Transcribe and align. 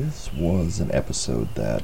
this 0.00 0.32
was 0.32 0.80
an 0.80 0.90
episode 0.92 1.54
that 1.56 1.82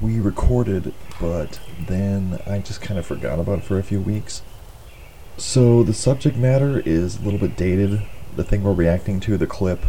we 0.00 0.18
recorded, 0.18 0.94
but 1.20 1.60
then 1.78 2.40
I 2.46 2.58
just 2.58 2.80
kind 2.80 2.98
of 2.98 3.04
forgot 3.04 3.38
about 3.38 3.58
it 3.58 3.64
for 3.64 3.78
a 3.78 3.82
few 3.82 4.00
weeks. 4.00 4.40
So 5.36 5.82
the 5.82 5.92
subject 5.92 6.36
matter 6.36 6.82
is 6.86 7.18
a 7.18 7.22
little 7.22 7.38
bit 7.38 7.54
dated. 7.54 8.02
The 8.34 8.44
thing 8.44 8.62
we're 8.62 8.72
reacting 8.72 9.20
to, 9.20 9.36
the 9.36 9.46
clip, 9.46 9.84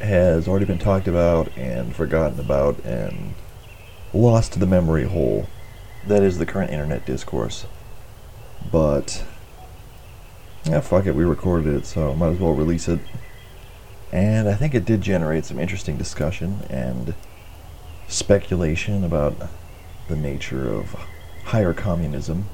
has 0.00 0.48
already 0.48 0.64
been 0.64 0.78
talked 0.78 1.06
about 1.06 1.54
and 1.58 1.94
forgotten 1.94 2.40
about 2.40 2.82
and 2.84 3.34
lost 4.14 4.54
to 4.54 4.58
the 4.58 4.66
memory 4.66 5.04
hole. 5.04 5.46
That 6.06 6.22
is 6.22 6.38
the 6.38 6.46
current 6.46 6.70
internet 6.70 7.04
discourse. 7.04 7.66
But, 8.72 9.24
yeah, 10.64 10.80
fuck 10.80 11.04
it, 11.04 11.14
we 11.14 11.24
recorded 11.24 11.74
it, 11.74 11.84
so 11.84 12.14
might 12.14 12.28
as 12.28 12.38
well 12.38 12.54
release 12.54 12.88
it. 12.88 13.00
And 14.10 14.48
I 14.48 14.54
think 14.54 14.74
it 14.74 14.84
did 14.84 15.02
generate 15.02 15.44
some 15.44 15.58
interesting 15.58 15.98
discussion 15.98 16.62
and 16.70 17.14
speculation 18.08 19.04
about 19.04 19.34
the 20.08 20.16
nature 20.16 20.72
of 20.72 20.94
higher 21.44 21.74
communism 21.74 22.46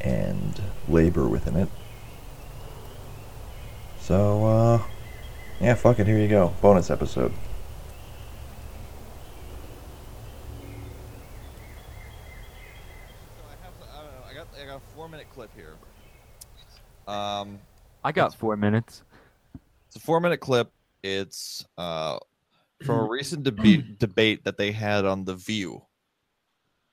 and 0.00 0.60
labor 0.88 1.26
within 1.26 1.56
it. 1.56 1.68
So, 3.98 4.46
uh, 4.46 4.82
yeah, 5.60 5.74
fuck 5.74 5.98
it, 5.98 6.06
here 6.06 6.18
you 6.18 6.28
go. 6.28 6.54
Bonus 6.60 6.90
episode. 6.90 7.32
I 13.48 13.64
have, 13.64 13.72
I 13.82 14.02
don't 14.02 14.12
know. 14.12 14.24
I 14.30 14.34
got, 14.34 14.46
I 14.60 14.66
got 14.66 14.76
a 14.76 14.94
four-minute 14.94 15.26
clip 15.34 15.50
here. 15.56 15.74
Um, 17.08 17.58
I 18.04 18.12
got 18.12 18.34
four 18.34 18.56
minutes. 18.56 19.02
It's 19.92 20.02
a 20.02 20.06
four-minute 20.06 20.40
clip. 20.40 20.72
It's 21.02 21.66
uh, 21.76 22.18
from 22.84 23.00
a 23.00 23.04
recent 23.10 23.42
debate 23.42 23.98
debate 23.98 24.42
that 24.44 24.56
they 24.56 24.72
had 24.72 25.04
on 25.04 25.24
the 25.24 25.34
View. 25.34 25.82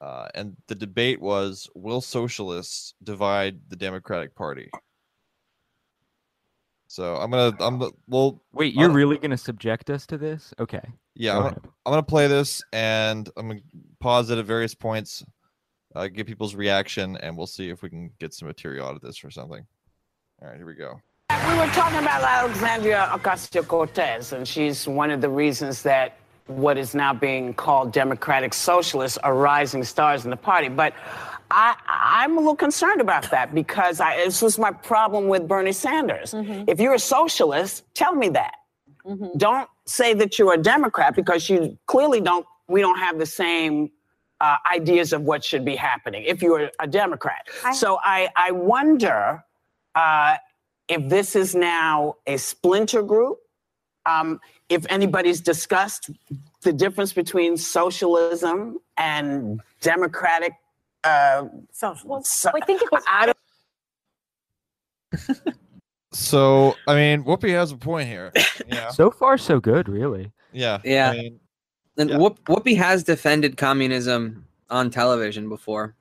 Uh, 0.01 0.27
and 0.35 0.57
the 0.67 0.75
debate 0.75 1.21
was: 1.21 1.69
Will 1.75 2.01
socialists 2.01 2.95
divide 3.01 3.57
the 3.69 3.77
Democratic 3.77 4.35
Party? 4.35 4.69
So 6.87 7.15
I'm 7.15 7.31
gonna, 7.31 7.55
I'm 7.61 7.79
gonna- 7.79 7.91
well, 8.07 8.41
Wait, 8.51 8.73
you're 8.73 8.87
don't- 8.87 8.97
really 8.97 9.17
gonna 9.17 9.37
subject 9.37 9.89
us 9.89 10.05
to 10.07 10.17
this? 10.17 10.53
Okay. 10.59 10.81
yeah, 11.15 11.33
Go 11.33 11.37
I'm 11.37 11.43
gonna. 11.43 11.61
I'm 11.85 11.91
gonna 11.93 12.03
play 12.03 12.27
this, 12.27 12.61
and 12.73 13.29
I'm 13.37 13.47
gonna 13.47 13.61
pause 14.01 14.29
it 14.31 14.39
at 14.39 14.45
various 14.45 14.75
points, 14.75 15.23
uh, 15.95 16.07
get 16.07 16.27
people's 16.27 16.55
reaction, 16.55 17.15
and 17.17 17.37
we'll 17.37 17.47
see 17.47 17.69
if 17.69 17.81
we 17.81 17.89
can 17.89 18.11
get 18.19 18.33
some 18.33 18.47
material 18.49 18.87
out 18.87 18.95
of 18.95 19.01
this 19.01 19.23
or 19.23 19.31
something. 19.31 19.65
All 20.41 20.49
right, 20.49 20.57
here 20.57 20.65
we 20.65 20.73
go. 20.75 20.99
We 21.47 21.55
were 21.57 21.67
talking 21.67 21.99
about 21.99 22.21
Alexandria 22.23 23.09
Ocasio 23.11 23.65
Cortez, 23.67 24.33
and 24.33 24.47
she's 24.47 24.87
one 24.87 25.09
of 25.09 25.21
the 25.21 25.29
reasons 25.29 25.81
that 25.83 26.17
what 26.47 26.77
is 26.77 26.93
now 26.93 27.13
being 27.13 27.53
called 27.53 27.91
democratic 27.91 28.53
socialists 28.53 29.17
are 29.19 29.35
rising 29.35 29.83
stars 29.83 30.25
in 30.25 30.31
the 30.31 30.37
party. 30.37 30.67
But 30.67 30.93
I, 31.51 31.75
I'm 31.87 32.33
a 32.37 32.39
little 32.39 32.55
concerned 32.55 33.01
about 33.01 33.29
that 33.31 33.55
because 33.55 33.99
I, 34.01 34.17
this 34.17 34.41
was 34.41 34.59
my 34.59 34.71
problem 34.71 35.27
with 35.27 35.47
Bernie 35.47 35.71
Sanders. 35.71 36.33
If 36.67 36.79
you're 36.79 36.95
a 36.95 36.99
socialist, 36.99 37.83
tell 37.93 38.13
me 38.15 38.29
that. 38.29 38.55
Don't 39.37 39.67
say 39.85 40.13
that 40.15 40.37
you're 40.37 40.53
a 40.53 40.57
Democrat 40.57 41.15
because 41.15 41.49
you 41.49 41.77
clearly 41.87 42.21
don't. 42.21 42.45
We 42.67 42.81
don't 42.81 42.99
have 42.99 43.17
the 43.17 43.25
same 43.25 43.89
uh, 44.41 44.57
ideas 44.71 45.13
of 45.13 45.23
what 45.23 45.43
should 45.43 45.65
be 45.65 45.75
happening 45.75 46.23
if 46.27 46.41
you're 46.43 46.69
a 46.79 46.87
Democrat. 46.87 47.47
so 47.73 47.97
I, 48.03 48.29
I 48.35 48.51
wonder 48.51 49.43
uh, 49.95 50.35
if 50.89 51.07
this 51.07 51.35
is 51.35 51.55
now 51.55 52.15
a 52.27 52.37
splinter 52.37 53.03
group, 53.03 53.37
um, 54.05 54.39
if 54.69 54.85
anybody's 54.89 55.39
discussed 55.39 56.09
the 56.61 56.73
difference 56.73 57.13
between 57.13 57.55
socialism 57.55 58.79
and 58.97 59.61
democratic. 59.81 60.53
Uh, 61.03 61.45
so, 61.71 61.95
so- 62.23 62.51
I 62.53 62.65
think 62.65 62.81
it 62.81 62.91
was 62.91 63.03
I 63.07 63.31
So, 66.11 66.75
I 66.87 66.95
mean, 66.95 67.23
Whoopi 67.23 67.49
has 67.51 67.71
a 67.71 67.77
point 67.77 68.09
here. 68.09 68.31
Yeah. 68.67 68.89
So 68.91 69.11
far, 69.11 69.37
so 69.37 69.59
good, 69.59 69.87
really. 69.87 70.31
Yeah. 70.51 70.79
Yeah. 70.83 71.11
I 71.11 71.17
mean, 71.17 71.39
And 71.97 72.09
Yeah. 72.09 72.17
Whoop, 72.17 72.43
Whoopi 72.45 72.75
has 72.77 73.03
defended 73.03 73.57
communism 73.57 74.45
on 74.69 74.89
television 74.89 75.47
before. 75.49 75.95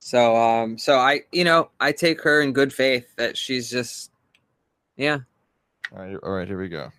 So 0.00 0.36
um 0.36 0.78
so 0.78 0.98
I 0.98 1.20
you 1.32 1.44
know, 1.44 1.70
I 1.80 1.92
take 1.92 2.20
her 2.22 2.40
in 2.40 2.52
good 2.52 2.72
faith 2.72 3.06
that 3.16 3.36
she's 3.36 3.70
just 3.70 4.10
yeah. 4.96 5.18
all 5.92 6.02
right, 6.02 6.16
all 6.22 6.32
right, 6.32 6.48
here 6.48 6.58
we 6.58 6.68
go. 6.68 6.90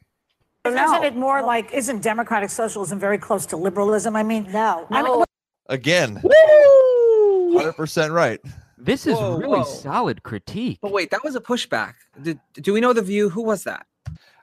don't 0.63 0.77
Isn't 0.77 1.03
it 1.03 1.15
more 1.15 1.41
like, 1.41 1.73
isn't 1.73 2.01
democratic 2.01 2.49
socialism 2.49 2.99
very 2.99 3.17
close 3.17 3.45
to 3.47 3.57
liberalism? 3.57 4.15
I 4.15 4.23
mean, 4.23 4.49
no. 4.51 4.87
I 4.89 5.03
mean, 5.03 5.25
Again, 5.67 6.19
100% 6.23 8.11
right. 8.13 8.39
This 8.77 9.05
is 9.05 9.13
Whoa, 9.15 9.37
really 9.37 9.59
whoa. 9.59 9.63
solid 9.63 10.23
critique. 10.23 10.79
But 10.81 10.91
wait, 10.91 11.11
that 11.11 11.23
was 11.23 11.35
a 11.35 11.41
pushback. 11.41 11.93
Did, 12.21 12.39
do 12.53 12.73
we 12.73 12.81
know 12.81 12.93
the 12.93 13.01
view? 13.03 13.29
Who 13.29 13.43
was 13.43 13.63
that? 13.65 13.85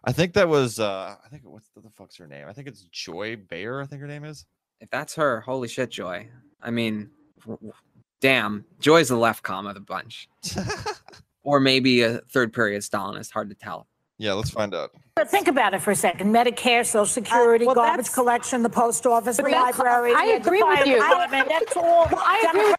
I 0.05 0.13
think 0.13 0.35
that 0.35 0.49
was, 0.49 0.79
uh, 0.79 1.17
I 1.25 1.29
think, 1.29 1.43
what's 1.45 1.69
the, 1.75 1.81
the 1.81 1.91
fuck's 1.91 2.17
her 2.19 2.29
name? 2.29 2.47
I 2.47 2.53
think 2.53 2.69
it's 2.69 2.83
Joy 2.93 3.37
Behar, 3.37 3.83
I 3.83 3.87
think 3.87 4.03
her 4.03 4.07
name 4.07 4.25
is. 4.25 4.45
If 4.81 4.89
that's 4.91 5.15
her, 5.17 5.41
holy 5.41 5.67
shit, 5.67 5.91
Joy. 5.91 6.29
I 6.63 6.71
mean, 6.71 7.11
w- 7.41 7.57
w- 7.57 7.73
damn, 8.21 8.65
Joy's 8.81 9.09
the 9.09 9.17
left 9.17 9.43
comma 9.43 9.71
of 9.71 9.75
the 9.75 9.81
bunch. 9.81 10.29
or 11.43 11.61
maybe 11.61 12.03
a 12.03 12.19
third 12.31 12.53
period 12.53 12.83
Stalinist, 12.83 13.31
hard 13.33 13.49
to 13.51 13.55
tell. 13.55 13.87
yeah, 14.19 14.33
let's 14.33 14.51
find 14.51 14.75
out. 14.75 14.91
but 15.15 15.31
think 15.31 15.47
about 15.49 15.75
it 15.75 15.81
for 15.81 15.93
a 15.93 15.97
second. 15.97 16.35
Medicare, 16.35 16.85
Social 16.85 17.03
uh, 17.03 17.05
Security, 17.05 17.67
well, 17.67 17.75
garbage 17.75 18.11
collection, 18.13 18.63
the 18.63 18.69
post 18.71 19.07
office, 19.07 19.37
the 19.37 19.45
library. 19.45 20.13
I 20.15 20.25
agree 20.41 20.63
with 20.63 20.87
you. 20.87 20.97
department, 20.97 21.49
That's 21.49 21.77
all. 21.77 22.07
Well, 22.11 22.23
I 22.25 22.47
agree 22.49 22.75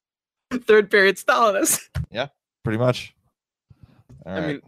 with 0.51 0.65
Third 0.65 0.89
period 0.91 1.17
Stalinist. 1.17 1.81
Yeah, 2.11 2.27
pretty 2.63 2.77
much. 2.79 3.13
All 4.25 4.31
I 4.33 4.39
right. 4.39 4.47
mean, 4.47 4.61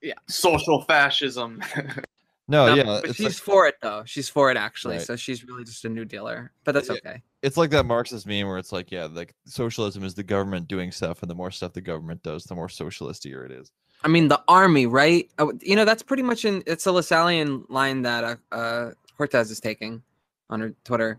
yeah. 0.00 0.14
social 0.28 0.80
fascism. 0.82 1.62
no, 2.50 2.66
No, 2.66 2.74
yeah, 2.74 2.84
but 2.84 3.14
she's 3.14 3.24
like, 3.26 3.32
for 3.34 3.66
it 3.66 3.76
though. 3.80 4.02
She's 4.04 4.28
for 4.28 4.50
it 4.50 4.56
actually. 4.56 4.96
Right. 4.96 5.06
So 5.06 5.16
she's 5.16 5.44
really 5.44 5.64
just 5.64 5.84
a 5.84 5.88
new 5.88 6.04
dealer. 6.04 6.52
But 6.64 6.72
that's 6.72 6.90
okay. 6.90 7.22
it's 7.42 7.56
like 7.56 7.70
that 7.70 7.86
Marxist 7.86 8.26
meme 8.26 8.46
where 8.46 8.58
it's 8.58 8.72
like, 8.72 8.90
yeah, 8.90 9.06
like 9.10 9.34
socialism 9.46 10.04
is 10.04 10.14
the 10.14 10.22
government 10.22 10.68
doing 10.68 10.92
stuff, 10.92 11.22
and 11.22 11.30
the 11.30 11.34
more 11.34 11.50
stuff 11.50 11.72
the 11.72 11.80
government 11.80 12.22
does, 12.22 12.44
the 12.44 12.54
more 12.54 12.68
socialistier 12.68 13.44
it 13.44 13.52
is. 13.52 13.70
I 14.02 14.08
mean, 14.08 14.28
the 14.28 14.42
army, 14.48 14.86
right? 14.86 15.30
You 15.60 15.76
know, 15.76 15.84
that's 15.84 16.02
pretty 16.02 16.22
much 16.22 16.44
in. 16.44 16.62
It's 16.66 16.86
a 16.86 16.90
Lassallean 16.90 17.64
line 17.68 18.02
that 18.02 18.24
uh, 18.24 18.54
uh 18.54 18.90
Cortez 19.16 19.50
is 19.50 19.60
taking 19.60 20.02
on 20.48 20.60
her 20.60 20.74
Twitter. 20.84 21.18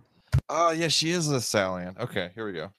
Oh, 0.49 0.71
yeah, 0.71 0.87
she 0.87 1.11
is 1.11 1.29
a 1.31 1.35
Salian. 1.35 1.99
Okay, 1.99 2.31
here 2.35 2.45
we 2.45 2.53
go. 2.53 2.71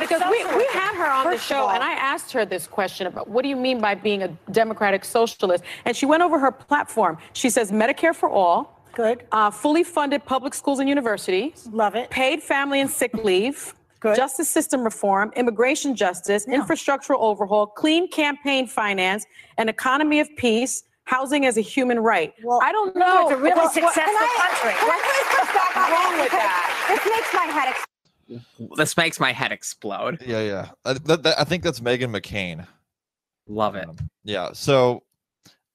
Because 0.00 0.22
we, 0.30 0.44
we 0.56 0.66
had 0.72 0.94
her 0.96 1.10
on 1.10 1.24
the 1.24 1.32
First 1.32 1.50
of 1.50 1.56
show 1.56 1.68
and 1.68 1.82
I 1.82 1.92
asked 1.92 2.32
her 2.32 2.44
this 2.44 2.66
question 2.66 3.06
about 3.06 3.28
what 3.28 3.42
do 3.42 3.48
you 3.48 3.56
mean 3.56 3.80
by 3.80 3.94
being 3.94 4.22
a 4.22 4.28
democratic 4.50 5.04
socialist? 5.04 5.64
And 5.84 5.96
she 5.96 6.06
went 6.06 6.22
over 6.22 6.38
her 6.38 6.50
platform. 6.50 7.18
She 7.32 7.50
says 7.50 7.70
Medicare 7.70 8.14
for 8.14 8.28
all, 8.28 8.80
Good. 8.94 9.26
uh, 9.32 9.50
fully 9.50 9.84
funded 9.84 10.24
public 10.24 10.54
schools 10.54 10.78
and 10.78 10.88
universities, 10.88 11.68
Love 11.72 11.96
it. 11.96 12.10
paid 12.10 12.42
family 12.42 12.80
and 12.80 12.90
sick 12.90 13.12
leave, 13.24 13.74
Good. 14.00 14.16
justice 14.16 14.48
system 14.48 14.82
reform, 14.84 15.32
immigration 15.36 15.94
justice, 15.96 16.46
infrastructural 16.46 17.18
overhaul, 17.18 17.66
clean 17.66 18.08
campaign 18.10 18.66
finance, 18.66 19.26
an 19.58 19.68
economy 19.68 20.20
of 20.20 20.28
peace, 20.36 20.84
housing 21.04 21.44
as 21.44 21.56
a 21.58 21.60
human 21.60 22.00
right. 22.00 22.32
Well, 22.42 22.60
I 22.62 22.72
don't 22.72 22.96
know. 22.96 23.28
it's 23.28 23.32
a 23.32 23.36
really 23.36 23.50
Well, 23.50 23.64
well, 23.64 23.70
successful 23.72 24.02
I- 24.16 24.48
country. 24.48 24.78
can 24.78 24.90
I 24.90 25.00
please 25.04 25.38
push 25.38 25.54
back 25.54 25.76
on 25.76 25.90
wrong 25.92 26.20
with 26.20 26.30
that? 26.32 26.86
This 26.88 27.04
makes 27.12 27.34
my 27.34 27.52
head 27.52 27.68
explode. 27.70 27.84
This 28.76 28.96
makes 28.96 29.20
my 29.20 29.32
head 29.32 29.52
explode. 29.52 30.22
Yeah, 30.24 30.40
yeah. 30.42 30.68
I, 30.84 30.94
that, 30.94 31.22
that, 31.22 31.40
I 31.40 31.44
think 31.44 31.62
that's 31.62 31.80
Meghan 31.80 32.10
McCain. 32.10 32.66
Love 33.46 33.74
it. 33.76 33.88
Um, 33.88 33.96
yeah. 34.24 34.50
So 34.52 35.02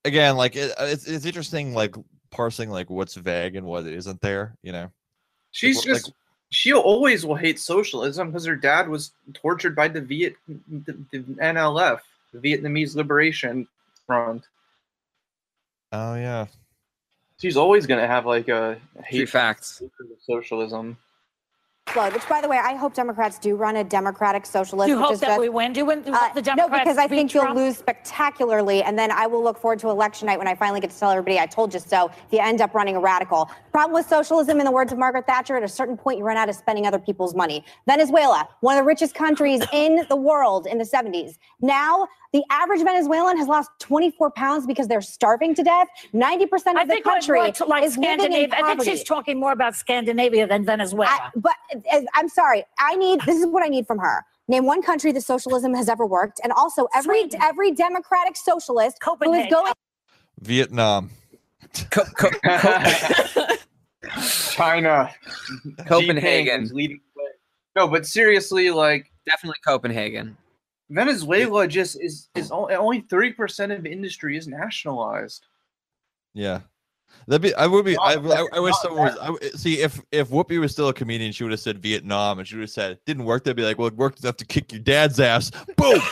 again, 0.05 0.35
like 0.37 0.55
it, 0.55 0.73
it's 0.79 1.07
it's 1.07 1.25
interesting, 1.25 1.73
like 1.73 1.95
parsing 2.31 2.69
like 2.69 2.89
what's 2.89 3.15
vague 3.15 3.55
and 3.55 3.65
what 3.65 3.85
isn't 3.85 4.21
there. 4.21 4.55
You 4.63 4.71
know. 4.71 4.91
She's 5.51 5.77
Like- 5.77 5.85
just 5.85 6.11
she 6.51 6.73
always 6.73 7.25
will 7.25 7.35
hate 7.35 7.59
socialism 7.59 8.29
because 8.31 8.45
her 8.45 8.55
dad 8.55 8.89
was 8.89 9.11
tortured 9.33 9.75
by 9.75 9.87
the 9.87 10.01
Viet 10.01 10.35
the, 10.47 10.97
the 11.11 11.19
NLF, 11.19 11.99
the 12.33 12.39
Vietnamese 12.39 12.95
Liberation 12.95 13.67
Front. 14.07 14.43
Oh 15.91 16.15
yeah. 16.15 16.47
She's 17.39 17.55
always 17.55 17.85
gonna 17.85 18.07
have 18.07 18.25
like 18.25 18.47
a 18.49 18.77
Three 19.09 19.19
hate 19.19 19.29
facts. 19.29 19.81
for 19.95 20.05
socialism. 20.25 20.97
Explode. 21.89 22.13
Which, 22.13 22.27
by 22.29 22.41
the 22.41 22.47
way, 22.47 22.57
I 22.57 22.75
hope 22.75 22.93
Democrats 22.93 23.39
do 23.39 23.55
run 23.55 23.77
a 23.77 23.83
democratic 23.83 24.45
socialist. 24.45 24.89
You 24.89 24.95
which 24.95 25.03
hope 25.03 25.13
is 25.13 25.19
that 25.21 25.39
we 25.39 25.49
win? 25.49 25.73
Do 25.73 25.79
you 25.79 25.85
win? 25.85 26.01
Do 26.01 26.13
Uh, 26.13 26.33
the 26.33 26.53
no, 26.55 26.69
because 26.69 26.97
I 26.97 27.07
think 27.07 27.33
you'll 27.33 27.53
lose 27.53 27.77
spectacularly, 27.77 28.83
and 28.83 28.97
then 28.97 29.11
I 29.11 29.27
will 29.27 29.43
look 29.43 29.57
forward 29.57 29.79
to 29.79 29.89
election 29.89 30.27
night 30.27 30.37
when 30.37 30.47
I 30.47 30.55
finally 30.55 30.79
get 30.79 30.91
to 30.91 30.99
tell 30.99 31.11
everybody 31.11 31.39
I 31.39 31.45
told 31.45 31.73
you 31.73 31.79
so. 31.79 32.07
If 32.07 32.31
you 32.31 32.39
end 32.39 32.61
up 32.61 32.73
running 32.73 32.95
a 32.95 32.99
radical, 32.99 33.49
problem 33.71 33.93
with 33.93 34.07
socialism, 34.07 34.59
in 34.59 34.65
the 34.65 34.71
words 34.71 34.91
of 34.91 34.97
Margaret 34.97 35.25
Thatcher, 35.25 35.57
at 35.57 35.63
a 35.63 35.67
certain 35.67 35.97
point 35.97 36.17
you 36.19 36.23
run 36.23 36.37
out 36.37 36.49
of 36.49 36.55
spending 36.55 36.85
other 36.85 36.99
people's 36.99 37.35
money. 37.35 37.63
Venezuela, 37.87 38.47
one 38.61 38.77
of 38.77 38.83
the 38.83 38.87
richest 38.87 39.15
countries 39.15 39.61
in 39.73 40.05
the 40.09 40.15
world 40.15 40.67
in 40.67 40.77
the 40.77 40.85
70s. 40.85 41.37
Now 41.61 42.07
the 42.31 42.43
average 42.51 42.83
Venezuelan 42.83 43.37
has 43.37 43.47
lost 43.47 43.71
24 43.79 44.31
pounds 44.31 44.67
because 44.67 44.87
they're 44.87 45.01
starving 45.01 45.55
to 45.55 45.63
death. 45.63 45.87
90% 46.13 46.21
I 46.75 46.81
of 46.83 46.87
the 46.87 46.93
think 46.93 47.03
country 47.03 47.51
to, 47.53 47.65
like 47.65 47.83
is 47.83 47.97
living 47.97 48.13
in 48.13 48.19
Scandinavia. 48.19 48.55
I 48.55 48.75
think 48.75 48.83
she's 48.83 49.03
talking 49.03 49.39
more 49.39 49.51
about 49.51 49.75
Scandinavia 49.75 50.45
than 50.45 50.63
Venezuela. 50.63 51.09
I, 51.09 51.29
but 51.35 51.55
Eh, 51.91 52.03
I'm 52.15 52.29
sorry. 52.29 52.63
I 52.79 52.95
need 52.95 53.21
this 53.21 53.37
is 53.37 53.45
what 53.45 53.63
I 53.63 53.67
need 53.67 53.87
from 53.87 53.99
her. 53.99 54.25
Name 54.47 54.65
one 54.65 54.81
country 54.81 55.11
that 55.11 55.21
socialism 55.21 55.73
has 55.75 55.89
ever 55.89 56.05
worked, 56.05 56.39
and 56.43 56.51
also 56.53 56.87
every 56.95 57.21
Sweden. 57.21 57.41
every 57.43 57.71
democratic 57.71 58.35
socialist 58.35 58.97
who 59.03 59.33
is 59.33 59.47
going. 59.51 59.73
Vietnam. 60.41 61.11
Co- 61.91 62.03
co- 62.17 62.29
co- 62.43 63.55
China, 64.51 65.13
Copenhagen. 65.85 66.69
Leading. 66.73 66.99
No, 67.75 67.87
but 67.87 68.05
seriously, 68.05 68.71
like 68.71 69.11
Definitely 69.25 69.59
Copenhagen. 69.65 70.35
Venezuela 70.89 71.67
just 71.67 72.01
is 72.01 72.29
is 72.35 72.49
only 72.49 72.73
only 72.73 73.01
thirty 73.01 73.31
percent 73.31 73.71
of 73.71 73.85
industry 73.85 74.35
is 74.35 74.47
nationalized. 74.47 75.45
Yeah. 76.33 76.61
That'd 77.27 77.41
be. 77.41 77.53
I 77.55 77.67
would 77.67 77.85
be. 77.85 77.97
I, 77.97 78.15
Not 78.15 78.37
I, 78.53 78.57
I 78.57 78.59
wish 78.59 78.75
someone 78.81 79.07
was. 79.07 79.17
I, 79.17 79.25
w- 79.27 79.51
see 79.51 79.81
if 79.81 80.01
if 80.11 80.29
Whoopi 80.29 80.59
was 80.59 80.71
still 80.71 80.89
a 80.89 80.93
comedian, 80.93 81.31
she 81.31 81.43
would 81.43 81.51
have 81.51 81.59
said 81.59 81.79
Vietnam, 81.79 82.39
and 82.39 82.47
she 82.47 82.55
would 82.55 82.63
have 82.63 82.71
said 82.71 82.91
it 82.91 83.05
didn't 83.05 83.25
work. 83.25 83.43
They'd 83.43 83.55
be 83.55 83.63
like, 83.63 83.77
well, 83.77 83.87
it 83.87 83.95
worked 83.95 84.23
enough 84.23 84.37
to 84.37 84.45
kick 84.45 84.71
your 84.71 84.81
dad's 84.81 85.19
ass. 85.19 85.51
Boom. 85.77 86.01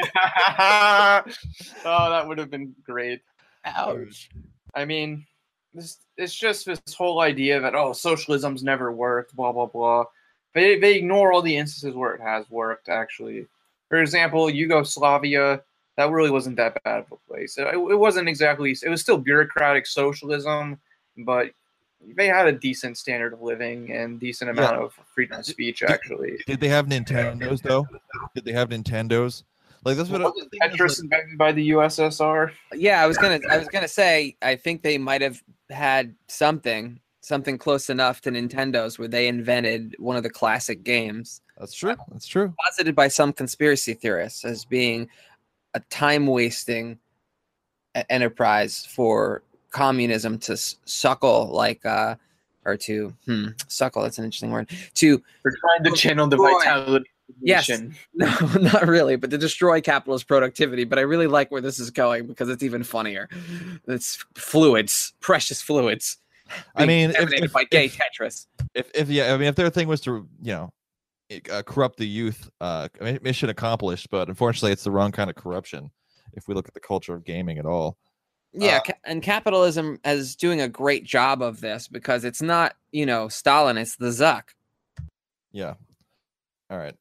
oh, 0.60 1.22
that 1.84 2.24
would 2.26 2.38
have 2.38 2.50
been 2.50 2.74
great. 2.84 3.20
Ouch. 3.64 4.30
I 4.74 4.84
mean, 4.84 5.26
this 5.74 5.98
it's 6.16 6.34
just 6.34 6.66
this 6.66 6.80
whole 6.96 7.20
idea 7.20 7.60
that 7.60 7.74
oh, 7.74 7.92
socialism's 7.92 8.62
never 8.62 8.92
worked, 8.92 9.34
blah 9.34 9.52
blah 9.52 9.66
blah. 9.66 10.04
They 10.54 10.78
they 10.78 10.94
ignore 10.96 11.32
all 11.32 11.42
the 11.42 11.56
instances 11.56 11.96
where 11.96 12.14
it 12.14 12.20
has 12.20 12.48
worked. 12.50 12.88
Actually, 12.88 13.46
for 13.88 14.00
example, 14.00 14.48
Yugoslavia, 14.50 15.62
that 15.98 16.10
really 16.12 16.30
wasn't 16.30 16.54
that 16.56 16.80
bad 16.84 17.00
of 17.00 17.06
a 17.10 17.16
place. 17.28 17.58
It, 17.58 17.66
it 17.74 17.98
wasn't 17.98 18.28
exactly. 18.28 18.70
It 18.70 18.88
was 18.88 19.00
still 19.00 19.18
bureaucratic 19.18 19.84
socialism, 19.84 20.78
but 21.18 21.50
they 22.16 22.28
had 22.28 22.46
a 22.46 22.52
decent 22.52 22.96
standard 22.96 23.32
of 23.32 23.42
living 23.42 23.90
and 23.90 24.20
decent 24.20 24.48
amount 24.48 24.76
of 24.76 24.96
freedom 25.12 25.40
of 25.40 25.44
speech. 25.44 25.82
Actually, 25.82 26.38
Did 26.46 26.60
they 26.60 26.68
have 26.68 26.86
Nintendos 26.86 27.62
though? 27.62 27.84
Did 28.36 28.44
they 28.44 28.52
have 28.52 28.68
Nintendos? 28.68 29.42
Like 29.84 29.96
that's 29.96 30.08
what. 30.08 30.20
I- 30.20 30.24
wasn't 30.24 30.52
the 30.52 30.58
thing 30.58 30.70
Tetris 30.70 31.02
invented 31.02 31.36
by 31.36 31.50
the 31.50 31.70
USSR? 31.70 32.52
Yeah, 32.74 33.02
I 33.02 33.06
was 33.08 33.18
gonna 33.18 33.40
I 33.50 33.58
was 33.58 33.66
gonna 33.66 33.88
say 33.88 34.36
I 34.40 34.54
think 34.54 34.82
they 34.82 34.98
might 34.98 35.20
have 35.20 35.42
had 35.68 36.14
something 36.28 37.00
something 37.28 37.58
close 37.58 37.90
enough 37.90 38.20
to 38.22 38.30
Nintendo's 38.30 38.98
where 38.98 39.08
they 39.08 39.28
invented 39.28 39.94
one 39.98 40.16
of 40.16 40.22
the 40.22 40.30
classic 40.30 40.82
games, 40.82 41.42
That's 41.58 41.74
true. 41.74 41.94
That's 42.10 42.26
true. 42.26 42.54
posited 42.64 42.94
by 42.94 43.08
some 43.08 43.32
conspiracy 43.34 43.92
theorists 43.94 44.44
as 44.44 44.64
being 44.64 45.08
a 45.74 45.80
time 45.90 46.26
wasting 46.26 46.98
enterprise 48.10 48.86
for 48.86 49.42
communism 49.70 50.38
to 50.38 50.56
suckle 50.56 51.46
like 51.48 51.84
uh 51.84 52.14
or 52.64 52.76
to 52.76 53.12
hmm 53.26 53.48
suckle 53.66 54.02
that's 54.02 54.18
an 54.18 54.24
interesting 54.24 54.50
word 54.50 54.68
to 54.94 55.22
They're 55.42 55.52
trying 55.60 55.84
to 55.84 55.98
channel 56.00 56.26
the 56.26 56.36
vitality. 56.36 57.10
Yes. 57.42 57.70
No, 58.14 58.34
not 58.58 58.86
really, 58.88 59.16
but 59.16 59.30
to 59.30 59.38
destroy 59.38 59.80
capitalist 59.82 60.26
productivity. 60.26 60.84
But 60.84 60.98
I 60.98 61.02
really 61.02 61.26
like 61.26 61.50
where 61.50 61.60
this 61.60 61.78
is 61.78 61.90
going 61.90 62.26
because 62.26 62.48
it's 62.48 62.62
even 62.62 62.82
funnier. 62.82 63.28
It's 63.86 64.24
fluids, 64.34 65.12
precious 65.20 65.60
fluids. 65.60 66.16
I 66.74 66.86
mean, 66.86 67.10
if, 67.10 67.16
disseminated 67.16 67.44
if, 67.44 67.52
by 67.52 67.64
gay 67.64 67.84
if, 67.84 67.98
Tetris. 67.98 68.46
if, 68.74 68.90
if 68.94 69.08
yeah, 69.10 69.34
I 69.34 69.36
mean, 69.36 69.48
if 69.48 69.56
their 69.56 69.68
thing 69.68 69.88
was 69.88 70.00
to 70.02 70.26
you 70.42 70.52
know 70.52 70.64
i- 70.64 70.77
uh, 71.50 71.62
corrupt 71.62 71.98
the 71.98 72.06
youth, 72.06 72.48
uh, 72.60 72.88
mission 73.22 73.48
accomplished. 73.48 74.08
But 74.10 74.28
unfortunately, 74.28 74.72
it's 74.72 74.84
the 74.84 74.90
wrong 74.90 75.12
kind 75.12 75.28
of 75.30 75.36
corruption. 75.36 75.90
If 76.34 76.48
we 76.48 76.54
look 76.54 76.68
at 76.68 76.74
the 76.74 76.80
culture 76.80 77.14
of 77.14 77.24
gaming 77.24 77.58
at 77.58 77.66
all, 77.66 77.96
Yeah, 78.52 78.76
Uh, 78.76 78.80
ca- 78.80 78.92
and 79.04 79.22
capitalism 79.22 79.98
is 80.04 80.34
doing 80.36 80.60
a 80.62 80.68
great 80.68 81.04
job 81.04 81.42
of 81.42 81.60
this 81.60 81.86
because 81.88 82.24
it's 82.24 82.40
not, 82.40 82.74
you 82.92 83.04
know, 83.06 83.28
Stalin, 83.28 83.76
it's 83.76 83.96
the 83.96 84.06
Zuck. 84.08 84.44
yeah. 85.52 85.74
All 86.70 86.78
right. 86.78 86.94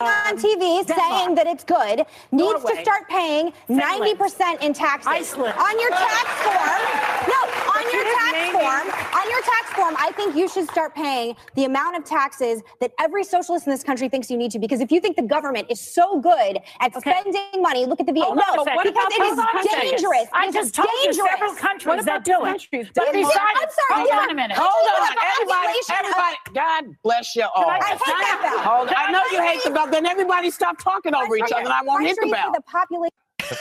on 0.00 0.36
TV 0.36 0.84
saying 0.86 1.34
that 1.36 1.46
it's 1.46 1.64
good 1.64 2.04
needs 2.32 2.62
to 2.64 2.76
start 2.82 3.08
paying 3.08 3.52
90% 3.70 4.60
in 4.62 4.74
taxes. 4.74 5.06
Iceland. 5.06 5.54
On 5.56 5.80
your 5.80 5.90
tax 5.90 6.28
form. 6.44 7.30
No, 7.32 7.43
on 7.84 7.92
your 7.92 8.04
tax 8.04 8.32
name 8.32 8.52
form. 8.52 8.88
On 9.20 9.30
your 9.30 9.42
tax 9.42 9.70
form, 9.74 9.94
I 9.98 10.12
think 10.16 10.36
you 10.36 10.48
should 10.48 10.68
start 10.70 10.94
paying 10.94 11.36
the 11.54 11.64
amount 11.64 11.96
of 11.96 12.04
taxes 12.04 12.62
that 12.80 12.92
every 12.98 13.24
socialist 13.24 13.66
in 13.66 13.72
this 13.72 13.82
country 13.84 14.08
thinks 14.08 14.30
you 14.30 14.36
need 14.36 14.50
to. 14.52 14.58
Because 14.58 14.80
if 14.80 14.90
you 14.90 15.00
think 15.00 15.16
the 15.16 15.22
government 15.22 15.66
is 15.70 15.80
so 15.80 16.20
good 16.20 16.58
at 16.80 16.94
Okay. 16.96 17.10
spending 17.22 17.62
money, 17.62 17.86
look 17.86 18.00
at 18.00 18.06
the 18.06 18.12
VA. 18.12 18.22
Hold 18.24 18.38
on 18.38 18.54
a 18.54 18.56
no, 18.56 18.64
second. 18.64 18.82
because 18.84 19.06
it 19.12 19.22
Hold 19.22 19.38
on 19.38 19.56
a 19.56 19.58
is 19.60 19.70
second. 19.70 19.90
dangerous. 19.90 20.28
I 20.32 20.44
It 20.44 20.48
is 20.48 20.54
just 20.54 20.74
told 20.74 20.88
dangerous. 21.02 21.16
you 21.16 21.28
several 21.30 21.54
countries 21.54 22.04
that 22.04 22.24
do 22.24 22.32
it. 22.44 22.44
countries? 22.44 22.86
But 22.94 23.06
Yeah, 23.06 23.12
besides, 23.12 23.36
I'm 23.36 23.68
sorry, 23.68 24.00
hold 24.00 24.08
yeah. 24.08 24.18
on 24.20 24.30
a 24.30 24.34
minute. 24.34 24.56
Hold 24.58 24.68
on, 24.70 25.06
have 25.06 25.16
a 25.16 25.26
everybody, 25.34 25.78
of- 25.78 25.90
everybody. 25.98 26.36
God 26.54 26.96
bless 27.02 27.36
you 27.36 27.46
all. 27.54 27.68
I 27.68 27.78
I 27.78 27.84
hate 27.90 27.98
that 28.06 28.38
bell. 28.42 28.58
Hold 28.72 28.88
on. 28.88 28.94
I 28.96 29.10
know 29.10 29.22
you 29.32 29.42
hate 29.42 29.62
the 29.64 29.70
bell. 29.70 29.86
Then 29.88 30.06
everybody 30.06 30.50
stop 30.50 30.78
talking 30.78 31.14
over 31.14 31.36
each 31.36 31.44
other, 31.52 31.56
and 31.64 31.68
I 31.68 31.82
won't 31.82 32.04
hit 32.06 32.16
the 32.20 32.28
bell. 32.30 32.52
with 32.52 32.64
population 32.66 33.10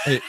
Hey, 0.05 0.21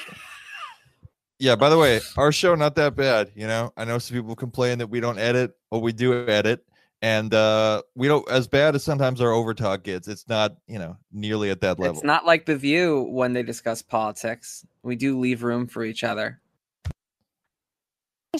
yeah. 1.44 1.56
By 1.56 1.69
the 1.69 1.76
way, 1.76 2.00
our 2.17 2.32
show 2.32 2.55
not 2.55 2.75
that 2.76 2.96
bad. 2.96 3.31
You 3.35 3.46
know, 3.46 3.73
I 3.76 3.85
know 3.85 3.99
some 3.99 4.17
people 4.17 4.35
complain 4.35 4.79
that 4.79 4.88
we 4.88 5.00
don't 5.00 5.19
edit, 5.19 5.56
but 5.70 5.81
we 5.81 5.93
do 5.93 6.26
edit, 6.26 6.64
and 7.02 7.32
uh 7.35 7.82
we 7.94 8.08
don't 8.08 8.29
as 8.31 8.49
bad 8.49 8.75
as 8.75 8.82
sometimes 8.82 9.20
our 9.20 9.29
overtalk 9.29 9.82
gets. 9.82 10.08
It's 10.08 10.26
not 10.29 10.56
you 10.67 10.79
know 10.79 10.96
nearly 11.12 11.50
at 11.50 11.61
that 11.61 11.79
level. 11.79 11.96
It's 11.96 12.05
not 12.05 12.25
like 12.25 12.46
The 12.46 12.56
View 12.56 13.02
when 13.11 13.35
they 13.35 13.43
discuss 13.43 13.82
politics. 13.82 14.67
We 14.82 14.96
do 14.96 15.20
leave 15.20 15.43
room 15.43 15.67
for 15.67 15.85
each 15.85 16.02
other. 16.02 16.41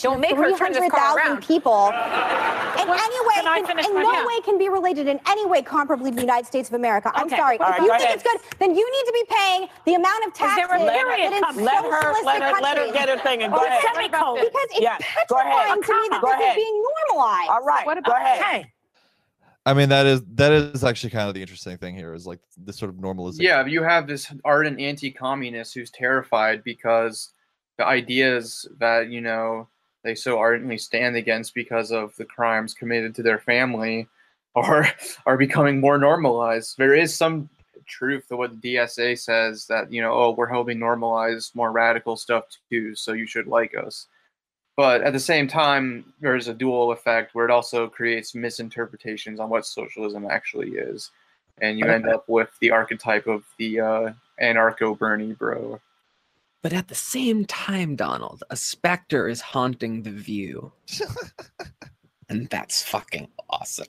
Don't 0.03 0.21
make 0.21 0.37
her 0.37 0.57
turn 0.57 0.73
this 0.73 0.91
car 0.91 1.15
300,000 1.15 1.19
around. 1.19 1.47
people 1.47 1.89
in 1.89 2.89
Well, 2.89 2.99
any 2.99 3.21
way, 3.29 3.71
in, 3.71 3.79
in 3.79 3.95
no 3.95 4.13
yeah. 4.13 4.27
way 4.27 4.41
can 4.45 4.59
be 4.59 4.69
related 4.69 5.07
in 5.07 5.21
any 5.29 5.47
way 5.47 5.63
comparably 5.63 6.11
to 6.11 6.15
the 6.17 6.21
United 6.21 6.47
States 6.47 6.69
of 6.69 6.75
America. 6.75 7.11
I'm 7.15 7.27
Okay, 7.27 7.37
sorry. 7.37 7.59
all 7.59 7.71
if 7.73 7.79
right, 7.79 7.83
you 7.83 7.89
think 7.91 8.03
ahead. 8.03 8.15
it's 8.15 8.23
good, 8.23 8.41
then 8.59 8.75
you 8.75 8.85
need 8.85 9.07
to 9.07 9.13
be 9.13 9.25
paying 9.35 9.69
the 9.87 9.95
amount 9.95 10.27
of 10.27 10.35
there 10.39 10.49
a 10.49 10.57
taxes 10.57 10.87
that 10.87 11.33
in 11.33 11.43
come- 11.43 11.57
Let 11.65 11.85
her, 11.85 12.13
let 12.25 12.43
her, 12.43 12.61
let 12.61 12.79
her 12.79 12.93
get 12.93 13.09
her 13.09 13.19
thing 13.19 13.43
and 13.43 13.53
go 13.53 13.61
Or 13.61 13.67
ahead. 13.67 13.81
Because 13.83 14.69
it's 14.71 14.81
Yeah, 14.81 14.99
go 15.29 15.37
ahead. 15.39 15.79
petrifying 15.79 15.83
to 15.83 15.93
me 16.03 16.09
that 16.11 16.21
Go 16.23 16.29
this 16.29 16.41
ahead. 16.41 16.57
is 16.59 16.63
being 16.65 16.83
normalized. 17.11 17.51
All 17.51 17.63
right, 17.65 17.87
What 17.87 18.05
go 18.05 18.13
ahead. 18.13 18.43
hey? 18.43 18.73
I 19.67 19.73
mean, 19.73 19.89
that 19.89 20.05
is 20.05 20.23
that 20.35 20.53
is 20.53 20.85
actually 20.85 21.09
kind 21.11 21.27
of 21.29 21.35
the 21.35 21.41
interesting 21.41 21.79
thing 21.79 21.95
here 21.97 22.13
is 22.13 22.27
like 22.27 22.41
this 22.57 22.77
sort 22.77 22.91
of 22.91 22.97
normalization. 22.97 23.41
Yeah, 23.41 23.65
you 23.65 23.83
have 23.83 24.07
this 24.07 24.31
ardent 24.45 24.79
anti-communist 24.79 25.73
who's 25.73 25.91
terrified 25.91 26.63
because 26.65 27.33
the 27.79 27.87
ideas 27.87 28.69
that 28.79 29.09
you 29.09 29.23
know 29.23 29.69
they 30.05 30.15
so 30.15 30.39
ardently 30.39 30.79
stand 30.79 31.17
against 31.17 31.55
because 31.55 31.91
of 31.91 32.15
the 32.17 32.25
crimes 32.25 32.75
committed 32.75 33.15
to 33.15 33.23
their 33.23 33.39
family 33.39 34.07
are 34.55 34.87
are 35.27 35.37
becoming 35.37 35.81
more 35.81 35.99
normalized. 35.99 36.77
There 36.79 36.95
is 36.95 37.17
some 37.17 37.49
truth 37.87 38.29
to 38.29 38.37
what 38.37 38.61
the 38.61 38.77
DSA 38.77 39.19
says 39.19 39.67
that 39.67 39.93
you 39.93 40.01
know, 40.01 40.13
oh, 40.13 40.31
we're 40.31 40.47
helping 40.47 40.79
normalize 40.79 41.55
more 41.55 41.73
radical 41.73 42.17
stuff 42.17 42.45
too, 42.71 42.95
so 42.95 43.13
you 43.13 43.27
should 43.27 43.49
like 43.49 43.75
us. 43.77 44.07
But 44.77 45.03
at 45.03 45.13
the 45.13 45.21
same 45.21 45.49
time, 45.49 46.13
there's 46.21 46.49
a 46.49 46.55
dual 46.55 46.93
effect 46.93 47.35
where 47.35 47.45
it 47.45 47.51
also 47.51 47.89
creates 47.89 48.35
misinterpretations 48.35 49.41
on 49.41 49.49
what 49.49 49.67
socialism 49.67 50.27
actually 50.29 50.71
is 50.71 51.11
and 51.61 51.79
you 51.79 51.87
end 51.87 52.09
up 52.09 52.29
with 52.29 52.51
the 52.61 52.71
archetype 52.71 53.27
of 53.27 53.45
the 53.59 53.81
uh, 53.81 54.13
anarcho 54.41 54.99
Bernie 54.99 55.33
bro. 55.33 55.81
But 56.65 56.73
at 56.73 56.89
the 56.89 56.95
same 56.95 57.45
time, 57.45 57.95
Donald, 57.95 58.43
a 58.49 58.57
specter 58.57 59.29
is 59.29 59.43
haunting 59.43 60.03
The 60.03 60.11
View. 60.11 60.73
and 62.31 62.49
that's 62.49 62.83
fucking 62.83 63.29
awesome. 63.51 63.87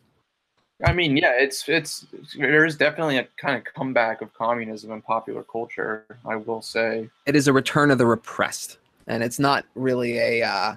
I 0.85 0.91
mean, 0.91 1.15
yeah, 1.15 1.31
it's 1.37 1.69
it's 1.69 2.05
there 2.37 2.65
is 2.65 2.75
definitely 2.75 3.17
a 3.17 3.27
kind 3.37 3.57
of 3.57 3.63
comeback 3.73 4.21
of 4.21 4.33
communism 4.33 4.91
in 4.91 5.01
popular 5.01 5.43
culture. 5.43 6.05
I 6.25 6.35
will 6.35 6.61
say. 6.61 7.09
it 7.25 7.33
is 7.33 7.47
a 7.47 7.53
return 7.53 7.91
of 7.91 7.97
the 7.97 8.05
repressed 8.05 8.77
and 9.07 9.23
it's 9.23 9.39
not 9.39 9.65
really 9.75 10.17
a 10.17 10.43
uh, 10.43 10.75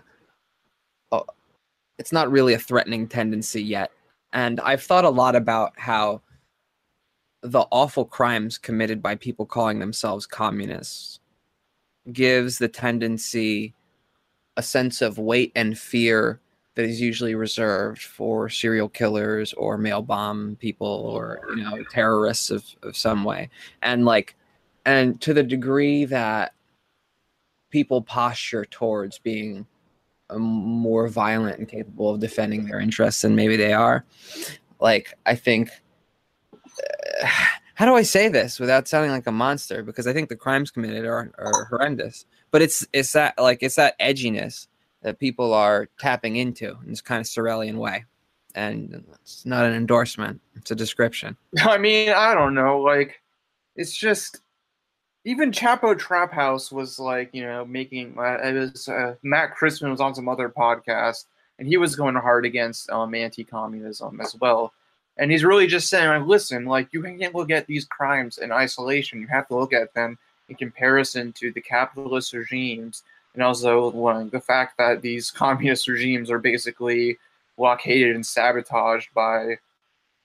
oh, 1.12 1.26
it's 1.98 2.12
not 2.12 2.30
really 2.30 2.54
a 2.54 2.58
threatening 2.58 3.08
tendency 3.08 3.62
yet 3.62 3.90
and 4.32 4.60
i've 4.60 4.82
thought 4.82 5.04
a 5.04 5.10
lot 5.10 5.34
about 5.34 5.72
how 5.76 6.20
the 7.42 7.66
awful 7.70 8.04
crimes 8.04 8.58
committed 8.58 9.02
by 9.02 9.14
people 9.14 9.46
calling 9.46 9.78
themselves 9.78 10.26
communists 10.26 11.20
gives 12.12 12.58
the 12.58 12.68
tendency 12.68 13.74
a 14.56 14.62
sense 14.62 15.02
of 15.02 15.18
weight 15.18 15.52
and 15.54 15.78
fear 15.78 16.40
that 16.74 16.84
is 16.84 17.00
usually 17.00 17.34
reserved 17.34 18.02
for 18.02 18.48
serial 18.48 18.88
killers 18.88 19.52
or 19.54 19.76
mail 19.76 20.02
bomb 20.02 20.56
people 20.60 20.86
or 20.86 21.40
you 21.50 21.62
know 21.62 21.82
terrorists 21.90 22.50
of, 22.50 22.64
of 22.82 22.96
some 22.96 23.24
way. 23.24 23.50
And 23.82 24.04
like 24.04 24.36
and 24.84 25.20
to 25.20 25.34
the 25.34 25.42
degree 25.42 26.04
that 26.06 26.54
people 27.70 28.00
posture 28.00 28.64
towards 28.64 29.18
being 29.18 29.66
um, 30.30 30.42
more 30.42 31.08
violent 31.08 31.58
and 31.58 31.68
capable 31.68 32.10
of 32.10 32.20
defending 32.20 32.66
their 32.66 32.80
interests 32.80 33.22
than 33.22 33.34
maybe 33.34 33.56
they 33.56 33.72
are 33.72 34.04
like 34.80 35.14
i 35.26 35.34
think 35.34 35.70
how 37.78 37.86
do 37.86 37.94
i 37.94 38.02
say 38.02 38.28
this 38.28 38.60
without 38.60 38.86
sounding 38.86 39.10
like 39.10 39.26
a 39.26 39.32
monster 39.32 39.82
because 39.82 40.06
i 40.06 40.12
think 40.12 40.28
the 40.28 40.36
crimes 40.36 40.70
committed 40.70 41.04
are, 41.04 41.32
are 41.38 41.64
horrendous 41.70 42.26
but 42.50 42.60
it's 42.62 42.86
it's 42.92 43.12
that 43.12 43.34
like 43.38 43.62
it's 43.62 43.76
that 43.76 43.98
edginess 43.98 44.66
that 45.02 45.18
people 45.18 45.54
are 45.54 45.88
tapping 45.98 46.36
into 46.36 46.76
in 46.82 46.90
this 46.90 47.00
kind 47.00 47.20
of 47.20 47.26
Sorelian 47.26 47.76
way. 47.76 48.04
And 48.54 49.04
it's 49.14 49.46
not 49.46 49.64
an 49.64 49.74
endorsement, 49.74 50.40
it's 50.56 50.70
a 50.70 50.74
description. 50.74 51.36
I 51.60 51.78
mean, 51.78 52.10
I 52.10 52.34
don't 52.34 52.54
know. 52.54 52.80
Like, 52.80 53.22
it's 53.76 53.96
just 53.96 54.40
even 55.24 55.52
Chapo 55.52 55.96
Trap 55.96 56.32
House 56.32 56.72
was 56.72 56.98
like, 56.98 57.30
you 57.32 57.42
know, 57.42 57.64
making 57.64 58.16
uh, 58.18 58.38
it 58.42 58.54
was 58.54 58.88
uh, 58.88 59.14
Matt 59.22 59.50
Christman 59.56 59.90
was 59.90 60.00
on 60.00 60.14
some 60.14 60.28
other 60.28 60.48
podcast, 60.48 61.26
and 61.58 61.68
he 61.68 61.76
was 61.76 61.94
going 61.94 62.14
hard 62.14 62.44
against 62.46 62.90
um, 62.90 63.14
anti-communism 63.14 64.20
as 64.20 64.34
well. 64.40 64.72
And 65.18 65.32
he's 65.32 65.44
really 65.44 65.66
just 65.66 65.88
saying, 65.88 66.26
listen, 66.26 66.64
like 66.64 66.88
you 66.92 67.02
can't 67.02 67.34
look 67.34 67.50
at 67.50 67.66
these 67.66 67.84
crimes 67.84 68.38
in 68.38 68.52
isolation. 68.52 69.20
You 69.20 69.26
have 69.28 69.48
to 69.48 69.56
look 69.56 69.72
at 69.72 69.92
them 69.94 70.16
in 70.48 70.54
comparison 70.54 71.32
to 71.34 71.52
the 71.52 71.60
capitalist 71.60 72.32
regimes 72.32 73.02
and 73.34 73.42
also 73.42 73.90
like, 73.90 74.30
the 74.30 74.40
fact 74.40 74.78
that 74.78 75.02
these 75.02 75.30
communist 75.30 75.88
regimes 75.88 76.30
are 76.30 76.38
basically 76.38 77.18
blockaded 77.56 78.14
and 78.14 78.24
sabotaged 78.24 79.12
by 79.14 79.56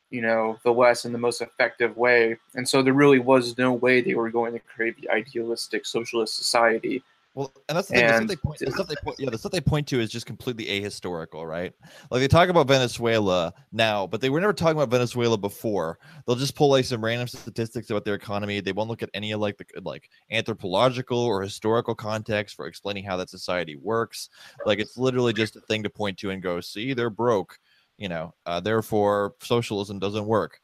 you 0.09 0.21
know 0.21 0.59
the 0.63 0.71
west 0.71 1.05
in 1.05 1.11
the 1.11 1.17
most 1.17 1.41
effective 1.41 1.97
way 1.97 2.37
and 2.53 2.69
so 2.69 2.83
there 2.83 2.93
really 2.93 3.17
was 3.17 3.57
no 3.57 3.73
way 3.73 3.99
they 3.99 4.13
were 4.13 4.29
going 4.29 4.53
to 4.53 4.59
create 4.59 4.99
the 5.01 5.09
idealistic 5.09 5.85
socialist 5.85 6.35
society 6.35 7.03
Well, 7.35 7.51
and 7.67 7.75
that's 7.75 7.87
the 7.87 7.95
thing. 7.95 8.03
And- 8.05 8.11
the, 8.11 8.15
stuff 8.15 8.27
they 8.27 8.35
point, 8.35 8.59
the 8.59 8.71
stuff 8.71 8.87
they 8.87 8.95
point, 9.03 9.19
yeah, 9.19 9.29
the 9.31 9.37
stuff 9.37 9.51
they 9.51 9.61
point 9.61 9.87
to 9.87 9.99
is 9.99 10.11
just 10.11 10.27
completely 10.27 10.65
ahistorical, 10.65 11.47
right? 11.47 11.73
Like 12.11 12.21
they 12.21 12.27
talk 12.27 12.49
about 12.49 12.67
Venezuela 12.67 13.53
now, 13.71 14.05
but 14.05 14.21
they 14.21 14.29
were 14.29 14.39
never 14.39 14.53
talking 14.53 14.77
about 14.77 14.91
Venezuela 14.91 15.37
before. 15.37 15.97
They'll 16.25 16.35
just 16.35 16.55
pull 16.55 16.69
like 16.69 16.85
some 16.85 17.03
random 17.03 17.27
statistics 17.27 17.89
about 17.89 18.05
their 18.05 18.13
economy. 18.13 18.59
They 18.59 18.71
won't 18.71 18.89
look 18.89 19.01
at 19.01 19.09
any 19.15 19.31
of 19.31 19.39
like 19.39 19.57
the 19.57 19.65
like 19.81 20.09
anthropological 20.29 21.17
or 21.17 21.41
historical 21.41 21.95
context 21.95 22.55
for 22.55 22.67
explaining 22.67 23.03
how 23.03 23.17
that 23.17 23.31
society 23.31 23.77
works. 23.77 24.29
Like 24.65 24.79
it's 24.79 24.97
literally 24.97 25.33
just 25.33 25.55
a 25.55 25.61
thing 25.61 25.81
to 25.83 25.89
point 25.89 26.19
to 26.19 26.29
and 26.29 26.41
go, 26.41 26.61
see, 26.61 26.93
they're 26.93 27.09
broke, 27.09 27.57
you 27.97 28.09
know. 28.09 28.35
Uh, 28.45 28.59
therefore, 28.59 29.33
socialism 29.41 29.97
doesn't 29.97 30.25
work. 30.25 30.61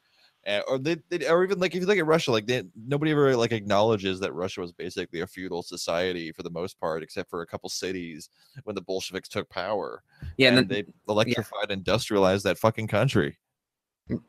Or 0.68 0.78
they, 0.78 0.96
they, 1.10 1.28
or 1.28 1.44
even 1.44 1.58
like 1.58 1.74
if 1.74 1.80
you 1.80 1.86
look 1.86 1.98
at 1.98 2.06
Russia, 2.06 2.32
like 2.32 2.46
they, 2.46 2.64
nobody 2.86 3.12
ever 3.12 3.36
like 3.36 3.52
acknowledges 3.52 4.20
that 4.20 4.32
Russia 4.32 4.62
was 4.62 4.72
basically 4.72 5.20
a 5.20 5.26
feudal 5.26 5.62
society 5.62 6.32
for 6.32 6.42
the 6.42 6.50
most 6.50 6.80
part, 6.80 7.02
except 7.02 7.28
for 7.28 7.42
a 7.42 7.46
couple 7.46 7.68
cities 7.68 8.30
when 8.64 8.74
the 8.74 8.80
Bolsheviks 8.80 9.28
took 9.28 9.48
power. 9.50 10.02
Yeah, 10.38 10.48
and 10.48 10.58
and 10.58 10.68
then- 10.68 10.84
they 10.86 11.12
electrified, 11.12 11.70
industrialized 11.70 12.44
that 12.44 12.58
fucking 12.58 12.88
country. 12.88 13.38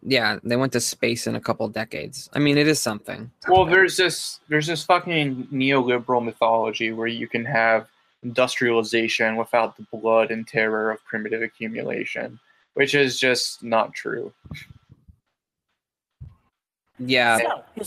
Yeah, 0.04 0.38
they 0.44 0.58
went 0.58 0.74
to 0.74 0.80
space 0.80 1.26
in 1.26 1.36
a 1.36 1.42
couple 1.42 1.68
decades. 1.68 2.30
I 2.34 2.40
mean, 2.40 2.58
it 2.58 2.68
is 2.68 2.80
something. 2.80 3.32
Well, 3.48 3.66
there's 3.66 3.98
this 3.98 4.40
there's 4.48 4.68
this 4.68 4.84
fucking 4.84 5.48
neoliberal 5.52 6.24
mythology 6.24 6.92
where 6.92 7.08
you 7.08 7.28
can 7.28 7.46
have 7.46 7.88
industrialization 8.22 9.38
without 9.38 9.78
the 9.78 9.84
blood 9.92 10.30
and 10.30 10.48
terror 10.48 10.92
of 10.92 11.04
primitive 11.06 11.42
accumulation, 11.42 12.40
which 12.76 12.94
is 12.94 13.20
just 13.20 13.64
not 13.64 13.94
true. 13.94 14.32
Yeah. 17.06 17.38
So, 17.38 17.86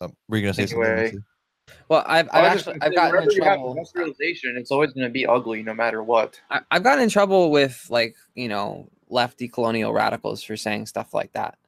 Um, 0.00 0.12
were 0.28 0.36
you 0.38 0.42
gonna 0.42 0.54
say? 0.54 0.62
Anyway. 0.64 1.02
Lindsay? 1.02 1.18
Well, 1.88 2.04
I've, 2.06 2.28
I 2.32 2.40
I've 2.40 2.54
was 2.54 2.64
just 2.64 2.68
actually 2.68 2.82
I've 2.82 2.94
gotten 2.94 3.10
wherever 3.12 3.30
in 3.30 3.36
trouble. 3.36 3.70
industrialization, 3.72 4.56
it's 4.56 4.70
always 4.70 4.92
going 4.92 5.06
to 5.06 5.12
be 5.12 5.26
ugly 5.26 5.62
no 5.62 5.74
matter 5.74 6.02
what. 6.02 6.40
I, 6.50 6.60
I've 6.70 6.82
gotten 6.82 7.04
in 7.04 7.10
trouble 7.10 7.50
with 7.50 7.86
like 7.90 8.16
you 8.34 8.48
know 8.48 8.88
lefty 9.08 9.48
colonial 9.48 9.92
radicals 9.92 10.42
for 10.42 10.56
saying 10.56 10.86
stuff 10.86 11.14
like 11.14 11.32
that. 11.32 11.58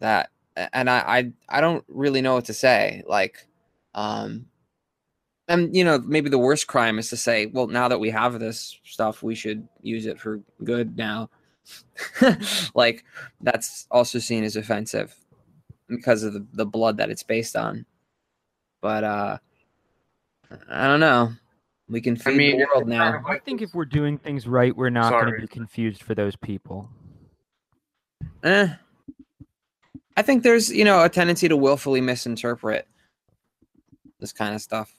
That 0.00 0.30
and 0.56 0.88
I 0.88 0.98
I, 0.98 1.32
I 1.48 1.60
don't 1.60 1.84
really 1.88 2.20
know 2.20 2.34
what 2.34 2.46
to 2.46 2.54
say. 2.54 3.02
Like, 3.06 3.46
um, 3.94 4.46
and 5.48 5.74
you 5.74 5.84
know 5.84 5.98
maybe 5.98 6.30
the 6.30 6.38
worst 6.38 6.66
crime 6.66 6.98
is 6.98 7.10
to 7.10 7.16
say, 7.16 7.46
well, 7.46 7.66
now 7.66 7.88
that 7.88 8.00
we 8.00 8.10
have 8.10 8.38
this 8.38 8.78
stuff, 8.84 9.22
we 9.22 9.34
should 9.34 9.66
use 9.82 10.06
it 10.06 10.20
for 10.20 10.40
good 10.64 10.96
now. 10.96 11.30
like 12.74 13.04
that's 13.40 13.86
also 13.90 14.18
seen 14.18 14.44
as 14.44 14.56
offensive 14.56 15.14
because 15.90 16.22
of 16.22 16.32
the, 16.32 16.46
the 16.52 16.66
blood 16.66 16.96
that 16.96 17.10
it's 17.10 17.22
based 17.22 17.56
on. 17.56 17.84
But 18.80 19.04
uh 19.04 19.38
I 20.68 20.86
don't 20.86 21.00
know. 21.00 21.32
We 21.88 22.00
can 22.00 22.16
feed 22.16 22.36
mean, 22.36 22.58
the 22.58 22.66
world 22.72 22.88
now. 22.88 23.22
I 23.26 23.38
think 23.38 23.62
if 23.62 23.74
we're 23.74 23.84
doing 23.84 24.16
things 24.16 24.46
right, 24.46 24.76
we're 24.76 24.90
not 24.90 25.10
going 25.10 25.34
to 25.34 25.40
be 25.40 25.48
confused 25.48 26.02
for 26.04 26.14
those 26.14 26.36
people. 26.36 26.88
Eh. 28.44 28.68
I 30.16 30.22
think 30.22 30.44
there's, 30.44 30.70
you 30.70 30.84
know, 30.84 31.02
a 31.02 31.08
tendency 31.08 31.48
to 31.48 31.56
willfully 31.56 32.00
misinterpret 32.00 32.86
this 34.20 34.32
kind 34.32 34.54
of 34.54 34.60
stuff. 34.60 34.94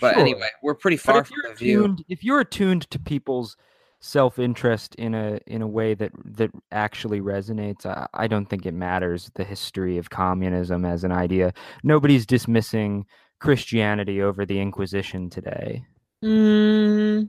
But 0.00 0.14
Sure. 0.14 0.20
anyway, 0.20 0.48
we're 0.62 0.74
pretty 0.74 0.96
far 0.96 1.24
from 1.24 1.36
the 1.42 1.54
view. 1.54 1.80
attuned, 1.80 2.04
if 2.08 2.22
you're 2.22 2.40
attuned 2.40 2.88
to 2.90 2.98
people's 2.98 3.56
self-interest 4.04 4.94
in 4.96 5.14
a 5.14 5.38
in 5.46 5.62
a 5.62 5.66
way 5.66 5.94
that 5.94 6.12
that 6.24 6.50
actually 6.72 7.20
resonates, 7.20 7.86
I, 7.86 8.06
I 8.12 8.26
don't 8.26 8.46
think 8.46 8.66
it 8.66 8.74
matters 8.74 9.30
the 9.34 9.44
history 9.44 9.96
of 9.96 10.10
communism 10.10 10.84
as 10.84 11.04
an 11.04 11.12
idea. 11.12 11.52
Nobody's 11.82 12.26
dismissing 12.26 13.06
Christianity 13.40 14.20
over 14.20 14.44
the 14.44 14.60
Inquisition 14.60 15.30
today. 15.30 15.84
Mm, 16.22 17.28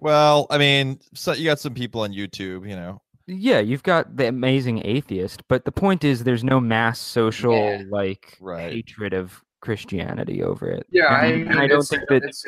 Well, 0.00 0.46
I 0.50 0.58
mean, 0.58 0.98
so 1.14 1.32
you 1.32 1.44
got 1.44 1.60
some 1.60 1.74
people 1.74 2.02
on 2.02 2.12
YouTube, 2.12 2.68
you 2.68 2.76
know. 2.76 3.00
Yeah, 3.26 3.60
you've 3.60 3.84
got 3.84 4.16
the 4.16 4.26
amazing 4.28 4.84
atheist, 4.84 5.42
but 5.48 5.64
the 5.64 5.72
point 5.72 6.02
is, 6.04 6.24
there's 6.24 6.42
no 6.44 6.60
mass 6.60 6.98
social 6.98 7.54
Yeah. 7.54 7.82
like 7.88 8.36
Right. 8.40 8.72
hatred 8.72 9.12
of 9.14 9.40
Christianity 9.60 10.42
over 10.42 10.68
it. 10.68 10.86
Yeah, 10.90 11.06
I 11.06 11.32
mean, 11.32 11.48
and 11.48 11.60
I 11.60 11.68
don't 11.68 11.84
think 11.86 12.02
that 12.08 12.24
it's, 12.24 12.44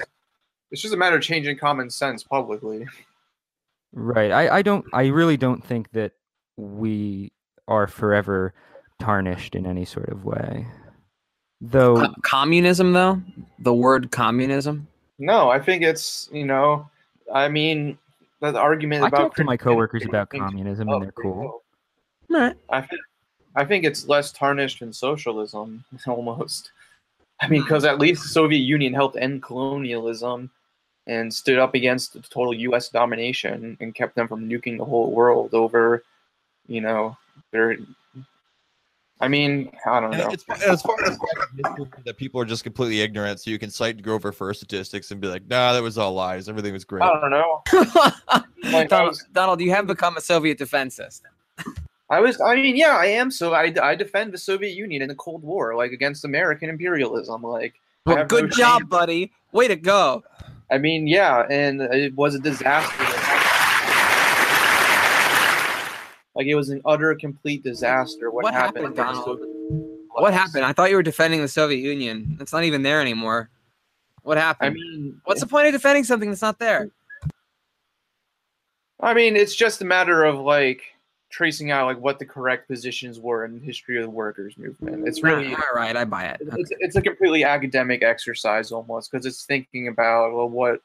it's 0.72 0.82
just 0.82 0.92
a 0.94 0.96
matter 0.96 1.16
of 1.16 1.22
changing 1.22 1.58
common 1.58 1.90
sense 1.90 2.24
publicly. 2.24 2.86
Right. 3.94 4.32
I, 4.32 4.56
I 4.56 4.62
don't 4.62 4.84
I 4.92 5.06
really 5.06 5.36
don't 5.36 5.64
think 5.64 5.90
that 5.92 6.12
we 6.56 7.32
are 7.68 7.86
forever 7.86 8.52
tarnished 9.00 9.54
in 9.54 9.66
any 9.66 9.84
sort 9.84 10.08
of 10.08 10.24
way. 10.24 10.66
Though 11.60 11.96
co- 11.96 12.14
communism, 12.22 12.92
though, 12.92 13.22
the 13.60 13.72
word 13.72 14.10
communism. 14.10 14.86
No, 15.18 15.48
I 15.48 15.60
think 15.60 15.82
it's 15.82 16.28
you 16.32 16.44
know, 16.44 16.88
I 17.32 17.48
mean, 17.48 17.96
the 18.40 18.58
argument 18.58 19.04
I 19.04 19.08
about 19.08 19.18
talk 19.18 19.36
to 19.36 19.44
my 19.44 19.56
coworkers 19.56 20.04
about 20.04 20.28
communism 20.30 20.88
and 20.88 21.02
they're 21.02 21.12
cool. 21.12 21.62
go. 22.28 22.38
Right. 22.38 22.56
I 22.70 22.80
think 22.80 23.00
I 23.54 23.64
think 23.64 23.84
it's 23.84 24.08
less 24.08 24.32
tarnished 24.32 24.80
than 24.80 24.92
socialism 24.92 25.84
almost. 26.06 26.72
I 27.40 27.48
mean, 27.48 27.62
because 27.62 27.84
at 27.84 27.98
least 27.98 28.22
the 28.22 28.28
Soviet 28.28 28.60
Union 28.60 28.92
helped 28.92 29.16
end 29.16 29.42
colonialism 29.42 30.50
and 31.06 31.32
stood 31.32 31.58
up 31.58 31.74
against 31.74 32.14
the 32.14 32.20
total 32.20 32.54
U.S. 32.54 32.88
domination 32.88 33.76
and 33.80 33.94
kept 33.94 34.14
them 34.14 34.26
from 34.28 34.48
nuking 34.48 34.78
the 34.78 34.84
whole 34.84 35.10
world 35.12 35.52
over, 35.54 36.02
you 36.66 36.80
know, 36.80 37.16
their. 37.50 37.76
I 39.20 39.28
mean, 39.28 39.70
I 39.86 40.00
don't 40.00 40.10
know. 40.10 40.28
it's 40.30 40.44
as 40.66 40.82
far 40.82 40.96
as 41.04 41.16
that 42.04 42.16
people 42.16 42.40
are 42.40 42.44
just 42.44 42.64
completely 42.64 43.00
ignorant, 43.00 43.40
so 43.40 43.50
you 43.50 43.58
can 43.58 43.70
cite 43.70 44.02
Grover 44.02 44.32
Furr's 44.32 44.58
statistics 44.58 45.10
and 45.12 45.20
be 45.20 45.28
like, 45.28 45.46
"Nah, 45.48 45.72
that 45.72 45.82
was 45.82 45.96
all 45.96 46.12
lies. 46.14 46.48
Everything 46.48 46.72
was 46.72 46.84
great." 46.84 47.02
I 47.02 47.20
don't 47.20 47.30
know. 47.30 47.62
Like, 48.72 48.88
Donald, 48.88 49.10
was- 49.10 49.24
Donald, 49.34 49.60
you 49.60 49.70
have 49.72 49.86
become 49.86 50.16
a 50.16 50.22
Soviet 50.22 50.56
defense 50.56 50.96
system. 50.96 51.30
I 52.08 52.18
was, 52.20 52.40
I 52.40 52.54
mean, 52.56 52.76
yeah, 52.76 52.96
I 52.96 53.06
am. 53.06 53.30
So 53.30 53.52
I, 53.52 53.72
I 53.82 53.94
defend 53.94 54.32
the 54.32 54.38
Soviet 54.38 54.74
Union 54.74 55.02
in 55.02 55.08
the 55.08 55.14
Cold 55.14 55.42
War, 55.42 55.74
like 55.76 55.92
against 55.92 56.24
American 56.24 56.70
imperialism. 56.70 57.42
Like, 57.42 57.74
Well, 58.06 58.16
have 58.16 58.30
no 58.30 58.40
good 58.40 58.52
job, 58.52 58.80
shame. 58.80 58.88
buddy. 58.88 59.32
Way 59.52 59.68
to 59.68 59.76
go. 59.76 60.24
I 60.70 60.78
mean, 60.78 61.06
yeah, 61.06 61.46
and 61.50 61.80
it 61.82 62.14
was 62.14 62.34
a 62.34 62.38
disaster. 62.38 63.04
Like, 66.34 66.46
it 66.46 66.54
was 66.56 66.68
an 66.70 66.80
utter, 66.84 67.14
complete 67.14 67.62
disaster. 67.62 68.30
What, 68.30 68.44
What 68.44 68.54
happened? 68.54 68.96
happened, 68.96 68.96
Donald? 68.96 69.40
What 70.10 70.32
happened? 70.34 70.64
I 70.64 70.72
thought 70.72 70.90
you 70.90 70.96
were 70.96 71.02
defending 71.02 71.40
the 71.40 71.48
Soviet 71.48 71.78
Union. 71.78 72.36
It's 72.40 72.52
not 72.52 72.64
even 72.64 72.82
there 72.82 73.00
anymore. 73.00 73.50
What 74.22 74.36
happened? 74.38 74.70
I 74.70 74.74
mean, 74.74 75.20
What's 75.24 75.40
the 75.40 75.46
point 75.46 75.66
of 75.66 75.72
defending 75.72 76.02
something 76.04 76.28
that's 76.28 76.42
not 76.42 76.58
there? 76.58 76.88
I 79.00 79.12
mean, 79.14 79.36
it's 79.36 79.54
just 79.54 79.82
a 79.82 79.84
matter 79.84 80.24
of 80.24 80.38
like 80.38 80.82
tracing 81.34 81.72
out 81.72 81.86
like 81.86 81.98
what 81.98 82.20
the 82.20 82.24
correct 82.24 82.68
positions 82.68 83.18
were 83.18 83.44
in 83.44 83.58
the 83.58 83.58
history 83.58 83.96
of 83.96 84.04
the 84.04 84.10
workers' 84.10 84.56
movement. 84.56 85.06
It's 85.08 85.20
really 85.20 85.52
all 85.52 85.62
right. 85.74 85.96
I 85.96 86.04
buy 86.04 86.26
it. 86.26 86.40
it's, 86.40 86.70
it's 86.78 86.96
a 86.96 87.02
completely 87.02 87.42
academic 87.42 88.04
exercise 88.04 88.70
almost 88.70 89.10
because 89.10 89.26
it's 89.26 89.44
thinking 89.44 89.88
about 89.88 90.32
well 90.32 90.48
what 90.48 90.80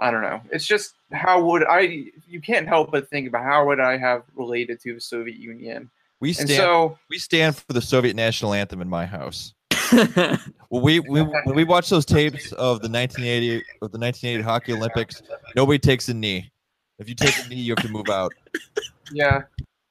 I 0.00 0.10
don't 0.10 0.22
know. 0.22 0.40
It's 0.50 0.66
just 0.66 0.94
how 1.12 1.44
would 1.44 1.64
I? 1.64 2.06
You 2.28 2.40
can't 2.40 2.66
help 2.66 2.90
but 2.90 3.08
think 3.10 3.28
about 3.28 3.44
how 3.44 3.64
would 3.66 3.78
I 3.78 3.96
have 3.96 4.24
related 4.34 4.80
to 4.80 4.94
the 4.94 5.00
Soviet 5.00 5.36
Union. 5.36 5.88
We 6.18 6.32
stand. 6.32 6.50
so 6.50 6.98
we 7.08 7.18
stand 7.18 7.54
for 7.56 7.72
the 7.72 7.80
Soviet 7.80 8.16
national 8.16 8.54
anthem 8.54 8.80
in 8.82 8.88
my 8.88 9.06
house. 9.06 9.54
Well, 10.72 10.82
we, 10.82 11.00
we 11.00 11.22
when 11.22 11.56
we 11.56 11.64
watch 11.64 11.90
those 11.90 12.04
tapes 12.04 12.52
of 12.52 12.80
the 12.80 12.88
1980 12.88 13.56
of 13.82 13.90
the 13.90 13.98
1980 13.98 14.40
hockey 14.40 14.72
Olympics, 14.72 15.20
nobody 15.56 15.80
takes 15.80 16.08
a 16.08 16.14
knee. 16.14 16.52
If 17.00 17.08
you 17.08 17.14
take 17.14 17.34
a 17.44 17.48
knee, 17.48 17.56
you 17.56 17.72
have 17.72 17.84
to 17.84 17.90
move 17.90 18.08
out. 18.08 18.32
Yeah. 19.12 19.42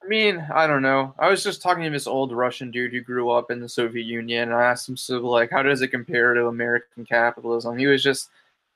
I 0.02 0.08
mean, 0.08 0.46
I 0.50 0.66
don't 0.66 0.80
know. 0.80 1.14
I 1.18 1.28
was 1.28 1.44
just 1.44 1.60
talking 1.60 1.84
to 1.84 1.90
this 1.90 2.06
old 2.06 2.32
Russian 2.32 2.70
dude 2.70 2.92
who 2.92 3.02
grew 3.02 3.28
up 3.28 3.50
in 3.50 3.60
the 3.60 3.68
Soviet 3.68 4.04
Union, 4.04 4.44
and 4.44 4.54
I 4.54 4.64
asked 4.64 4.88
him, 4.88 4.96
so, 4.96 5.18
like, 5.18 5.50
how 5.50 5.62
does 5.62 5.82
it 5.82 5.88
compare 5.88 6.32
to 6.32 6.46
American 6.46 7.04
capitalism? 7.04 7.76
He 7.76 7.86
was 7.86 8.02
just, 8.02 8.30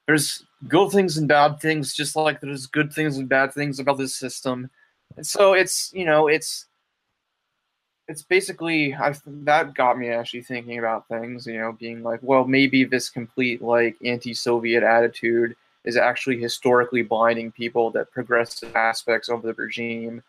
there's 0.07 0.45
good 0.69 0.91
things 0.91 1.17
and 1.17 1.27
bad 1.27 1.61
things, 1.61 1.95
just 1.95 2.15
like 2.15 2.43
there's 2.43 2.67
good 2.67 2.93
things 2.93 3.17
and 3.17 3.27
bad 3.27 3.55
things 3.55 3.81
about 3.81 3.97
this 3.97 4.15
system. 4.15 4.69
And 5.17 5.27
so 5.27 5.55
it's, 5.55 5.91
you 5.95 6.05
know, 6.05 6.29
it's, 6.29 6.67
it's 8.07 8.23
basically, 8.23 8.95
I 8.95 9.15
that 9.27 9.73
got 9.73 9.99
me 9.99 10.11
actually 10.11 10.43
thinking 10.43 10.79
about 10.79 11.09
things, 11.09 11.47
you 11.47 11.59
know, 11.59 11.73
being 11.73 12.03
like, 12.03 12.21
well, 12.23 12.45
maybe 12.45 12.85
this 12.85 13.09
complete, 13.09 13.63
like, 13.63 13.97
anti 14.05 14.35
Soviet 14.35 14.83
attitude 14.83 15.57
is 15.85 15.97
actually 15.97 16.41
historically 16.41 17.03
blinding 17.03 17.53
people 17.53 17.91
that 17.91 18.11
progressive 18.11 18.75
aspects 18.75 19.29
of 19.29 19.43
the 19.43 19.55
regime 19.55 20.23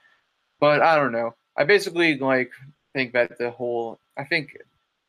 but 0.60 0.82
I 0.82 0.96
don't 0.96 1.12
know. 1.12 1.36
I 1.58 1.64
basically 1.64 2.18
like 2.18 2.52
think 2.94 3.14
that 3.14 3.38
the 3.38 3.52
whole 3.52 4.00
I 4.18 4.24
think 4.24 4.58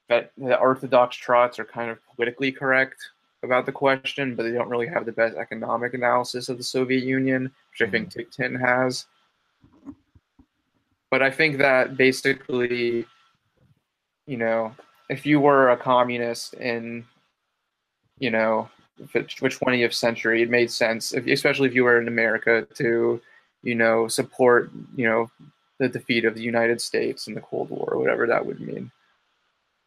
that 0.08 0.32
the 0.36 0.58
Orthodox 0.58 1.16
trots 1.16 1.58
are 1.58 1.64
kind 1.64 1.90
of 1.90 1.98
politically 2.14 2.52
correct 2.52 2.96
about 3.42 3.66
the 3.66 3.72
question, 3.72 4.34
but 4.34 4.44
they 4.44 4.52
don't 4.52 4.68
really 4.68 4.86
have 4.86 5.06
the 5.06 5.12
best 5.12 5.36
economic 5.36 5.94
analysis 5.94 6.48
of 6.48 6.58
the 6.58 6.64
Soviet 6.64 7.04
Union, 7.04 7.50
which 7.70 7.86
I 7.86 7.90
think 7.90 8.10
mm-hmm. 8.10 8.20
Ticktin 8.20 8.60
has. 8.60 9.06
But 11.10 11.22
I 11.22 11.30
think 11.30 11.58
that 11.58 11.96
basically, 11.96 13.06
you 14.26 14.36
know, 14.36 14.74
if 15.08 15.24
you 15.24 15.38
were 15.40 15.70
a 15.70 15.76
communist 15.76 16.54
in, 16.54 17.04
you 18.18 18.30
know, 18.30 18.68
the 18.98 19.06
20th 19.06 19.94
century, 19.94 20.42
it 20.42 20.50
made 20.50 20.70
sense, 20.70 21.12
if, 21.12 21.26
especially 21.26 21.68
if 21.68 21.74
you 21.74 21.84
were 21.84 22.00
in 22.00 22.08
America, 22.08 22.66
to 22.74 23.20
you 23.66 23.74
know, 23.74 24.06
support, 24.06 24.70
you 24.94 25.08
know, 25.08 25.30
the 25.78 25.88
defeat 25.88 26.24
of 26.24 26.36
the 26.36 26.42
United 26.42 26.80
States 26.80 27.26
in 27.26 27.34
the 27.34 27.40
Cold 27.40 27.68
War, 27.68 27.88
or 27.90 27.98
whatever 27.98 28.26
that 28.26 28.46
would 28.46 28.60
mean. 28.60 28.90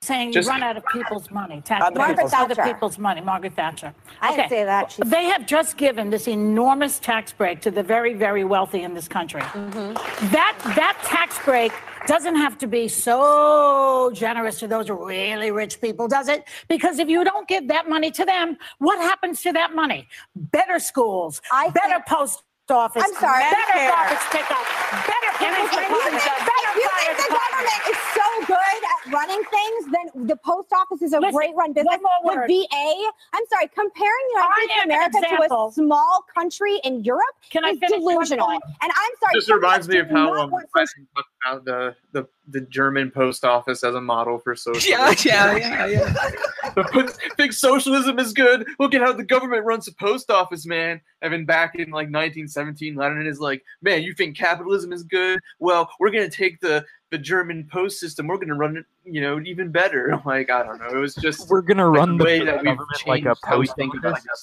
Saying 0.02 0.32
Just- 0.32 0.46
you 0.48 0.52
run 0.54 0.64
out 0.64 0.78
of 0.78 0.86
people's 0.94 1.30
money. 1.30 1.60
Tax- 1.62 1.84
Other 1.86 1.98
Margaret 1.98 2.16
people's- 2.16 2.34
Other 2.34 2.56
Thatcher. 2.56 2.74
people's 2.74 2.98
money. 2.98 3.20
Margaret 3.20 3.54
Thatcher. 3.54 3.94
I 4.22 4.34
didn't 4.34 4.50
say 4.50 4.64
that. 4.64 4.94
She's- 4.94 5.10
They 5.10 5.26
have 5.26 5.46
just 5.46 5.76
given 5.76 6.10
this 6.10 6.26
enormous 6.26 7.00
tax 7.00 7.34
break 7.34 7.60
to 7.62 7.72
the 7.72 7.84
very, 7.84 8.14
very 8.14 8.46
wealthy 8.46 8.82
in 8.84 8.94
this 8.94 9.10
country. 9.10 9.42
Mm-hmm. 9.42 9.94
That 10.32 10.56
that 10.78 10.98
tax 11.04 11.38
break 11.44 11.74
doesn't 12.08 12.38
have 12.38 12.58
to 12.60 12.68
be 12.68 12.88
so 12.88 14.10
generous 14.14 14.58
to 14.60 14.68
those 14.70 14.90
really 14.90 15.52
rich 15.52 15.82
people, 15.82 16.08
does 16.08 16.30
it? 16.30 16.46
Because 16.70 16.98
if 16.98 17.10
you 17.10 17.26
don't 17.26 17.48
give 17.50 17.68
that 17.68 17.90
money 17.90 18.10
to 18.12 18.24
them, 18.24 18.58
what 18.78 18.98
happens 19.00 19.42
to 19.42 19.52
that 19.52 19.76
money? 19.76 20.08
Better 20.34 20.80
schools, 20.80 21.42
I 21.52 21.72
better 21.72 21.96
think- 21.96 22.06
post 22.06 22.44
office, 22.72 23.04
I'm 23.06 23.14
sorry. 23.16 23.42
better 23.44 23.56
Medicare. 23.74 23.90
garbage 23.90 24.26
pickup, 24.32 24.66
better 25.06 25.32
police 25.38 25.70
If 25.70 25.90
you 25.90 26.00
think, 26.06 26.22
better 26.22 26.70
if 26.70 26.76
you 26.76 26.90
think 26.90 27.18
the 27.18 27.24
department. 27.30 27.66
government 27.66 27.82
is 27.90 28.00
so 28.16 28.28
good 28.46 28.82
at 28.86 29.00
running 29.14 29.44
things, 29.50 29.82
then 29.92 30.28
the 30.28 30.36
post 30.38 30.70
office 30.74 31.02
is 31.02 31.14
a 31.14 31.20
Listen, 31.20 31.36
great 31.36 31.56
run 31.56 31.74
business. 31.74 31.98
one 32.00 32.36
more 32.38 32.48
The 32.48 32.68
VA. 32.72 32.88
I'm 33.34 33.46
sorry, 33.50 33.68
comparing 33.74 34.26
the 34.30 34.36
United 34.38 34.54
I 34.54 34.66
States 34.66 34.74
of 34.74 34.82
am 34.82 34.90
an 34.90 34.96
America 34.96 35.18
to 35.48 35.56
a 35.56 35.72
small 35.74 36.26
country 36.34 36.76
in 36.84 37.04
Europe 37.04 37.36
Can 37.50 37.66
I 37.66 37.72
is 37.72 37.80
finish 37.80 38.00
delusional. 38.00 38.50
And 38.50 38.62
I'm 38.84 39.14
sorry. 39.20 39.34
This 39.34 39.50
reminds 39.50 39.88
me 39.88 39.98
of 40.00 40.08
how 40.10 40.26
not 40.32 40.38
um, 40.40 40.52
want 40.52 40.68
Tyson 40.76 41.08
talked 41.16 41.30
about 41.46 41.66
the, 41.66 41.96
the 42.12 42.28
the 42.50 42.62
German 42.62 43.12
post 43.12 43.46
office 43.46 43.84
as 43.84 43.96
a 43.96 44.02
model 44.02 44.40
for 44.40 44.56
socialism. 44.56 45.16
yeah, 45.26 45.56
yeah, 45.56 45.86
yeah, 45.86 45.86
yeah. 45.86 47.04
think 47.38 47.54
socialism 47.54 48.20
is 48.20 48.34
good. 48.34 48.68
Look 48.80 48.94
at 48.94 49.02
how 49.02 49.14
the 49.14 49.24
government 49.24 49.66
runs 49.66 49.86
the 49.86 49.94
post 49.94 50.30
office, 50.30 50.66
man. 50.66 51.02
Then 51.22 51.46
back 51.46 51.76
in 51.76 51.90
like 51.90 52.10
1917, 52.10 52.96
Lenin 52.96 53.28
is 53.28 53.40
like, 53.40 53.64
man, 53.82 54.04
you 54.04 54.14
think 54.14 54.38
capitalism 54.38 54.92
is 54.92 55.04
good? 55.04 55.40
Well, 55.60 55.90
we're 56.00 56.12
gonna 56.12 56.30
take 56.30 56.60
the 56.60 56.86
the 57.12 57.18
German 57.18 57.68
post 57.72 58.00
system. 58.00 58.28
We're 58.28 58.38
gonna 58.38 58.56
run 58.56 58.78
it, 58.78 58.86
you 59.04 59.22
know, 59.22 59.40
even 59.42 59.72
better. 59.72 60.22
Like 60.26 60.50
I 60.50 60.64
don't 60.64 60.80
know. 60.80 60.90
It 60.90 60.98
was 61.00 61.16
just 61.16 61.50
We're 61.50 61.62
gonna 61.62 61.90
run 61.90 62.18
the 62.18 62.24
way 62.24 62.44
that 62.46 62.58
we've 62.62 62.78
government 62.78 63.08
like 63.08 63.26
a 63.26 63.36
post 63.44 63.72
office. 63.80 64.36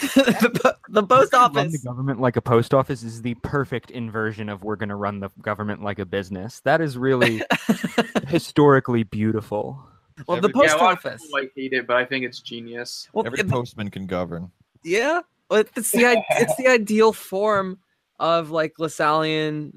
these 0.00 0.14
the, 0.14 0.60
po- 0.62 0.72
the 0.88 1.02
post 1.02 1.32
Run 1.32 1.52
the 1.72 1.78
government 1.84 2.20
like 2.20 2.36
a 2.36 2.40
post 2.40 2.72
office 2.72 3.02
is 3.02 3.20
the 3.22 3.34
perfect 3.42 3.90
inversion 3.90 4.48
of 4.48 4.62
we're 4.62 4.76
going 4.76 4.90
to 4.90 4.94
run 4.94 5.18
the 5.18 5.28
government 5.42 5.82
like 5.82 5.98
a 5.98 6.06
business. 6.06 6.60
That 6.60 6.80
is 6.80 6.96
really 6.96 7.42
historically 8.28 9.02
beautiful. 9.02 9.82
Well, 10.26 10.40
the 10.40 10.48
post 10.50 10.68
yeah, 10.68 10.76
a 10.76 10.78
lot 10.82 10.92
of 10.92 10.98
office. 10.98 11.22
people 11.22 11.40
like 11.40 11.52
hate 11.56 11.72
it, 11.72 11.86
but 11.86 11.96
I 11.96 12.04
think 12.04 12.24
it's 12.24 12.40
genius. 12.40 13.08
Well, 13.12 13.26
Every 13.26 13.42
the- 13.42 13.50
postman 13.50 13.90
can 13.90 14.06
govern. 14.06 14.50
Yeah, 14.84 15.22
well, 15.50 15.64
it's 15.76 15.90
the 15.90 16.06
i- 16.06 16.24
it's 16.30 16.54
the 16.56 16.68
ideal 16.68 17.12
form 17.12 17.78
of 18.20 18.50
like 18.50 18.74
Lassallean 18.78 19.72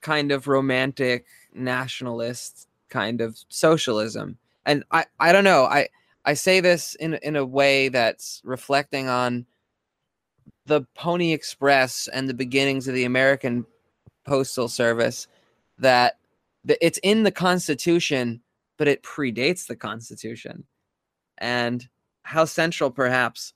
kind 0.00 0.30
of 0.32 0.46
romantic 0.48 1.26
nationalist 1.54 2.68
kind 2.88 3.20
of 3.20 3.38
socialism, 3.48 4.38
and 4.66 4.84
I 4.90 5.04
I 5.20 5.32
don't 5.32 5.44
know 5.44 5.64
I 5.64 5.88
I 6.24 6.34
say 6.34 6.60
this 6.60 6.94
in 6.96 7.14
in 7.22 7.36
a 7.36 7.44
way 7.44 7.88
that's 7.88 8.40
reflecting 8.44 9.08
on 9.08 9.46
the 10.66 10.82
Pony 10.94 11.32
Express 11.32 12.08
and 12.08 12.28
the 12.28 12.34
beginnings 12.34 12.88
of 12.88 12.94
the 12.94 13.04
American 13.04 13.66
Postal 14.24 14.68
Service 14.68 15.26
that 15.78 16.18
it's 16.80 16.98
in 17.02 17.24
the 17.24 17.30
Constitution, 17.30 18.40
but 18.78 18.88
it 18.88 19.02
predates 19.02 19.66
the 19.66 19.76
Constitution, 19.76 20.64
and 21.38 21.88
how 22.22 22.44
central 22.44 22.90
perhaps 22.90 23.52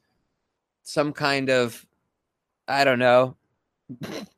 some 0.82 1.12
kind 1.12 1.50
of 1.50 1.86
I 2.66 2.84
don't 2.84 2.98
know 2.98 3.36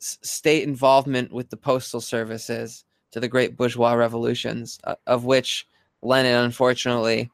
s- 0.00 0.18
state 0.22 0.64
involvement 0.64 1.32
with 1.32 1.50
the 1.50 1.56
postal 1.56 2.00
services 2.00 2.84
to 3.12 3.20
the 3.20 3.28
great 3.28 3.56
bourgeois 3.56 3.92
revolutions, 3.94 4.78
uh, 4.84 4.94
of 5.06 5.24
which 5.24 5.66
Lenin 6.02 6.44
unfortunately 6.44 7.30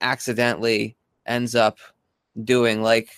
accidentally 0.00 0.96
ends 1.26 1.54
up 1.54 1.78
doing 2.44 2.82
like 2.82 3.10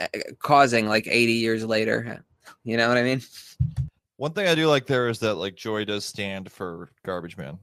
uh, 0.00 0.06
causing 0.38 0.86
like 0.88 1.06
80 1.06 1.32
years 1.32 1.64
later. 1.64 2.24
You 2.62 2.76
know 2.76 2.88
what 2.88 2.98
I 2.98 3.02
mean? 3.02 3.22
One 4.16 4.32
thing 4.32 4.46
I 4.46 4.54
do 4.54 4.68
like 4.68 4.86
there 4.86 5.08
is 5.08 5.18
that 5.20 5.34
like 5.36 5.54
Joy 5.54 5.86
does 5.86 6.04
stand 6.04 6.52
for 6.52 6.90
garbage 7.04 7.38
man. 7.38 7.58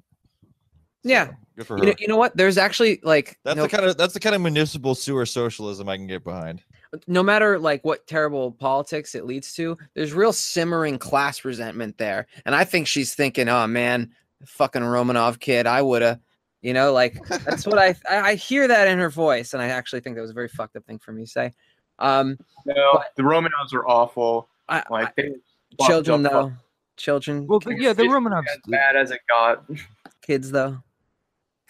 Yeah. 1.04 1.28
So, 1.28 1.36
good 1.56 1.68
for 1.68 1.78
You 1.78 1.84
her. 1.84 1.90
know, 1.90 1.96
you 2.00 2.08
know 2.08 2.18
what? 2.18 2.36
There's 2.36 2.58
actually 2.58 3.00
like 3.04 3.38
that's 3.44 3.58
no, 3.58 3.64
the 3.64 3.70
kind 3.70 3.86
of 3.86 3.98
that's 3.98 4.14
the 4.14 4.20
kind 4.20 4.36
of 4.36 4.42
municipal 4.42 4.96
sewer 4.96 5.26
socialism 5.26 5.88
I 5.88 5.98
can 5.98 6.08
get 6.08 6.24
behind. 6.24 6.64
No 7.08 7.24
matter 7.24 7.58
like 7.60 7.84
what 7.86 8.06
terrible 8.08 8.52
politics 8.52 9.16
it 9.16 9.26
leads 9.26 9.54
to, 9.56 9.78
there's 9.94 10.14
real 10.14 10.34
simmering 10.34 10.98
class 10.98 11.46
resentment 11.46 11.98
there. 11.98 12.28
And 12.46 12.54
I 12.56 12.64
think 12.64 12.88
she's 12.88 13.16
thinking, 13.16 13.48
oh 13.50 13.66
man, 13.68 14.12
fucking 14.46 14.82
Romanov 14.82 15.40
kid, 15.40 15.68
I 15.68 15.82
woulda, 15.82 16.20
you 16.62 16.74
know, 16.74 16.92
like 16.94 17.18
that's 17.46 17.66
what 17.66 17.80
I, 17.80 17.96
I 18.10 18.18
I 18.32 18.36
hear 18.36 18.68
that 18.68 18.88
in 18.88 19.00
her 19.00 19.10
voice, 19.10 19.54
and 19.54 19.62
I 19.62 19.68
actually 19.68 20.02
think 20.02 20.16
that 20.16 20.22
was 20.22 20.32
a 20.32 20.36
very 20.36 20.48
fucked 20.50 20.76
up 20.76 20.86
thing 20.86 21.00
for 21.00 21.12
me 21.12 21.24
to 21.26 21.30
say. 21.30 21.54
Um, 22.00 22.38
No, 22.66 23.02
the 23.16 23.24
Romanovs 23.24 23.74
are 23.74 23.88
awful. 23.88 24.50
I, 24.68 24.84
Like 24.90 25.16
they 25.16 25.32
I- 25.80 25.88
children 25.88 26.24
fucked 26.24 26.36
up 26.36 26.44
though, 26.50 26.54
children, 26.98 27.48
Well, 27.48 27.60
the, 27.60 27.76
yeah, 27.80 27.94
the 27.94 28.04
Romanovs. 28.04 28.48
as 28.52 28.58
bad 28.68 28.96
as 28.96 29.12
it 29.12 29.20
got. 29.30 29.64
kids 30.22 30.52
though. 30.52 30.78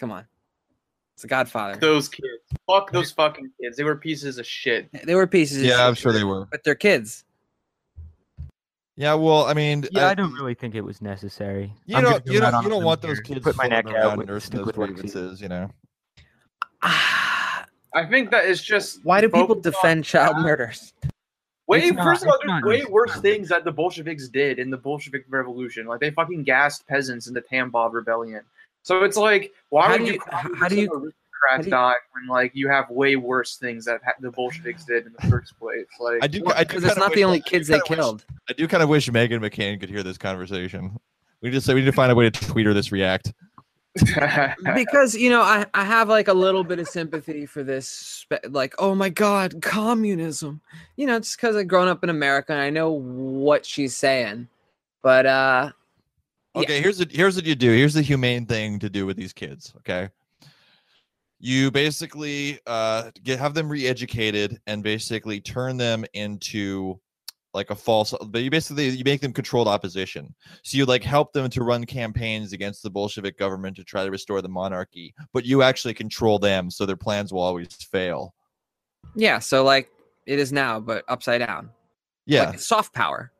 Come 0.00 0.10
on, 0.10 0.26
it's 1.22 1.24
a 1.24 1.28
Godfather. 1.28 1.76
Those 1.76 2.08
kids. 2.08 2.26
Fuck 2.66 2.90
those 2.90 3.12
fucking 3.12 3.48
kids. 3.60 3.76
They 3.76 3.84
were 3.84 3.94
pieces 3.94 4.38
of 4.38 4.46
shit. 4.46 4.88
They 5.04 5.14
were 5.14 5.28
pieces. 5.28 5.58
of 5.58 5.64
Yeah, 5.64 5.86
I'm 5.86 5.94
shit, 5.94 6.02
sure 6.02 6.12
they 6.12 6.24
were. 6.24 6.46
but 6.50 6.64
they're 6.64 6.74
kids. 6.74 7.22
Yeah, 8.96 9.14
well, 9.14 9.44
I 9.46 9.54
mean, 9.54 9.84
Yeah, 9.92 10.06
I- 10.06 10.10
I 10.10 10.14
don't 10.14 10.32
really 10.34 10.54
think 10.54 10.74
it 10.74 10.80
was 10.80 11.00
necessary. 11.00 11.72
You 11.86 11.96
I'm 11.96 12.02
gonna 12.02 12.14
don't, 12.16 12.26
go 12.26 12.32
you 12.32 12.38
out 12.38 12.42
don't, 12.50 12.54
on 12.54 12.62
you 12.64 12.66
a 12.66 12.70
don't 12.70 12.78
limb 12.80 12.86
want 12.86 13.02
those 13.02 13.18
here, 13.18 13.22
kids 13.22 13.40
Put 13.44 13.56
my 13.56 13.68
neck 13.68 13.84
floating 13.84 14.00
out 14.02 14.06
around 14.08 14.18
with 14.18 14.28
nursing 14.28 14.56
those 14.56 14.64
stupid 14.64 14.76
white 14.76 14.88
people. 14.96 15.02
grievances, 15.12 15.40
you 15.40 15.48
know. 15.48 15.70
Ah, 16.82 17.64
I 17.94 18.04
think 18.06 18.30
that 18.32 18.46
is 18.46 18.60
just 18.62 19.04
Why 19.04 19.20
do 19.20 19.28
people 19.28 19.46
focused 19.46 19.66
on 19.66 19.72
defend 19.72 20.04
child 20.04 20.36
that. 20.36 20.42
murders? 20.42 20.92
Way 21.68 21.84
It's 21.84 21.92
not- 21.96 22.04
first 22.04 22.22
of 22.22 22.28
all, 22.28 22.34
it's 22.34 22.42
there's 22.44 22.48
not 22.60 22.64
way 22.66 22.72
necessary. 22.78 22.92
worse 22.92 23.16
things 23.20 23.48
that 23.48 23.64
the 23.64 23.70
Bolsheviks 23.72 24.28
did 24.28 24.58
in 24.58 24.68
the 24.70 24.76
Bolshevik 24.76 25.24
Revolution. 25.28 25.86
Like 25.86 26.00
they 26.00 26.10
fucking 26.10 26.42
gassed 26.42 26.86
peasants 26.88 27.28
in 27.28 27.34
the 27.34 27.42
Tambov 27.42 27.92
Rebellion. 27.92 28.42
So 28.82 29.04
it's 29.04 29.16
like, 29.16 29.52
why 29.70 29.86
How 29.86 29.92
would 29.92 29.98
do 29.98 30.04
you? 30.06 30.12
you- 30.12 30.20
how 30.56 30.68
do 30.68 30.76
you- 30.76 30.88
how 30.88 30.96
aristocrats 30.98 31.60
do 31.60 31.64
you- 31.66 31.70
die 31.70 31.94
when 32.14 32.26
like 32.28 32.50
you 32.54 32.68
have 32.68 32.90
way 32.90 33.16
worse 33.16 33.56
things 33.56 33.84
that 33.84 34.00
ha- 34.04 34.12
the 34.20 34.30
Bolsheviks 34.30 34.84
did 34.84 35.06
in 35.06 35.12
the 35.20 35.26
first 35.28 35.58
place? 35.58 35.86
Like 36.00 36.22
I 36.22 36.26
do, 36.26 36.44
I 36.46 36.64
do 36.64 36.68
Because 36.68 36.84
it's 36.84 36.96
not 36.96 37.10
wish- 37.10 37.16
the 37.16 37.24
only 37.24 37.38
I 37.38 37.40
do 37.40 37.50
kids 37.50 37.68
they 37.68 37.74
kinda 37.80 37.86
wish- 37.90 37.98
killed. 37.98 38.24
I 38.48 38.52
do 38.54 38.66
kind 38.68 38.82
of 38.82 38.88
wish 38.88 39.08
Meghan 39.08 39.40
McCain 39.40 39.78
could 39.80 39.88
hear 39.90 40.02
this 40.02 40.18
conversation. 40.18 40.98
We 41.40 41.50
just 41.50 41.66
say 41.66 41.74
we 41.74 41.80
need 41.80 41.86
to 41.86 41.92
find 41.92 42.10
a 42.12 42.14
way 42.14 42.28
to 42.30 42.46
tweet 42.46 42.66
her 42.66 42.74
this 42.74 42.92
react. 42.92 43.32
because 44.74 45.14
you 45.14 45.28
know 45.28 45.42
I, 45.42 45.66
I 45.74 45.84
have 45.84 46.08
like 46.08 46.28
a 46.28 46.32
little 46.32 46.64
bit 46.64 46.78
of 46.78 46.88
sympathy 46.88 47.44
for 47.44 47.62
this 47.62 47.86
spe- 47.86 48.46
like 48.48 48.74
oh 48.78 48.94
my 48.94 49.10
god 49.10 49.60
communism 49.60 50.62
you 50.96 51.06
know 51.06 51.14
it's 51.16 51.36
because 51.36 51.56
i've 51.56 51.68
grown 51.68 51.88
up 51.88 52.02
in 52.02 52.08
america 52.08 52.52
and 52.54 52.62
i 52.62 52.70
know 52.70 52.90
what 52.90 53.66
she's 53.66 53.94
saying 53.94 54.48
but 55.02 55.26
uh 55.26 55.72
Yeah. 56.54 56.62
Okay, 56.62 56.80
here's 56.82 56.98
what 56.98 57.10
here's 57.10 57.36
what 57.36 57.46
you 57.46 57.54
do. 57.54 57.70
Here's 57.70 57.94
the 57.94 58.02
humane 58.02 58.46
thing 58.46 58.78
to 58.80 58.90
do 58.90 59.06
with 59.06 59.16
these 59.16 59.32
kids. 59.32 59.72
Okay, 59.78 60.10
you 61.40 61.70
basically 61.70 62.60
uh, 62.66 63.10
get 63.22 63.38
have 63.38 63.54
them 63.54 63.68
re-educated 63.68 64.60
and 64.66 64.82
basically 64.82 65.40
turn 65.40 65.76
them 65.76 66.04
into 66.12 67.00
like 67.54 67.70
a 67.70 67.74
false. 67.74 68.14
But 68.26 68.42
you 68.42 68.50
basically 68.50 68.90
you 68.90 69.04
make 69.04 69.20
them 69.22 69.32
controlled 69.32 69.66
opposition. 69.68 70.34
So 70.62 70.76
you 70.76 70.84
like 70.84 71.02
help 71.02 71.32
them 71.32 71.48
to 71.50 71.64
run 71.64 71.84
campaigns 71.84 72.52
against 72.52 72.82
the 72.82 72.90
Bolshevik 72.90 73.38
government 73.38 73.76
to 73.76 73.84
try 73.84 74.04
to 74.04 74.10
restore 74.10 74.42
the 74.42 74.48
monarchy, 74.48 75.14
but 75.32 75.46
you 75.46 75.62
actually 75.62 75.94
control 75.94 76.38
them, 76.38 76.70
so 76.70 76.84
their 76.84 76.96
plans 76.96 77.32
will 77.32 77.42
always 77.42 77.68
fail. 77.74 78.34
yeah 79.16 79.38
so 79.38 79.64
like 79.64 79.90
it 80.26 80.38
is 80.38 80.52
now 80.52 80.78
but 80.78 81.04
upside 81.08 81.40
down 81.40 81.68
Yeah, 82.26 82.50
Like, 82.50 82.58
soft 82.60 82.94
power 82.94 83.32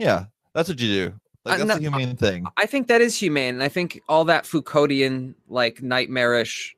yeah, 0.00 0.24
that's 0.54 0.68
what 0.70 0.80
you 0.80 0.88
do. 0.88 1.19
Like 1.44 1.60
Uh, 1.60 1.64
that's 1.64 1.78
the 1.78 1.90
no, 1.90 1.96
humane 1.96 2.16
thing. 2.16 2.44
i 2.58 2.66
think 2.66 2.86
that 2.88 3.00
is 3.00 3.16
humane 3.18 3.54
and 3.54 3.62
i 3.62 3.68
think 3.68 4.00
all 4.08 4.24
that 4.26 4.44
foucauldian 4.44 5.34
like 5.48 5.82
nightmarish 5.82 6.76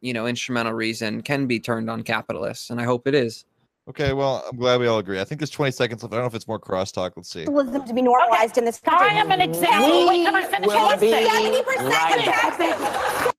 you 0.00 0.12
know 0.14 0.26
instrumental 0.26 0.72
reason 0.72 1.20
can 1.22 1.46
be 1.46 1.60
turned 1.60 1.90
on 1.90 2.02
capitalists 2.02 2.70
and 2.70 2.80
i 2.80 2.84
hope 2.84 3.06
it 3.06 3.14
is 3.14 3.44
Okay, 3.88 4.12
well, 4.12 4.44
I'm 4.48 4.56
glad 4.56 4.78
we 4.78 4.86
all 4.86 4.98
agree. 4.98 5.18
I 5.20 5.24
think 5.24 5.40
there's 5.40 5.50
20 5.50 5.72
seconds 5.72 6.02
left. 6.02 6.12
I 6.12 6.16
don't 6.18 6.22
know 6.24 6.28
if 6.28 6.34
it's 6.34 6.46
more 6.46 6.60
crosstalk. 6.60 7.12
Let's 7.16 7.28
see. 7.30 7.44
Socialism 7.46 7.84
to 7.86 7.94
be 7.94 8.02
normalized 8.02 8.56
in 8.56 8.64
this 8.64 8.78
country. 8.78 9.08
I 9.08 9.14
am 9.14 9.32
an 9.32 9.40
example. 9.40 10.06
Wait, 10.06 10.24
can 10.24 10.34
I 10.36 10.44
finish 10.44 10.68
will 10.68 10.76
one 10.86 11.00
be 11.00 11.10
thing? 11.10 11.26
70% 11.26 11.64
right 11.90 12.24
taxes. 12.24 13.32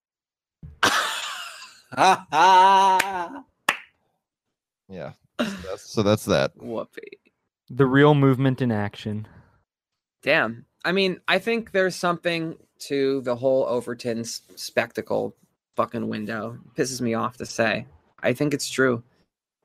Yeah. 4.90 5.14
So 5.40 5.46
that's, 5.70 5.90
so 5.90 6.04
that's 6.04 6.26
that. 6.26 6.52
whoopee 6.58 7.20
The 7.70 7.86
real 7.86 8.14
movement 8.14 8.62
in 8.62 8.72
action. 8.74 9.28
Damn. 10.22 10.66
I 10.84 10.92
mean, 10.92 11.20
I 11.28 11.40
think 11.40 11.72
there's 11.72 11.96
something 11.96 12.58
to 12.80 13.22
the 13.22 13.36
whole 13.36 13.66
Overton 13.66 14.24
spectacle 14.24 15.36
fucking 15.76 16.08
window. 16.08 16.58
Pisses 16.76 17.02
me 17.02 17.14
off 17.14 17.38
to 17.38 17.46
say. 17.46 17.86
I 18.22 18.34
think 18.34 18.54
it's 18.54 18.70
true. 18.70 19.04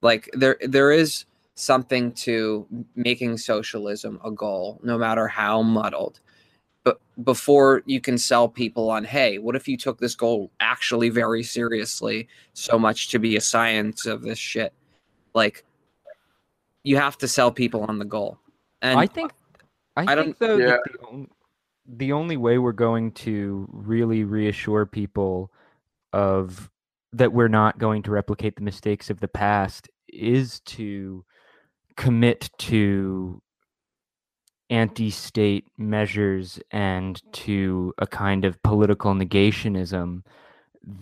Like 0.03 0.31
there 0.33 0.57
there 0.63 0.93
is 0.93 1.25
something 1.55 2.13
to 2.13 2.67
making 2.95 3.39
socialism 3.39 4.21
a 4.25 4.31
goal, 4.31 4.79
no 4.83 4.99
matter 4.99 5.27
how 5.27 5.63
muddled. 5.63 6.21
But 6.85 7.01
before 7.25 7.83
you 7.87 8.01
can 8.01 8.17
sell 8.19 8.49
people 8.49 8.91
on, 8.91 9.05
hey, 9.05 9.39
what 9.39 9.57
if 9.57 9.67
you 9.67 9.77
took 9.77 9.99
this 9.99 10.15
goal 10.15 10.53
actually 10.61 11.09
very 11.09 11.43
seriously, 11.43 12.29
so 12.53 12.79
much 12.79 13.09
to 13.09 13.19
be 13.19 13.37
a 13.37 13.41
science 13.41 14.07
of 14.07 14.23
this 14.23 14.39
shit? 14.39 14.73
Like 15.35 15.65
you 16.85 16.97
have 16.97 17.19
to 17.19 17.29
sell 17.29 17.51
people 17.51 17.85
on 17.89 17.99
the 17.99 18.05
goal. 18.05 18.39
And 18.83 19.01
I 19.01 19.07
think 19.07 19.33
I, 19.97 20.13
I 20.13 20.15
think 20.17 20.39
though 20.39 20.57
yeah. 20.57 20.67
that 20.67 20.81
the, 20.85 21.27
the 21.87 22.13
only 22.13 22.37
way 22.37 22.59
we're 22.59 22.73
going 22.73 23.13
to 23.13 23.69
really 23.71 24.25
reassure 24.25 24.87
people 24.87 25.51
of 26.13 26.71
that 27.13 27.33
we're 27.33 27.49
not 27.49 27.79
going 27.79 28.03
to 28.03 28.11
replicate 28.11 28.57
the 28.57 28.63
mistakes 28.63 29.11
of 29.11 29.21
the 29.21 29.29
past 29.29 29.89
is 30.09 30.61
to 30.61 31.25
commit 31.97 32.51
to 32.59 33.41
anti-state 34.69 35.67
measures 35.79 36.59
and 36.71 37.23
to 37.33 37.95
a 37.99 38.07
kind 38.07 38.45
of 38.45 38.63
political 38.63 39.15
negationism 39.15 40.23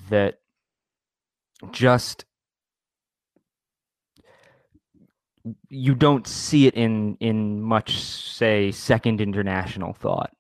that 0.09 0.39
just 1.73 2.25
you 5.69 5.95
don't 5.95 6.27
see 6.27 6.67
it 6.67 6.75
in 6.75 7.17
in 7.21 7.61
much 7.61 8.01
say 8.03 8.71
second 8.73 9.21
international 9.21 9.93
thought 9.93 10.33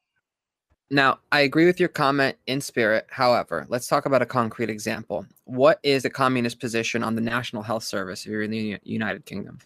Now, 0.90 1.18
I 1.32 1.40
agree 1.40 1.66
with 1.66 1.80
your 1.80 1.88
comment 1.88 2.36
in 2.46 2.60
spirit. 2.60 3.06
However, 3.10 3.66
let's 3.68 3.86
talk 3.88 4.06
about 4.06 4.22
a 4.22 4.26
concrete 4.26 4.70
example. 4.70 5.26
What 5.44 5.78
is 5.82 6.02
the 6.04 6.10
communist 6.10 6.60
position 6.60 7.02
on 7.02 7.14
the 7.16 7.20
National 7.20 7.62
Health 7.62 7.82
Service 7.84 8.24
if 8.24 8.30
you're 8.30 8.42
in 8.42 8.50
the 8.50 8.78
United 8.84 9.24
Kingdom? 9.26 9.58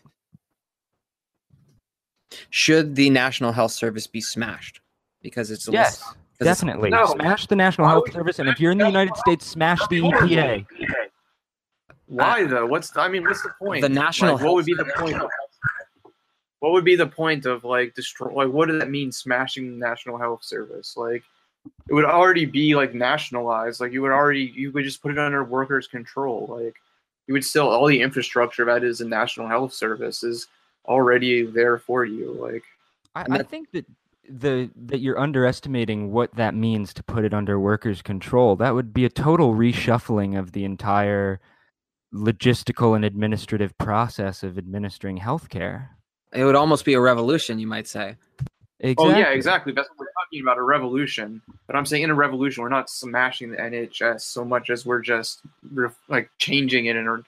Should 2.50 2.94
the 2.94 3.10
National 3.10 3.52
Health 3.52 3.72
Service 3.72 4.06
be 4.06 4.20
smashed? 4.20 4.80
Because 5.22 5.50
it's 5.50 5.68
yes 5.68 6.00
list- 6.00 6.16
it's- 6.40 6.58
definitely 6.58 6.90
No. 6.90 7.06
smash 7.06 7.46
the 7.48 7.56
national 7.56 7.88
health 7.88 8.12
service 8.12 8.38
and 8.38 8.48
if 8.48 8.60
you're 8.60 8.70
in 8.70 8.78
the 8.78 8.86
united 8.86 9.16
states 9.16 9.44
smash 9.44 9.80
the 9.88 10.00
epa 10.02 10.64
Uh, 12.10 12.14
Why 12.14 12.44
though? 12.44 12.66
What's 12.66 12.90
the, 12.90 13.00
I 13.00 13.08
mean, 13.08 13.24
what's 13.24 13.42
the 13.42 13.52
point? 13.58 13.82
The 13.82 13.88
National 13.88 14.34
Like, 14.34 14.44
what 14.44 14.54
would 14.54 14.64
be 14.64 14.74
the 14.74 14.90
point? 14.96 15.20
Of, 15.20 15.30
what 16.60 16.72
would 16.72 16.84
be 16.84 16.96
the 16.96 17.06
point 17.06 17.46
of 17.46 17.64
like 17.64 17.94
destroy? 17.94 18.32
Like, 18.32 18.52
what 18.52 18.68
does 18.68 18.80
that 18.80 18.90
mean? 18.90 19.12
Smashing 19.12 19.70
the 19.70 19.86
National 19.86 20.16
Health 20.16 20.42
Service? 20.42 20.96
Like, 20.96 21.22
it 21.88 21.94
would 21.94 22.04
already 22.04 22.46
be 22.46 22.74
like 22.74 22.94
nationalized. 22.94 23.80
Like, 23.80 23.92
you 23.92 24.02
would 24.02 24.10
already 24.10 24.52
you 24.56 24.72
would 24.72 24.84
just 24.84 25.02
put 25.02 25.12
it 25.12 25.18
under 25.18 25.44
workers' 25.44 25.86
control. 25.86 26.46
Like, 26.50 26.76
you 27.26 27.34
would 27.34 27.44
still 27.44 27.68
all 27.68 27.86
the 27.86 28.00
infrastructure 28.00 28.64
that 28.64 28.84
is 28.84 28.98
the 28.98 29.04
National 29.04 29.46
Health 29.46 29.74
Service 29.74 30.22
is 30.22 30.46
already 30.86 31.44
there 31.44 31.78
for 31.78 32.04
you. 32.04 32.32
Like, 32.32 32.64
I, 33.14 33.38
I 33.38 33.42
think 33.42 33.70
that 33.72 33.84
the 34.28 34.70
that 34.86 35.00
you're 35.00 35.18
underestimating 35.18 36.10
what 36.10 36.34
that 36.34 36.54
means 36.54 36.94
to 36.94 37.02
put 37.02 37.24
it 37.24 37.34
under 37.34 37.60
workers' 37.60 38.02
control. 38.02 38.56
That 38.56 38.74
would 38.74 38.92
be 38.92 39.04
a 39.04 39.10
total 39.10 39.54
reshuffling 39.54 40.38
of 40.38 40.52
the 40.52 40.64
entire 40.64 41.40
logistical 42.14 42.96
and 42.96 43.04
administrative 43.04 43.76
process 43.78 44.42
of 44.42 44.56
administering 44.58 45.18
healthcare. 45.18 45.88
it 46.32 46.44
would 46.44 46.54
almost 46.56 46.84
be 46.84 46.94
a 46.94 47.00
revolution, 47.00 47.58
you 47.58 47.66
might 47.66 47.86
say. 47.86 48.16
Exactly. 48.80 49.14
oh 49.14 49.18
yeah, 49.18 49.30
exactly. 49.30 49.72
That's 49.72 49.88
what 49.90 49.98
we're 49.98 50.12
talking 50.24 50.40
about—a 50.40 50.62
revolution. 50.62 51.42
But 51.66 51.74
I'm 51.74 51.84
saying 51.84 52.04
in 52.04 52.10
a 52.10 52.14
revolution, 52.14 52.62
we're 52.62 52.68
not 52.68 52.88
smashing 52.88 53.50
the 53.50 53.56
NHS 53.56 54.20
so 54.20 54.44
much 54.44 54.70
as 54.70 54.86
we're 54.86 55.00
just 55.02 55.40
re- 55.72 55.88
like 56.08 56.30
changing 56.38 56.86
it 56.86 56.94
in 56.94 57.08
a 57.08 57.14
in 57.14 57.24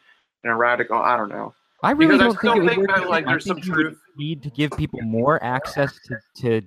a 0.51 0.57
radical. 0.57 0.97
I 0.97 1.17
don't 1.17 1.29
know. 1.29 1.53
I 1.83 1.91
really 1.91 2.17
Because 2.19 2.35
don't 2.35 2.41
think 2.41 2.53
still 2.55 2.69
it 2.69 2.75
think 2.75 2.89
that, 2.89 2.97
that 3.01 3.11
like. 3.11 3.27
I 3.27 3.33
there's 3.33 3.47
some 3.47 3.57
think 3.57 3.67
you 3.67 3.73
truth- 3.75 3.99
need 4.17 4.43
to 4.45 4.51
give 4.51 4.71
people 4.73 5.01
more 5.03 5.43
access 5.43 5.99
to, 6.05 6.19
to 6.61 6.67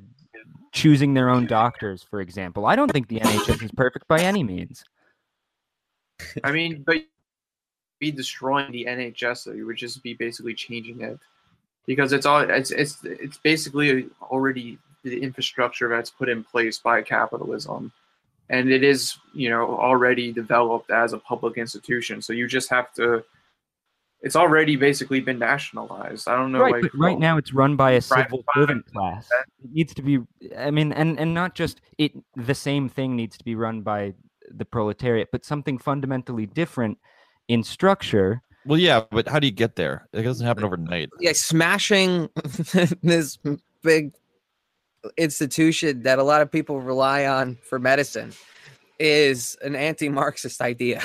choosing 0.73 1.13
their 1.13 1.29
own 1.29 1.47
doctors, 1.47 2.03
for 2.03 2.19
example. 2.19 2.65
I 2.65 2.75
don't 2.75 2.91
think 2.91 3.07
the 3.07 3.21
NHS 3.21 3.63
is 3.63 3.71
perfect 3.71 4.05
by 4.09 4.19
any 4.19 4.43
means. 4.43 4.83
I 6.43 6.51
mean, 6.51 6.83
but 6.85 6.97
be 8.03 8.11
destroying 8.11 8.71
the 8.71 8.85
NHS, 8.85 9.45
though. 9.45 9.53
You 9.53 9.65
would 9.65 9.77
just 9.77 10.03
be 10.03 10.13
basically 10.13 10.53
changing 10.53 11.01
it 11.01 11.19
because 11.85 12.11
it's 12.11 12.25
all 12.25 12.41
it's 12.41 12.71
it's 12.71 12.97
it's 13.03 13.37
basically 13.37 14.07
already 14.21 14.77
the 15.03 15.21
infrastructure 15.21 15.87
that's 15.87 16.09
put 16.09 16.27
in 16.27 16.43
place 16.43 16.77
by 16.79 17.01
capitalism, 17.01 17.93
and 18.49 18.69
it 18.69 18.83
is 18.83 19.17
you 19.33 19.49
know 19.49 19.77
already 19.77 20.33
developed 20.33 20.91
as 20.91 21.13
a 21.13 21.17
public 21.17 21.57
institution. 21.57 22.21
So 22.21 22.33
you 22.33 22.47
just 22.47 22.69
have 22.69 22.93
to. 22.95 23.23
It's 24.21 24.37
already 24.37 24.77
basically 24.77 25.19
been 25.19 25.39
nationalized. 25.39 26.29
I 26.29 26.35
don't 26.37 26.53
know, 26.53 26.61
right, 26.61 26.73
like 26.73 26.83
but 26.83 26.91
right 26.97 27.19
now 27.19 27.37
it's 27.37 27.53
run 27.53 27.75
by 27.75 27.91
a 27.91 28.01
civil 28.01 28.43
servant 28.55 28.85
class. 28.93 29.27
It 29.63 29.71
needs 29.71 29.93
to 29.93 30.01
be. 30.01 30.19
I 30.57 30.71
mean, 30.71 30.91
and 30.91 31.19
and 31.19 31.33
not 31.33 31.55
just 31.55 31.79
it. 31.97 32.11
The 32.35 32.55
same 32.55 32.89
thing 32.89 33.15
needs 33.15 33.37
to 33.37 33.45
be 33.45 33.55
run 33.55 33.81
by 33.81 34.13
the 34.49 34.65
proletariat, 34.65 35.29
but 35.31 35.45
something 35.45 35.77
fundamentally 35.77 36.45
different 36.45 36.97
in 37.47 37.63
structure. 37.63 38.41
Well, 38.65 38.79
yeah, 38.79 39.01
but 39.11 39.27
how 39.27 39.39
do 39.39 39.47
you 39.47 39.51
get 39.51 39.75
there? 39.75 40.07
It 40.13 40.21
doesn't 40.23 40.45
happen 40.45 40.63
overnight. 40.63 41.09
Yeah, 41.19 41.33
smashing 41.33 42.29
this 43.03 43.37
big 43.81 44.13
institution 45.17 46.03
that 46.03 46.19
a 46.19 46.23
lot 46.23 46.41
of 46.41 46.51
people 46.51 46.79
rely 46.79 47.25
on 47.25 47.57
for 47.67 47.77
medicine 47.79 48.31
is 48.99 49.57
an 49.61 49.75
anti-Marxist 49.75 50.61
idea. 50.61 51.01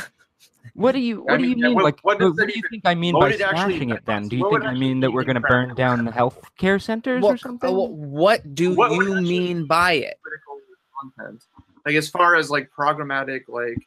What 0.75 0.93
do 0.93 1.01
you 1.01 1.21
I 1.29 1.33
What 1.33 1.39
do 1.39 1.45
you 1.45 1.57
yeah, 1.57 1.67
mean? 1.69 1.75
what- 1.75 1.85
like, 1.85 1.99
what 2.03 2.21
what, 2.21 2.29
does 2.29 2.37
that 2.37 2.47
do 2.49 2.53
you 2.55 2.63
think 2.71 2.83
I 2.85 2.95
mean 2.95 3.15
by 3.15 3.21
would 3.21 3.33
it 3.33 3.41
actually- 3.41 3.73
smashing 3.75 3.91
it? 3.91 4.05
Then, 4.05 4.29
do 4.29 4.37
you 4.37 4.49
think 4.51 4.65
I 4.65 4.75
mean 4.75 5.01
that 5.01 5.11
we're 5.11 5.25
going 5.25 5.35
to 5.37 5.41
burn 5.41 5.75
down 5.75 6.05
the 6.05 6.13
health 6.13 6.39
care 6.59 6.79
centers 6.79 7.23
What, 7.23 7.31
or 7.31 7.35
uh, 7.35 7.39
something? 7.39 7.75
what, 7.75 7.91
what 7.91 8.55
do 8.55 8.75
What 8.75 8.93
you 8.93 9.21
mean 9.21 9.67
by 9.67 9.93
it? 9.95 10.19
critical 10.23 10.59
content. 11.01 11.43
Like 11.87 11.95
as 11.97 12.09
far 12.09 12.37
as 12.37 12.51
like 12.51 12.71
programmatic, 12.77 13.43
like 13.49 13.79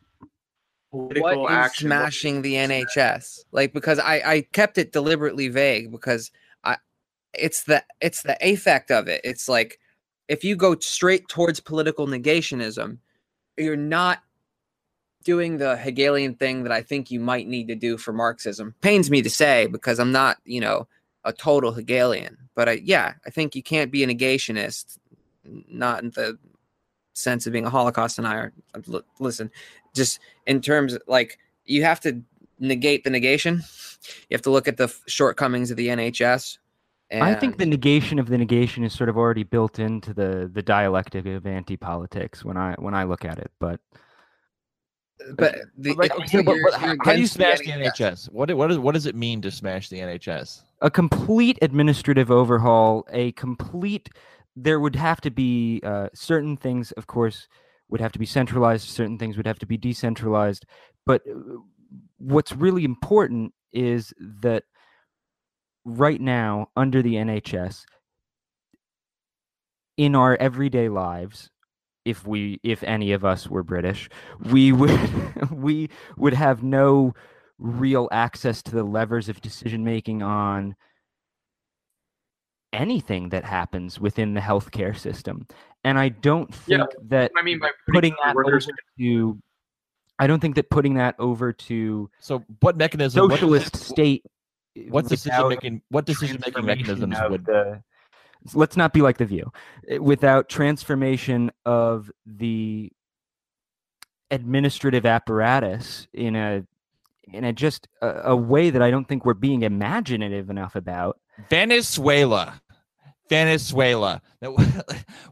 political 0.92 1.42
What 1.44 1.52
is 1.52 1.58
action. 1.58 1.88
smashing 1.88 2.42
the 2.42 2.56
NHS? 2.56 3.46
Like 3.52 3.74
because 3.74 4.00
I 4.00 4.22
I 4.26 4.42
kept 4.54 4.78
it 4.78 4.92
deliberately 4.92 5.48
vague 5.48 5.92
because 5.92 6.32
I 6.64 6.78
it's 7.34 7.64
the 7.64 7.84
it's 8.02 8.24
the 8.24 8.38
affect 8.42 8.92
of 8.92 9.08
it. 9.08 9.22
It's 9.24 9.50
like 9.50 9.80
if 10.28 10.44
you 10.44 10.56
go 10.56 10.78
straight 10.80 11.28
towards 11.28 11.60
political 11.60 12.08
negationism, 12.08 12.98
you're 13.58 13.76
not 13.76 14.20
doing 15.24 15.58
the 15.58 15.78
Hegelian 15.78 16.36
thing 16.36 16.64
that 16.64 16.72
I 16.72 16.82
think 16.82 17.12
you 17.12 17.20
might 17.20 17.48
need 17.48 17.68
to 17.68 17.76
do 17.76 17.98
for 17.98 18.14
Marxism. 18.14 18.74
Pains 18.82 19.12
me 19.12 19.22
to 19.22 19.30
say 19.30 19.68
because 19.68 20.00
I'm 20.00 20.12
not, 20.12 20.38
you 20.46 20.60
know, 20.62 20.88
a 21.24 21.34
total 21.34 21.72
Hegelian, 21.72 22.38
but 22.56 22.68
I, 22.68 22.74
yeah, 22.84 23.14
I 23.26 23.30
think 23.30 23.56
you 23.56 23.62
can't 23.62 23.92
be 23.92 24.04
a 24.04 24.08
negationist, 24.08 24.98
not 25.44 26.04
in 26.04 26.10
the 26.12 26.38
sense 27.14 27.46
of 27.46 27.54
being 27.54 27.66
a 27.66 27.70
Holocaust 27.70 28.16
denier. 28.16 28.54
Listen, 29.20 29.52
just 29.94 30.20
in 30.48 30.62
terms 30.62 30.98
like 31.08 31.38
you 31.66 31.84
have 31.84 32.00
to 32.02 32.22
negate 32.60 33.04
the 33.04 33.10
negation. 33.10 33.62
You 34.30 34.36
have 34.36 34.42
to 34.44 34.50
look 34.52 34.68
at 34.68 34.78
the 34.78 34.86
f- 34.86 35.02
shortcomings 35.08 35.70
of 35.72 35.78
the 35.78 35.88
NHS. 35.90 36.58
I 37.14 37.34
think 37.36 37.58
the 37.58 37.66
negation 37.66 38.20
of 38.20 38.30
the 38.30 38.38
negation 38.38 38.84
is 38.86 38.94
sort 38.94 39.10
of 39.10 39.18
already 39.18 39.44
built 39.44 39.80
into 39.80 40.14
the 40.14 40.50
the 40.52 40.62
dialectic 40.62 41.26
of 41.26 41.46
anti-politics 41.46 42.46
when 42.46 42.56
I 42.58 42.74
when 42.80 42.94
I 42.94 43.04
look 43.04 43.26
at 43.26 43.38
it. 43.38 43.52
But 43.60 43.82
but 45.38 45.56
the, 45.78 45.94
Like, 45.94 46.16
okay, 46.16 46.26
so 46.28 46.44
but- 46.44 46.56
you're- 46.56 46.64
but 46.72 46.82
you're 46.82 46.90
how, 46.90 46.96
how 47.04 47.14
do 47.14 47.20
you 47.22 47.28
smash 47.28 47.60
the 47.60 47.72
NHS? 47.72 48.32
What 48.32 48.52
what 48.56 48.68
does 48.68 48.80
what 48.80 48.94
does 48.94 49.06
it 49.06 49.16
mean 49.16 49.42
to 49.42 49.52
smash 49.52 49.90
the 49.90 50.00
NHS? 50.00 50.62
a 50.84 50.90
complete 50.90 51.60
administrative 51.62 52.32
overhaul, 52.32 53.06
a 53.12 53.32
complete 53.34 54.10
there 54.56 54.80
would 54.80 54.96
have 54.96 55.22
to 55.22 55.30
be 55.30 55.80
uh, 55.84 56.10
certain 56.14 56.58
things, 56.58 56.92
of 56.94 57.06
course, 57.08 57.48
would 57.92 58.02
have 58.02 58.14
to 58.14 58.20
be 58.20 58.26
centralized. 58.26 58.90
Certain 58.90 59.18
things 59.18 59.38
would 59.38 59.46
have 59.46 59.60
to 59.60 59.66
be 59.66 59.78
decentralized. 59.78 60.66
But 61.06 61.22
uh, 61.30 61.60
what's 62.18 62.54
really 62.54 62.84
important 62.84 63.54
is 63.74 64.14
that 64.20 64.64
right 65.86 66.20
now, 66.20 66.68
under 66.76 67.02
the 67.02 67.16
NHS, 67.16 67.84
in 69.98 70.16
our 70.16 70.36
everyday 70.38 70.90
lives, 70.90 71.50
if 72.06 72.26
we, 72.26 72.60
if 72.64 72.82
any 72.84 73.12
of 73.12 73.24
us 73.24 73.48
were 73.48 73.64
British, 73.64 74.10
we 74.50 74.72
would 74.72 75.52
we 75.52 75.90
would 76.18 76.34
have 76.34 76.64
no 76.64 77.14
real 77.60 78.08
access 78.12 78.64
to 78.64 78.72
the 78.72 78.84
levers 78.84 79.30
of 79.30 79.40
decision 79.42 79.84
making 79.84 80.24
on 80.24 80.76
anything 82.74 83.30
that 83.30 83.44
happens 83.46 84.00
within 84.00 84.34
the 84.34 84.42
healthcare 84.42 84.98
system. 84.98 85.46
And 85.84 85.98
I 86.00 86.10
don't 86.10 86.54
think 86.54 86.80
Yeah, 86.80 86.86
that 87.10 87.32
I 87.38 87.42
mean 87.42 87.60
by 87.60 87.72
putting 87.94 88.16
that 88.24 88.36
over 88.36 88.62
to 89.00 89.42
I 90.20 90.28
don't 90.28 90.40
think 90.40 90.56
that 90.56 90.70
putting 90.70 90.94
that 90.96 91.16
over 91.20 91.52
to 91.52 92.10
So 92.20 92.46
what 92.60 92.78
mechanism? 92.78 93.24
what- 93.24 93.32
socialist 93.40 93.76
state 93.76 94.24
What 94.90 95.08
decision 95.08 95.48
making? 95.50 95.82
What 95.90 96.06
decision 96.06 96.40
making 96.46 96.66
mechanisms 96.66 97.18
would? 97.30 97.46
the- 97.46 97.84
let's 98.54 98.78
not 98.78 98.94
be 98.94 99.02
like 99.02 99.18
the 99.18 99.26
view 99.26 99.52
Eh, 99.90 99.98
without 99.98 100.48
transformation 100.50 101.52
of 101.66 102.12
the 102.26 102.92
administrative 104.30 105.06
apparatus 105.06 106.08
in 106.14 106.36
a 106.36 106.66
in 107.34 107.44
a 107.44 107.54
just 107.54 107.88
a, 108.02 108.32
a 108.32 108.36
way 108.36 108.70
that 108.70 108.82
I 108.82 108.92
don't 108.92 109.08
think 109.08 109.26
we're 109.26 109.34
being 109.34 109.62
imaginative 109.64 110.50
enough 110.50 110.76
about. 110.76 111.20
Venezuela. 111.50 112.62
Venezuela. 113.30 114.22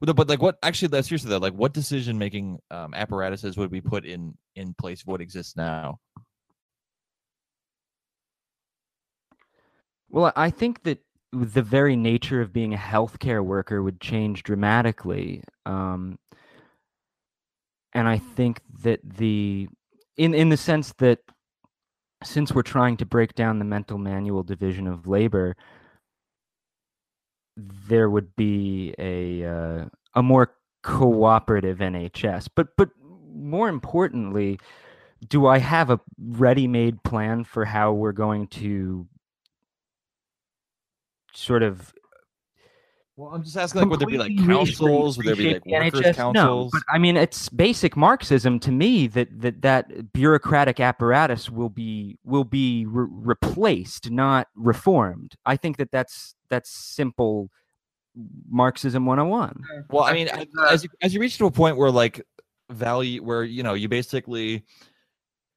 But 0.01 0.29
like, 0.29 0.41
what 0.41 0.57
actually? 0.63 0.87
That's 0.87 1.09
seriously 1.09 1.29
though. 1.29 1.37
Like, 1.37 1.53
what 1.53 1.73
decision 1.73 2.17
making 2.17 2.59
um, 2.71 2.93
apparatuses 2.93 3.57
would 3.57 3.71
we 3.71 3.81
put 3.81 4.05
in 4.05 4.37
in 4.55 4.73
place 4.73 5.01
of 5.01 5.07
what 5.07 5.21
exists 5.21 5.57
now? 5.57 5.99
Well, 10.09 10.31
I 10.35 10.49
think 10.49 10.83
that 10.83 10.99
the 11.31 11.61
very 11.61 11.95
nature 11.95 12.41
of 12.41 12.53
being 12.53 12.73
a 12.73 12.77
healthcare 12.77 13.43
worker 13.43 13.83
would 13.83 14.01
change 14.01 14.43
dramatically. 14.43 15.43
Um, 15.65 16.17
and 17.93 18.07
I 18.07 18.17
think 18.17 18.61
that 18.83 18.99
the 19.03 19.67
in 20.17 20.33
in 20.33 20.49
the 20.49 20.57
sense 20.57 20.93
that 20.99 21.19
since 22.23 22.53
we're 22.53 22.61
trying 22.61 22.97
to 22.97 23.05
break 23.05 23.33
down 23.35 23.59
the 23.59 23.65
mental 23.65 23.97
manual 23.97 24.43
division 24.43 24.87
of 24.87 25.07
labor, 25.07 25.55
there 27.87 28.09
would 28.09 28.35
be 28.35 28.93
a 28.97 29.45
uh, 29.45 29.85
a 30.15 30.23
more 30.23 30.55
cooperative 30.81 31.79
NHS. 31.79 32.49
But 32.55 32.75
but 32.77 32.89
more 33.33 33.69
importantly, 33.69 34.59
do 35.27 35.47
I 35.47 35.59
have 35.59 35.89
a 35.89 35.99
ready-made 36.17 37.03
plan 37.03 37.43
for 37.43 37.65
how 37.65 37.91
we're 37.93 38.11
going 38.11 38.47
to 38.47 39.07
sort 41.33 41.63
of 41.63 41.93
Well, 43.19 43.31
I'm 43.33 43.43
just 43.43 43.57
asking, 43.57 43.81
like, 43.81 43.89
would 43.89 43.99
there 43.99 44.07
be 44.07 44.17
like 44.17 44.31
councils? 44.37 45.17
Would 45.17 45.25
there 45.25 45.35
be 45.35 45.55
like 45.55 45.65
workers' 45.65 46.03
NHS? 46.03 46.15
councils? 46.15 46.33
No, 46.33 46.69
but 46.71 46.83
I 46.87 46.97
mean 46.97 47.17
it's 47.17 47.49
basic 47.49 47.97
Marxism 47.97 48.61
to 48.61 48.71
me 48.71 49.07
that 49.07 49.27
that 49.41 49.61
that 49.61 50.13
bureaucratic 50.13 50.79
apparatus 50.79 51.49
will 51.49 51.67
be 51.67 52.17
will 52.23 52.45
be 52.45 52.85
re- 52.85 53.07
replaced, 53.11 54.09
not 54.09 54.47
reformed. 54.55 55.35
I 55.45 55.57
think 55.57 55.75
that 55.77 55.91
that's 55.91 56.33
that's 56.49 56.69
simple 56.69 57.49
Marxism 58.49 59.05
101. 59.05 59.63
Well, 59.89 60.05
I 60.05 60.11
I 60.11 60.13
mean, 60.13 60.29
as 60.69 60.85
you, 60.85 60.89
as 61.01 61.13
you 61.13 61.19
reach 61.19 61.37
to 61.39 61.45
a 61.45 61.51
point 61.51 61.75
where 61.75 61.91
like 61.91 62.25
value, 62.71 63.21
where 63.21 63.43
you 63.43 63.63
know, 63.63 63.73
you 63.73 63.89
basically 63.89 64.63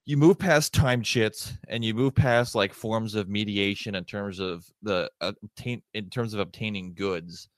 you 0.05 0.17
move 0.17 0.39
past 0.39 0.73
time 0.73 1.03
chits 1.03 1.53
and 1.69 1.85
you 1.85 1.95
move 1.95 2.15
past 2.15 2.55
like 2.55 2.73
forms 2.73 3.15
of 3.15 3.29
mediation 3.29 3.95
in 3.95 4.05
terms 4.05 4.41
of 4.41 4.65
the 4.83 5.11
obtain 5.21 5.83
in 5.95 6.11
terms 6.11 6.35
of 6.35 6.41
obtaining 6.41 6.95
goods. 6.95 7.49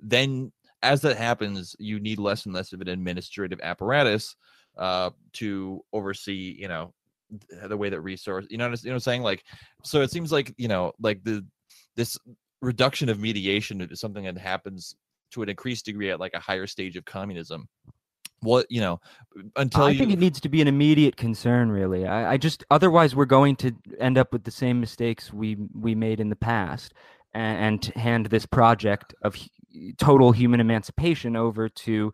Then, 0.00 0.50
as 0.82 1.00
that 1.02 1.16
happens, 1.16 1.76
you 1.78 2.00
need 2.00 2.18
less 2.18 2.44
and 2.46 2.54
less 2.54 2.72
of 2.72 2.80
an 2.80 2.88
administrative 2.88 3.60
apparatus 3.62 4.34
uh, 4.76 5.10
to 5.34 5.84
oversee, 5.92 6.56
you 6.58 6.66
know, 6.66 6.92
the 7.66 7.76
way 7.76 7.88
that 7.88 8.00
resource. 8.00 8.46
You 8.50 8.58
know, 8.58 8.64
you 8.66 8.70
know, 8.70 8.78
what 8.82 8.94
I'm 8.94 9.00
saying 9.00 9.22
like, 9.22 9.44
so 9.84 10.00
it 10.00 10.10
seems 10.10 10.32
like 10.32 10.52
you 10.58 10.68
know, 10.68 10.92
like 11.00 11.22
the 11.22 11.44
this 11.94 12.18
reduction 12.60 13.08
of 13.08 13.20
mediation 13.20 13.80
is 13.80 14.00
something 14.00 14.24
that 14.24 14.38
happens 14.38 14.96
to 15.32 15.42
an 15.42 15.48
increased 15.48 15.84
degree 15.84 16.10
at 16.10 16.20
like 16.20 16.34
a 16.34 16.40
higher 16.40 16.66
stage 16.66 16.96
of 16.96 17.04
communism. 17.04 17.68
What 18.42 18.66
you 18.70 18.80
know, 18.80 19.00
until 19.56 19.84
I 19.84 19.90
you, 19.90 19.98
think 19.98 20.12
it 20.12 20.18
needs 20.18 20.40
to 20.40 20.48
be 20.48 20.60
an 20.60 20.68
immediate 20.68 21.16
concern, 21.16 21.70
really. 21.70 22.06
I, 22.06 22.32
I 22.32 22.36
just 22.36 22.64
otherwise 22.70 23.14
we're 23.14 23.24
going 23.24 23.56
to 23.56 23.72
end 24.00 24.18
up 24.18 24.32
with 24.32 24.44
the 24.44 24.50
same 24.50 24.80
mistakes 24.80 25.32
we 25.32 25.56
we 25.74 25.94
made 25.94 26.20
in 26.20 26.28
the 26.28 26.36
past, 26.36 26.92
and, 27.34 27.84
and 27.84 27.96
hand 27.96 28.26
this 28.26 28.46
project 28.46 29.14
of 29.22 29.36
total 29.98 30.32
human 30.32 30.60
emancipation 30.60 31.36
over 31.36 31.68
to 31.68 32.12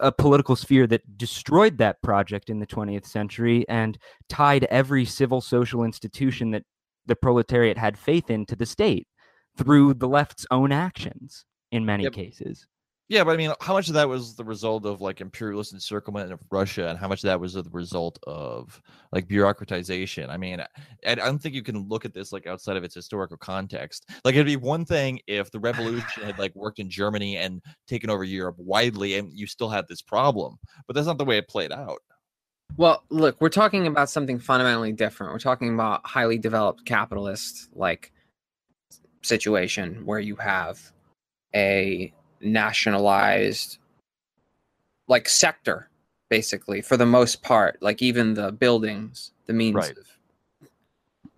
a 0.00 0.10
political 0.10 0.56
sphere 0.56 0.86
that 0.88 1.16
destroyed 1.16 1.78
that 1.78 2.02
project 2.02 2.50
in 2.50 2.58
the 2.58 2.66
20th 2.66 3.06
century 3.06 3.64
and 3.68 3.96
tied 4.28 4.64
every 4.64 5.04
civil 5.04 5.40
social 5.40 5.84
institution 5.84 6.50
that 6.50 6.64
the 7.06 7.14
proletariat 7.14 7.78
had 7.78 7.96
faith 7.96 8.28
in 8.28 8.44
to 8.46 8.56
the 8.56 8.66
state 8.66 9.06
through 9.56 9.94
the 9.94 10.08
left's 10.08 10.46
own 10.50 10.72
actions 10.72 11.44
in 11.70 11.86
many 11.86 12.04
Yep. 12.04 12.12
cases. 12.12 12.66
Yeah, 13.08 13.24
but 13.24 13.30
I 13.30 13.36
mean, 13.38 13.52
how 13.62 13.72
much 13.72 13.88
of 13.88 13.94
that 13.94 14.06
was 14.06 14.34
the 14.34 14.44
result 14.44 14.84
of 14.84 15.00
like 15.00 15.22
imperialist 15.22 15.72
encirclement 15.72 16.30
of 16.30 16.40
Russia, 16.50 16.88
and 16.88 16.98
how 16.98 17.08
much 17.08 17.20
of 17.20 17.28
that 17.28 17.40
was 17.40 17.54
the 17.54 17.64
result 17.70 18.18
of 18.26 18.82
like 19.12 19.26
bureaucratization? 19.26 20.28
I 20.28 20.36
mean, 20.36 20.60
I, 20.60 20.66
I 21.06 21.14
don't 21.14 21.38
think 21.38 21.54
you 21.54 21.62
can 21.62 21.88
look 21.88 22.04
at 22.04 22.12
this 22.12 22.32
like 22.32 22.46
outside 22.46 22.76
of 22.76 22.84
its 22.84 22.94
historical 22.94 23.38
context. 23.38 24.10
Like, 24.26 24.34
it'd 24.34 24.46
be 24.46 24.56
one 24.56 24.84
thing 24.84 25.20
if 25.26 25.50
the 25.50 25.58
revolution 25.58 26.22
had 26.22 26.38
like 26.38 26.54
worked 26.54 26.80
in 26.80 26.90
Germany 26.90 27.38
and 27.38 27.62
taken 27.86 28.10
over 28.10 28.24
Europe 28.24 28.56
widely, 28.58 29.16
and 29.16 29.32
you 29.32 29.46
still 29.46 29.70
had 29.70 29.88
this 29.88 30.02
problem. 30.02 30.58
But 30.86 30.94
that's 30.94 31.06
not 31.06 31.16
the 31.16 31.24
way 31.24 31.38
it 31.38 31.48
played 31.48 31.72
out. 31.72 32.00
Well, 32.76 33.04
look, 33.08 33.40
we're 33.40 33.48
talking 33.48 33.86
about 33.86 34.10
something 34.10 34.38
fundamentally 34.38 34.92
different. 34.92 35.32
We're 35.32 35.38
talking 35.38 35.72
about 35.72 36.06
highly 36.06 36.36
developed 36.36 36.84
capitalist 36.84 37.70
like 37.72 38.12
situation 39.22 40.04
where 40.04 40.20
you 40.20 40.36
have 40.36 40.78
a 41.54 42.12
nationalized 42.40 43.78
like 45.06 45.28
sector 45.28 45.88
basically 46.28 46.80
for 46.82 46.96
the 46.96 47.06
most 47.06 47.42
part, 47.42 47.78
like 47.80 48.02
even 48.02 48.34
the 48.34 48.52
buildings, 48.52 49.32
the 49.46 49.52
means 49.54 49.74
Right. 49.74 49.96
of 49.96 50.06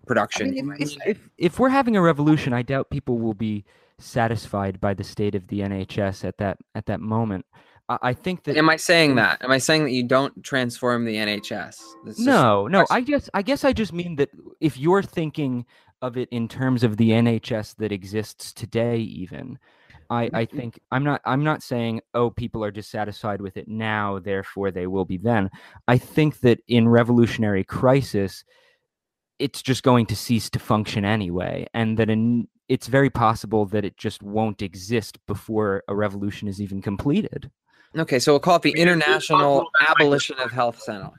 production. 0.05 0.47
I 0.49 0.61
mean, 0.61 0.75
if, 0.79 0.97
if 1.05 1.29
if 1.37 1.59
we're 1.59 1.69
having 1.69 1.95
a 1.95 2.01
revolution, 2.01 2.53
I 2.53 2.61
doubt 2.61 2.89
people 2.89 3.17
will 3.17 3.33
be 3.33 3.63
satisfied 3.99 4.81
by 4.81 4.93
the 4.93 5.03
state 5.03 5.35
of 5.35 5.47
the 5.47 5.59
NHS 5.61 6.25
at 6.25 6.37
that 6.39 6.57
at 6.75 6.85
that 6.87 6.99
moment. 6.99 7.45
I, 7.87 7.97
I 8.01 8.13
think 8.13 8.43
that 8.43 8.57
Am 8.57 8.69
I 8.69 8.75
saying 8.75 9.15
that? 9.15 9.41
Am 9.43 9.51
I 9.51 9.57
saying 9.59 9.83
that 9.85 9.91
you 9.91 10.03
don't 10.03 10.43
transform 10.43 11.05
the 11.05 11.15
NHS? 11.15 11.77
That's 12.05 12.17
just- 12.17 12.19
no, 12.19 12.67
no. 12.67 12.85
I 12.89 13.01
guess 13.01 13.29
I 13.33 13.41
guess 13.41 13.63
I 13.63 13.71
just 13.73 13.93
mean 13.93 14.17
that 14.17 14.29
if 14.59 14.77
you're 14.77 15.03
thinking 15.03 15.65
of 16.01 16.17
it 16.17 16.27
in 16.31 16.47
terms 16.49 16.83
of 16.83 16.97
the 16.97 17.11
NHS 17.11 17.75
that 17.77 17.91
exists 17.91 18.51
today, 18.51 18.97
even. 18.97 19.59
I, 20.11 20.23
I 20.23 20.45
mm-hmm. 20.45 20.57
think 20.57 20.79
I'm 20.91 21.03
not 21.03 21.21
I'm 21.25 21.43
not 21.43 21.63
saying 21.63 22.01
oh 22.13 22.29
people 22.29 22.63
are 22.63 22.71
dissatisfied 22.71 23.41
with 23.41 23.55
it 23.55 23.67
now 23.67 24.19
therefore 24.19 24.69
they 24.69 24.85
will 24.85 25.05
be 25.05 25.17
then. 25.17 25.49
I 25.87 25.97
think 25.97 26.41
that 26.41 26.59
in 26.67 26.89
revolutionary 26.89 27.63
crisis 27.63 28.43
it's 29.39 29.61
just 29.61 29.83
going 29.83 30.05
to 30.07 30.15
cease 30.15 30.49
to 30.51 30.59
function 30.59 31.05
anyway 31.05 31.65
and 31.73 31.97
that 31.97 32.09
in, 32.09 32.47
it's 32.67 32.87
very 32.87 33.09
possible 33.09 33.65
that 33.67 33.85
it 33.85 33.97
just 33.97 34.21
won't 34.21 34.61
exist 34.61 35.17
before 35.27 35.83
a 35.87 35.95
revolution 35.95 36.47
is 36.47 36.61
even 36.61 36.81
completed. 36.81 37.49
Okay, 37.97 38.19
so 38.19 38.33
we'll 38.33 38.39
call 38.39 38.57
it 38.57 38.61
the 38.61 38.71
I 38.71 38.73
mean, 38.73 38.87
it's 38.87 38.91
International 38.91 39.39
possible 39.39 39.71
that 39.79 39.89
might 39.89 40.03
Abolition 40.03 40.39
of 40.39 40.51
Health 40.51 40.81
Center. 40.81 41.09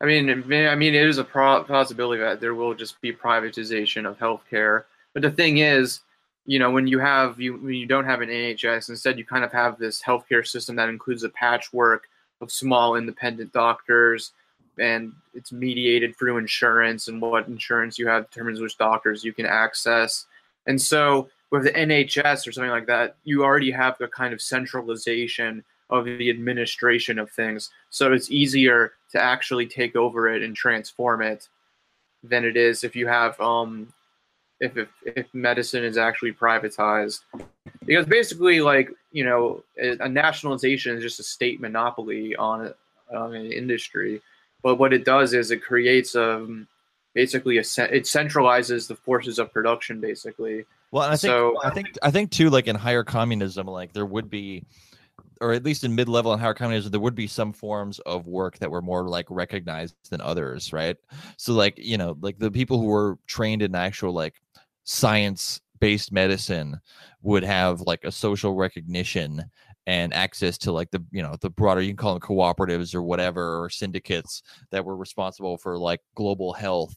I 0.00 0.06
mean, 0.06 0.28
I 0.28 0.74
mean, 0.74 0.94
it 0.94 1.06
is 1.06 1.18
a 1.18 1.24
possibility 1.24 2.20
that 2.20 2.40
there 2.40 2.54
will 2.54 2.74
just 2.74 3.00
be 3.00 3.12
privatization 3.12 4.06
of 4.06 4.18
healthcare. 4.18 4.84
But 5.14 5.22
the 5.22 5.30
thing 5.30 5.58
is, 5.58 6.00
you 6.46 6.58
know 6.58 6.70
when 6.70 6.86
you 6.86 6.98
have 6.98 7.40
you 7.40 7.56
when 7.56 7.74
you 7.74 7.86
don't 7.86 8.04
have 8.04 8.20
an 8.20 8.28
NHS, 8.28 8.88
instead 8.90 9.18
you 9.18 9.24
kind 9.24 9.44
of 9.44 9.52
have 9.52 9.78
this 9.78 10.02
healthcare 10.02 10.46
system 10.46 10.76
that 10.76 10.88
includes 10.88 11.22
a 11.24 11.28
patchwork 11.30 12.08
of 12.40 12.50
small 12.50 12.96
independent 12.96 13.52
doctors, 13.52 14.32
and 14.78 15.12
it's 15.34 15.52
mediated 15.52 16.16
through 16.16 16.38
insurance 16.38 17.08
and 17.08 17.20
what 17.20 17.48
insurance 17.48 17.98
you 17.98 18.06
have 18.06 18.28
determines 18.30 18.60
which 18.60 18.76
doctors 18.76 19.24
you 19.24 19.32
can 19.32 19.46
access. 19.46 20.26
And 20.66 20.80
so 20.80 21.28
with 21.50 21.64
the 21.64 21.72
NHS 21.72 22.46
or 22.46 22.52
something 22.52 22.70
like 22.70 22.86
that, 22.86 23.16
you 23.24 23.44
already 23.44 23.70
have 23.70 23.96
the 23.98 24.08
kind 24.08 24.34
of 24.34 24.42
centralization 24.42 25.64
of 25.90 26.04
the 26.04 26.30
administration 26.30 27.18
of 27.18 27.30
things. 27.30 27.70
So 27.90 28.12
it's 28.12 28.30
easier 28.30 28.94
to 29.12 29.22
actually 29.22 29.66
take 29.66 29.96
over 29.96 30.28
it 30.28 30.42
and 30.42 30.56
transform 30.56 31.22
it 31.22 31.48
than 32.22 32.44
it 32.44 32.56
is 32.56 32.84
if 32.84 32.96
you 32.96 33.06
have 33.06 33.38
um 33.40 33.92
if 34.60 34.76
if, 34.76 34.88
if 35.04 35.26
medicine 35.34 35.84
is 35.84 35.98
actually 35.98 36.32
privatized. 36.32 37.20
Because 37.84 38.06
basically, 38.06 38.60
like 38.60 38.90
you 39.12 39.24
know, 39.24 39.62
a, 39.78 40.08
nationalization 40.08 40.96
is 40.96 41.02
just 41.02 41.20
a 41.20 41.24
state 41.24 41.60
monopoly 41.60 42.34
on 42.36 42.72
on 43.14 43.34
an 43.34 43.52
industry. 43.52 44.20
But 44.62 44.76
what 44.76 44.92
it 44.92 45.04
does 45.04 45.34
is 45.34 45.50
it 45.50 45.62
creates 45.62 46.14
a 46.14 46.46
basically 47.14 47.58
a 47.58 47.60
it 47.60 48.04
centralizes 48.04 48.88
the 48.88 48.96
forces 48.96 49.38
of 49.38 49.52
production 49.52 50.00
basically. 50.00 50.64
Well, 50.90 51.04
and 51.04 51.12
I 51.12 51.16
think 51.16 51.30
So- 51.30 51.60
I 51.62 51.70
think 51.70 51.88
I 52.02 52.10
think 52.10 52.30
too, 52.30 52.50
like 52.50 52.66
in 52.66 52.76
higher 52.76 53.04
communism, 53.04 53.66
like 53.66 53.92
there 53.92 54.06
would 54.06 54.30
be, 54.30 54.64
or 55.40 55.52
at 55.52 55.64
least 55.64 55.84
in 55.84 55.94
mid-level 55.94 56.32
and 56.32 56.40
higher 56.40 56.54
communism, 56.54 56.92
there 56.92 57.00
would 57.00 57.14
be 57.14 57.26
some 57.26 57.52
forms 57.52 57.98
of 58.00 58.26
work 58.26 58.58
that 58.58 58.70
were 58.70 58.82
more 58.82 59.08
like 59.08 59.26
recognized 59.28 59.96
than 60.10 60.20
others, 60.20 60.72
right? 60.72 60.96
So, 61.36 61.52
like 61.52 61.74
you 61.78 61.98
know, 61.98 62.16
like 62.20 62.38
the 62.38 62.50
people 62.50 62.78
who 62.78 62.86
were 62.86 63.18
trained 63.26 63.60
in 63.60 63.74
actual 63.74 64.12
like 64.12 64.40
science-based 64.84 66.12
medicine 66.12 66.78
would 67.22 67.42
have 67.42 67.80
like 67.82 68.04
a 68.04 68.12
social 68.12 68.54
recognition 68.54 69.42
and 69.86 70.14
access 70.14 70.56
to 70.56 70.72
like 70.72 70.90
the 70.90 71.04
you 71.10 71.22
know 71.22 71.36
the 71.40 71.50
broader 71.50 71.80
you 71.80 71.90
can 71.90 71.96
call 71.96 72.12
them 72.14 72.20
cooperatives 72.20 72.94
or 72.94 73.02
whatever 73.02 73.62
or 73.62 73.68
syndicates 73.68 74.42
that 74.70 74.84
were 74.84 74.96
responsible 74.96 75.58
for 75.58 75.78
like 75.78 76.00
global 76.14 76.52
health 76.52 76.96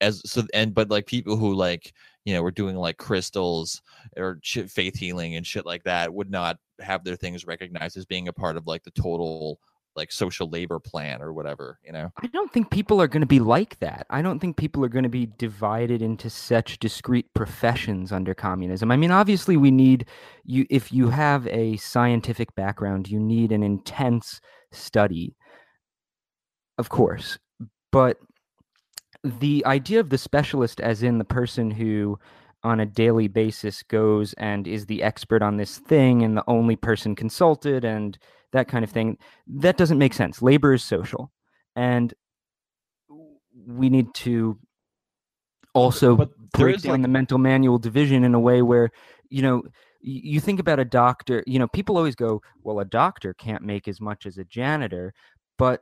as 0.00 0.20
so 0.28 0.42
and 0.52 0.74
but 0.74 0.90
like 0.90 1.06
people 1.06 1.36
who 1.36 1.54
like 1.54 1.92
you 2.24 2.34
know 2.34 2.42
were 2.42 2.50
doing 2.50 2.76
like 2.76 2.96
crystals 2.96 3.82
or 4.16 4.38
shit, 4.42 4.70
faith 4.70 4.96
healing 4.96 5.36
and 5.36 5.46
shit 5.46 5.64
like 5.64 5.84
that 5.84 6.12
would 6.12 6.30
not 6.30 6.58
have 6.80 7.04
their 7.04 7.16
things 7.16 7.46
recognized 7.46 7.96
as 7.96 8.04
being 8.04 8.28
a 8.28 8.32
part 8.32 8.56
of 8.56 8.66
like 8.66 8.82
the 8.82 8.90
total 8.90 9.60
like 9.96 10.12
social 10.12 10.48
labor 10.48 10.78
plan 10.78 11.22
or 11.22 11.32
whatever 11.32 11.78
you 11.84 11.92
know 11.92 12.10
I 12.22 12.26
don't 12.28 12.52
think 12.52 12.70
people 12.70 13.00
are 13.02 13.08
going 13.08 13.20
to 13.20 13.26
be 13.26 13.40
like 13.40 13.78
that. 13.80 14.06
I 14.10 14.22
don't 14.22 14.38
think 14.38 14.56
people 14.56 14.84
are 14.84 14.88
going 14.88 15.02
to 15.02 15.08
be 15.08 15.26
divided 15.38 16.02
into 16.02 16.30
such 16.30 16.78
discrete 16.78 17.32
professions 17.34 18.12
under 18.12 18.34
communism. 18.34 18.90
I 18.90 18.96
mean, 18.96 19.10
obviously, 19.10 19.56
we 19.56 19.70
need 19.70 20.06
you. 20.44 20.66
If 20.70 20.92
you 20.92 21.08
have 21.08 21.46
a 21.48 21.76
scientific 21.76 22.54
background, 22.54 23.08
you 23.08 23.20
need 23.20 23.52
an 23.52 23.62
intense 23.62 24.40
study, 24.72 25.34
of 26.78 26.88
course. 26.88 27.38
But 27.92 28.18
the 29.22 29.64
idea 29.66 30.00
of 30.00 30.10
the 30.10 30.18
specialist, 30.18 30.80
as 30.80 31.02
in 31.02 31.18
the 31.18 31.24
person 31.24 31.70
who 31.70 32.18
on 32.64 32.80
a 32.80 32.86
daily 32.86 33.28
basis 33.28 33.82
goes 33.82 34.32
and 34.34 34.66
is 34.66 34.86
the 34.86 35.02
expert 35.02 35.42
on 35.42 35.56
this 35.58 35.78
thing 35.78 36.22
and 36.22 36.36
the 36.36 36.44
only 36.48 36.76
person 36.76 37.14
consulted 37.14 37.84
and 37.84 38.18
that 38.52 38.68
kind 38.68 38.84
of 38.84 38.90
thing, 38.90 39.18
that 39.46 39.76
doesn't 39.76 39.98
make 39.98 40.14
sense. 40.14 40.40
Labor 40.40 40.72
is 40.72 40.82
social. 40.82 41.30
And 41.76 42.14
we 43.66 43.90
need 43.90 44.12
to 44.14 44.58
also 45.74 46.16
break 46.54 46.80
down 46.80 46.92
like- 46.92 47.02
the 47.02 47.08
mental 47.08 47.38
manual 47.38 47.78
division 47.78 48.24
in 48.24 48.34
a 48.34 48.40
way 48.40 48.62
where, 48.62 48.90
you 49.28 49.42
know, 49.42 49.62
you 50.00 50.38
think 50.38 50.60
about 50.60 50.78
a 50.78 50.84
doctor, 50.84 51.42
you 51.46 51.58
know, 51.58 51.66
people 51.68 51.96
always 51.96 52.14
go, 52.14 52.42
well, 52.62 52.80
a 52.80 52.84
doctor 52.84 53.32
can't 53.34 53.62
make 53.62 53.88
as 53.88 54.00
much 54.00 54.26
as 54.26 54.36
a 54.36 54.44
janitor. 54.44 55.14
But 55.56 55.80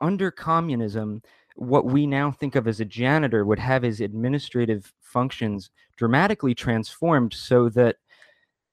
under 0.00 0.30
communism, 0.30 1.22
what 1.58 1.86
we 1.86 2.06
now 2.06 2.30
think 2.30 2.54
of 2.54 2.68
as 2.68 2.78
a 2.78 2.84
janitor 2.84 3.44
would 3.44 3.58
have 3.58 3.82
his 3.82 4.00
administrative 4.00 4.92
functions 5.00 5.70
dramatically 5.96 6.54
transformed 6.54 7.34
so 7.34 7.68
that 7.70 7.96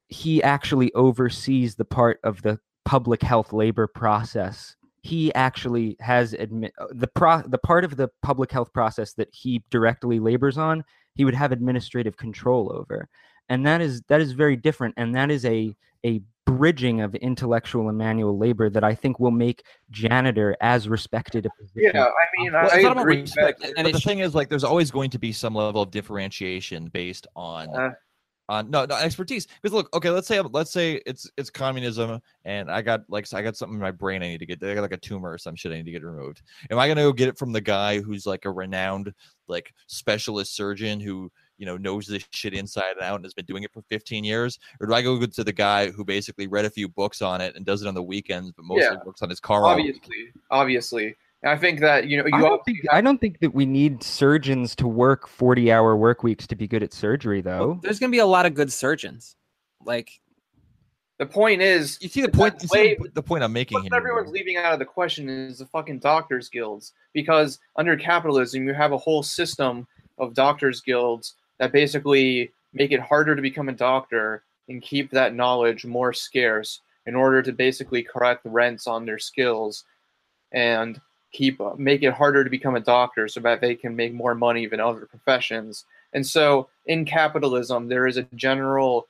he 0.08 0.41
actually 0.43 0.93
oversees 0.93 1.76
the 1.76 1.86
part 1.86 2.19
of 2.24 2.43
the 2.43 2.60
public 2.86 3.24
health 3.24 3.52
labor 3.52 3.88
process. 3.88 4.76
He 5.02 5.34
actually 5.34 5.98
has 6.00 6.34
admi- 6.34 6.71
uh, 6.80 6.86
the 6.91 7.08
pro- 7.08 7.41
the 7.41 7.58
part 7.58 7.86
of 7.86 7.95
the 7.95 8.10
public 8.21 8.52
health 8.52 8.71
process 8.71 9.13
that 9.13 9.30
he 9.34 9.63
directly 9.71 10.19
labors 10.19 10.58
on. 10.58 10.84
He 11.15 11.26
would 11.26 11.34
have 11.34 11.52
administrative 11.52 12.17
control 12.17 12.71
over, 12.71 13.10
and 13.50 13.66
that 13.66 13.82
is 13.82 14.02
that 14.08 14.22
is 14.22 14.32
very 14.32 14.56
different. 14.56 14.94
And 14.98 15.14
that 15.16 15.32
is 15.32 15.46
a 15.46 15.76
a 16.06 16.22
bridging 16.46 17.02
of 17.02 17.16
intellectual 17.16 17.90
and 17.90 17.98
manual 17.98 18.38
labor 18.38 18.70
that 18.70 18.84
I 18.84 18.94
think 18.94 19.20
will 19.20 19.32
make 19.32 19.64
janitor 19.90 20.56
as 20.62 20.88
respected 20.88 21.48
a 21.48 21.50
position. 21.60 21.92
Yeah, 21.96 22.04
I 22.06 22.42
mean, 22.42 22.54
Well, 22.54 22.70
I, 22.72 22.78
it's 22.92 23.00
agree. 23.02 23.22
respect, 23.22 23.62
but- 23.62 23.72
but 23.84 23.92
the 23.94 24.00
thing 24.00 24.20
is 24.20 24.36
like 24.36 24.48
there's 24.50 24.64
always 24.64 24.92
going 24.92 25.10
to 25.10 25.20
be 25.20 25.32
some 25.32 25.56
level 25.56 25.82
of 25.82 25.90
differentiation 25.92 26.88
based 26.90 27.26
on 27.36 27.70
Uh, 27.76 27.90
on 28.48 28.70
no, 28.70 28.86
no 28.86 28.96
expertise 28.98 29.48
because 29.60 29.74
look 29.74 29.92
okay 29.96 30.12
let's 30.12 30.28
say 30.28 30.40
let's 30.40 30.70
say 30.72 31.02
it's 31.08 31.28
it's 31.36 31.50
communism 31.50 32.20
and 32.44 32.70
i 32.70 32.80
got 32.80 33.02
like 33.10 33.26
i 33.34 33.42
got 33.42 33.58
something 33.58 33.74
in 33.74 33.82
my 33.82 33.90
brain 33.90 34.22
i 34.22 34.28
need 34.28 34.38
to 34.38 34.46
get 34.46 34.62
i 34.62 34.76
got 34.76 34.82
like 34.82 34.92
a 34.92 34.98
tumor 34.98 35.32
or 35.32 35.38
some 35.40 35.56
shit 35.56 35.72
i 35.72 35.76
need 35.76 35.86
to 35.86 35.92
get 35.92 36.04
removed 36.04 36.44
am 36.70 36.78
i 36.78 36.88
gonna 36.88 37.02
go 37.02 37.12
get 37.12 37.28
it 37.28 37.40
from 37.40 37.52
the 37.52 37.60
guy 37.60 38.00
who's 38.00 38.28
like 38.28 38.46
a 38.46 38.52
renowned 38.52 39.12
like 39.48 39.74
specialist 39.88 40.56
surgeon 40.56 41.00
who 41.00 41.32
you 41.58 41.65
know 41.65 41.78
knows 41.78 42.06
this 42.08 42.26
shit 42.32 42.54
inside 42.54 42.91
and 42.98 43.02
out 43.02 43.15
and 43.15 43.24
has 43.26 43.34
been 43.34 43.46
doing 43.46 43.63
it 43.63 43.72
for 43.72 43.82
15 43.84 44.24
years 44.24 44.60
or 44.80 44.88
do 44.88 44.94
i 44.94 45.02
go 45.02 45.26
to 45.26 45.44
the 45.44 45.54
guy 45.54 45.89
who 45.91 46.04
basically 46.04 46.48
read 46.48 46.65
a 46.65 46.70
few 46.70 46.88
books 46.89 47.22
on 47.22 47.39
it 47.41 47.56
and 47.56 47.65
does 47.65 47.82
it 47.82 47.88
on 47.88 47.94
the 47.94 48.04
weekends 48.04 48.52
but 48.52 48.65
mostly 48.65 48.84
Yeah. 48.84 48.98
works 49.06 49.22
on 49.22 49.30
his 49.30 49.39
car 49.39 49.65
obviously, 49.65 50.34
obviously, 50.52 51.15
and 51.44 51.52
I 51.52 51.58
think 51.58 51.80
that 51.80 52.08
you 52.08 52.18
know 52.18 52.24
I 52.24 52.38
you 52.38 52.44
don't 52.44 52.60
obviously 52.60 52.82
think 52.82 52.94
I 52.94 53.02
don't 53.02 53.22
think 53.22 53.39
that 53.39 53.54
we 53.54 53.65
need 53.65 54.04
surgeons 54.04 54.76
to 54.78 54.88
work 54.88 55.28
forty 55.28 55.72
hour 55.72 55.96
work 55.96 56.24
weeks 56.24 56.46
to 56.48 56.56
be 56.56 56.68
good 56.68 56.82
at 56.84 56.91
surgery 56.94 57.41
though. 57.41 57.80
There's 57.84 58.00
gonna 58.00 58.12
be 58.12 58.20
a 58.20 58.26
lot 58.26 58.46
of 58.46 58.54
good 58.56 58.72
surgeons. 58.74 59.36
Like 59.86 60.10
the 61.20 61.26
point 61.26 61.62
is 61.62 61.98
you 62.02 62.10
see 62.10 62.22
the 62.22 62.30
point 62.30 62.56
you 62.62 62.68
see 62.68 62.78
way- 62.78 62.98
the, 63.02 63.10
the 63.13 63.24
point 63.24 63.41
i'm 63.44 63.54
making 63.54 63.76
what 63.76 63.84
here 63.84 63.96
everyone's 63.96 64.32
leaving 64.32 64.58
out 64.58 64.74
of 64.74 64.80
the 64.80 64.86
question 64.86 65.30
is 65.30 65.60
the 65.60 65.65
fucking 65.68 66.00
doctors 66.00 66.50
guilds 66.50 66.91
because 67.13 67.60
under 67.78 67.96
capitalism 67.96 68.68
you 68.68 68.74
have 68.74 68.91
a 68.91 68.98
whole 68.98 69.24
system 69.24 69.88
of 70.18 70.34
doctors 70.34 70.82
guilds 70.82 71.36
that 71.60 71.72
basically 71.72 72.52
make 72.74 72.91
it 72.91 73.00
harder 73.00 73.36
to 73.36 73.41
become 73.41 73.70
a 73.70 73.74
doctor 73.74 74.44
and 74.68 74.82
keep 74.82 75.12
that 75.12 75.36
knowledge 75.36 75.86
more 75.86 76.13
scarce 76.13 76.82
in 77.06 77.15
order 77.15 77.41
to 77.41 77.52
basically 77.52 78.02
correct 78.04 78.41
rents 78.46 78.88
on 78.88 79.06
their 79.06 79.20
skills 79.20 79.86
and 80.52 81.00
keep 81.32 81.60
make 81.78 82.02
it 82.04 82.13
harder 82.13 82.44
to 82.44 82.50
become 82.50 82.76
a 82.76 82.80
doctor 82.80 83.28
so 83.28 83.39
that 83.39 83.62
they 83.62 83.76
can 83.76 83.96
make 83.96 84.13
more 84.13 84.36
money 84.36 84.65
than 84.65 84.80
other 84.80 85.06
professions 85.06 85.86
and 86.13 86.26
so 86.26 86.70
in 86.86 87.04
capitalism 87.06 87.88
there 87.88 88.08
is 88.08 88.18
a 88.18 88.24
general 88.36 89.08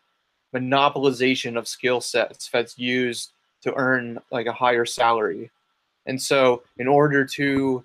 monopolization 0.55 1.57
of 1.57 1.67
skill 1.67 2.01
sets 2.01 2.49
that's 2.51 2.77
used 2.79 3.31
to 3.61 3.73
earn 3.75 4.19
like 4.31 4.45
a 4.45 4.53
higher 4.53 4.85
salary. 4.85 5.51
And 6.05 6.21
so 6.21 6.63
in 6.77 6.87
order 6.87 7.25
to 7.25 7.83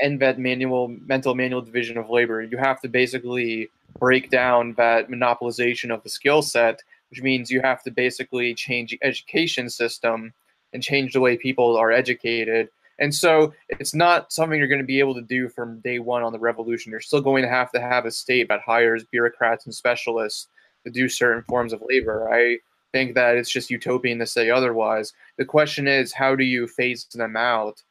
end 0.00 0.20
that 0.20 0.38
manual 0.38 0.88
mental 0.88 1.34
manual 1.34 1.62
division 1.62 1.98
of 1.98 2.10
labor, 2.10 2.42
you 2.42 2.56
have 2.58 2.80
to 2.80 2.88
basically 2.88 3.70
break 3.98 4.30
down 4.30 4.74
that 4.76 5.08
monopolization 5.08 5.92
of 5.92 6.02
the 6.02 6.08
skill 6.08 6.42
set, 6.42 6.80
which 7.10 7.22
means 7.22 7.50
you 7.50 7.60
have 7.60 7.82
to 7.82 7.90
basically 7.90 8.54
change 8.54 8.90
the 8.90 8.98
education 9.02 9.68
system 9.68 10.32
and 10.72 10.82
change 10.82 11.12
the 11.12 11.20
way 11.20 11.36
people 11.36 11.76
are 11.76 11.92
educated. 11.92 12.68
And 12.98 13.14
so 13.14 13.52
it's 13.68 13.94
not 13.94 14.32
something 14.32 14.58
you're 14.58 14.68
going 14.68 14.80
to 14.80 14.86
be 14.86 15.00
able 15.00 15.14
to 15.14 15.22
do 15.22 15.48
from 15.48 15.80
day 15.80 15.98
one 15.98 16.22
on 16.22 16.32
the 16.32 16.38
revolution. 16.38 16.90
You're 16.90 17.00
still 17.00 17.20
going 17.20 17.42
to 17.42 17.48
have 17.48 17.70
to 17.72 17.80
have 17.80 18.06
a 18.06 18.10
state 18.10 18.48
that 18.48 18.60
hires 18.60 19.04
bureaucrats 19.04 19.66
and 19.66 19.74
specialists 19.74 20.48
to 20.84 20.90
do 20.90 21.08
certain 21.08 21.42
forms 21.44 21.72
of 21.72 21.82
labor. 21.88 22.32
I 22.32 22.58
think 22.92 23.14
that 23.14 23.36
it's 23.36 23.50
just 23.50 23.70
utopian 23.70 24.18
to 24.18 24.26
say 24.26 24.50
otherwise. 24.50 25.12
The 25.36 25.44
question 25.44 25.88
is, 25.88 26.12
how 26.12 26.36
do 26.36 26.44
you 26.44 26.66
phase 26.66 27.04
them 27.12 27.36
out? 27.36 27.82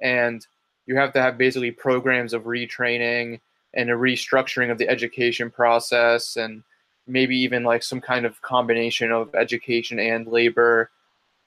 And 0.00 0.46
you 0.86 0.96
have 0.96 1.12
to 1.14 1.22
have 1.22 1.38
basically 1.38 1.70
programs 1.70 2.32
of 2.32 2.44
retraining 2.44 3.40
and 3.72 3.90
a 3.90 3.94
restructuring 3.94 4.70
of 4.70 4.78
the 4.78 4.88
education 4.88 5.50
process, 5.50 6.36
and 6.36 6.62
maybe 7.06 7.36
even 7.38 7.62
like 7.64 7.82
some 7.82 8.00
kind 8.00 8.24
of 8.26 8.40
combination 8.42 9.10
of 9.12 9.34
education 9.34 9.98
and 9.98 10.26
labor, 10.26 10.90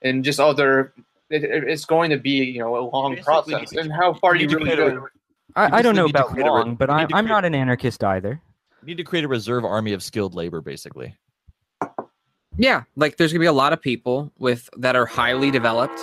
and 0.02 0.24
just 0.24 0.40
other. 0.40 0.94
It, 1.30 1.44
it- 1.44 1.64
it's 1.66 1.86
going 1.86 2.12
to 2.12 2.18
be 2.18 2.44
you 2.46 2.60
know 2.60 2.78
a 2.78 2.84
long 2.90 3.16
basically 3.16 3.54
process. 3.54 3.72
And 3.74 3.92
how 3.92 4.14
far 4.14 4.34
do 4.34 4.40
need 4.40 4.52
you 4.52 4.58
really 4.58 4.76
go? 4.76 5.08
I, 5.56 5.78
I 5.80 5.82
don't 5.82 5.96
know 5.96 6.06
about 6.06 6.30
create 6.30 6.48
a 6.48 6.52
long, 6.52 6.76
but 6.76 6.90
I'm 6.90 7.08
I'm 7.14 7.26
not 7.26 7.44
an 7.46 7.54
anarchist 7.56 8.04
either. 8.04 8.42
You 8.82 8.88
need 8.88 8.98
to 8.98 9.04
create 9.04 9.26
a 9.26 9.28
reserve 9.28 9.66
army 9.66 9.92
of 9.94 10.02
skilled 10.04 10.36
labor 10.36 10.62
basically 10.62 11.16
yeah, 12.60 12.84
like 12.96 13.18
there's 13.18 13.32
gonna 13.32 13.40
be 13.42 13.46
a 13.46 13.54
lot 13.54 13.72
of 13.74 13.82
people 13.82 14.32
with 14.40 14.68
that 14.78 14.96
are 14.96 15.06
highly 15.06 15.52
developed. 15.52 16.00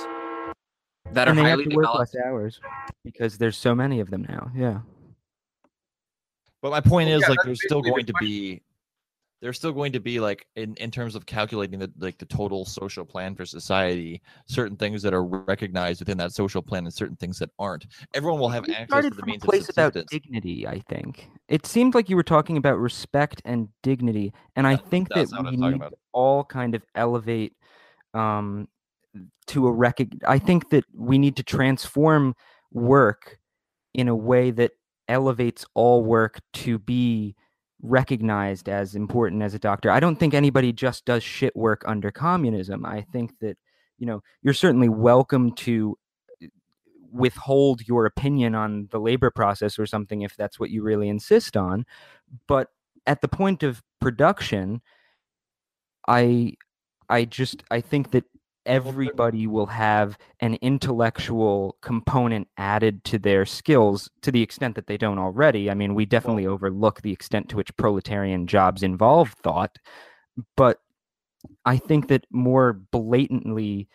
That 1.14 1.28
and 1.28 1.38
are 1.38 1.42
they 1.42 1.48
have 1.48 1.58
highly 1.58 1.70
to 1.70 1.76
work 1.76 1.86
developed. 1.86 2.14
less 2.14 2.24
hours 2.24 2.60
because 3.04 3.38
there's 3.38 3.56
so 3.56 3.74
many 3.74 4.00
of 4.00 4.10
them 4.10 4.26
now. 4.28 4.50
Yeah. 4.54 4.80
But 6.60 6.70
my 6.70 6.80
point 6.80 7.08
Well, 7.08 7.18
is, 7.18 7.22
yeah, 7.22 7.28
like, 7.28 7.38
there's 7.44 7.62
still 7.62 7.82
going 7.82 8.06
to 8.06 8.14
be, 8.18 8.62
there's 9.42 9.58
still 9.58 9.72
going 9.72 9.92
to 9.92 10.00
be 10.00 10.18
like 10.20 10.46
in, 10.56 10.74
in 10.76 10.90
terms 10.90 11.14
of 11.14 11.26
calculating 11.26 11.78
the 11.78 11.92
like 11.98 12.16
the 12.16 12.24
total 12.24 12.64
social 12.64 13.04
plan 13.04 13.34
for 13.34 13.44
society 13.44 14.22
certain 14.46 14.74
things 14.74 15.02
that 15.02 15.12
are 15.12 15.22
recognized 15.22 16.00
within 16.00 16.16
that 16.16 16.32
social 16.32 16.62
plan 16.62 16.84
and 16.84 16.94
certain 16.94 17.16
things 17.16 17.38
that 17.38 17.50
aren't 17.58 17.84
everyone 18.14 18.40
will 18.40 18.48
have 18.48 18.66
You 18.66 18.72
access 18.72 18.88
started 18.88 19.10
to 19.10 19.16
the 19.16 19.20
from 19.20 19.28
a 19.28 19.32
means 19.32 19.42
of 19.42 19.48
place 19.50 19.68
about 19.68 19.92
subsistence 19.92 20.22
dignity. 20.22 20.66
I 20.66 20.78
think 20.88 21.28
it 21.48 21.66
seemed 21.66 21.94
like 21.94 22.08
you 22.08 22.16
were 22.16 22.22
talking 22.22 22.56
about 22.56 22.78
respect 22.78 23.42
and 23.44 23.68
dignity, 23.82 24.32
and 24.56 24.66
I 24.66 24.76
think 24.76 25.10
that 25.10 25.16
that's 25.16 25.32
not 25.32 25.44
what 25.44 25.50
we 25.50 25.58
need 25.58 25.78
to 25.78 25.90
all 26.12 26.44
kind 26.44 26.74
of 26.74 26.82
elevate 26.94 27.52
um, 28.14 28.66
to 29.48 29.68
a 29.68 29.72
recog. 29.72 30.20
I 30.26 30.38
think 30.38 30.70
that 30.70 30.84
we 30.94 31.18
need 31.18 31.36
to 31.36 31.42
transform 31.42 32.34
work 32.72 33.38
in 33.94 34.08
a 34.08 34.16
way 34.16 34.50
that 34.50 34.72
elevates 35.08 35.64
all 35.74 36.02
work 36.04 36.40
to 36.52 36.78
be 36.78 37.36
recognized 37.82 38.68
as 38.68 38.94
important 38.94 39.42
as 39.42 39.54
a 39.54 39.58
doctor. 39.58 39.90
I 39.90 40.00
don't 40.00 40.16
think 40.16 40.32
anybody 40.34 40.72
just 40.72 41.04
does 41.04 41.22
shit 41.22 41.54
work 41.54 41.84
under 41.86 42.10
communism. 42.10 42.86
I 42.86 43.02
think 43.12 43.38
that 43.40 43.58
you 43.98 44.06
know 44.06 44.22
you're 44.42 44.54
certainly 44.54 44.88
welcome 44.88 45.52
to 45.54 45.96
uh, 46.42 46.46
withhold 47.12 47.86
your 47.86 48.06
opinion 48.06 48.54
on 48.54 48.88
the 48.90 48.98
labor 48.98 49.30
process 49.30 49.78
or 49.78 49.86
something 49.86 50.22
if 50.22 50.36
that's 50.36 50.58
what 50.58 50.70
you 50.70 50.82
really 50.82 51.08
insist 51.08 51.56
on 51.56 51.86
but 52.48 52.68
at 53.06 53.20
the 53.20 53.28
point 53.28 53.62
of 53.62 53.82
production 54.00 54.80
i 56.08 56.52
i 57.08 57.24
just 57.24 57.62
i 57.70 57.80
think 57.80 58.10
that 58.10 58.24
everybody 58.66 59.46
will 59.46 59.66
have 59.66 60.18
an 60.40 60.54
intellectual 60.62 61.76
component 61.80 62.48
added 62.56 63.02
to 63.04 63.18
their 63.18 63.44
skills 63.44 64.10
to 64.22 64.32
the 64.32 64.42
extent 64.42 64.74
that 64.74 64.86
they 64.86 64.96
don't 64.96 65.18
already 65.18 65.70
i 65.70 65.74
mean 65.74 65.94
we 65.94 66.04
definitely 66.04 66.46
overlook 66.46 67.02
the 67.02 67.12
extent 67.12 67.48
to 67.48 67.56
which 67.56 67.76
proletarian 67.76 68.46
jobs 68.46 68.82
involve 68.82 69.30
thought 69.42 69.78
but 70.56 70.78
i 71.64 71.76
think 71.76 72.08
that 72.08 72.24
more 72.30 72.72
blatantly 72.72 73.88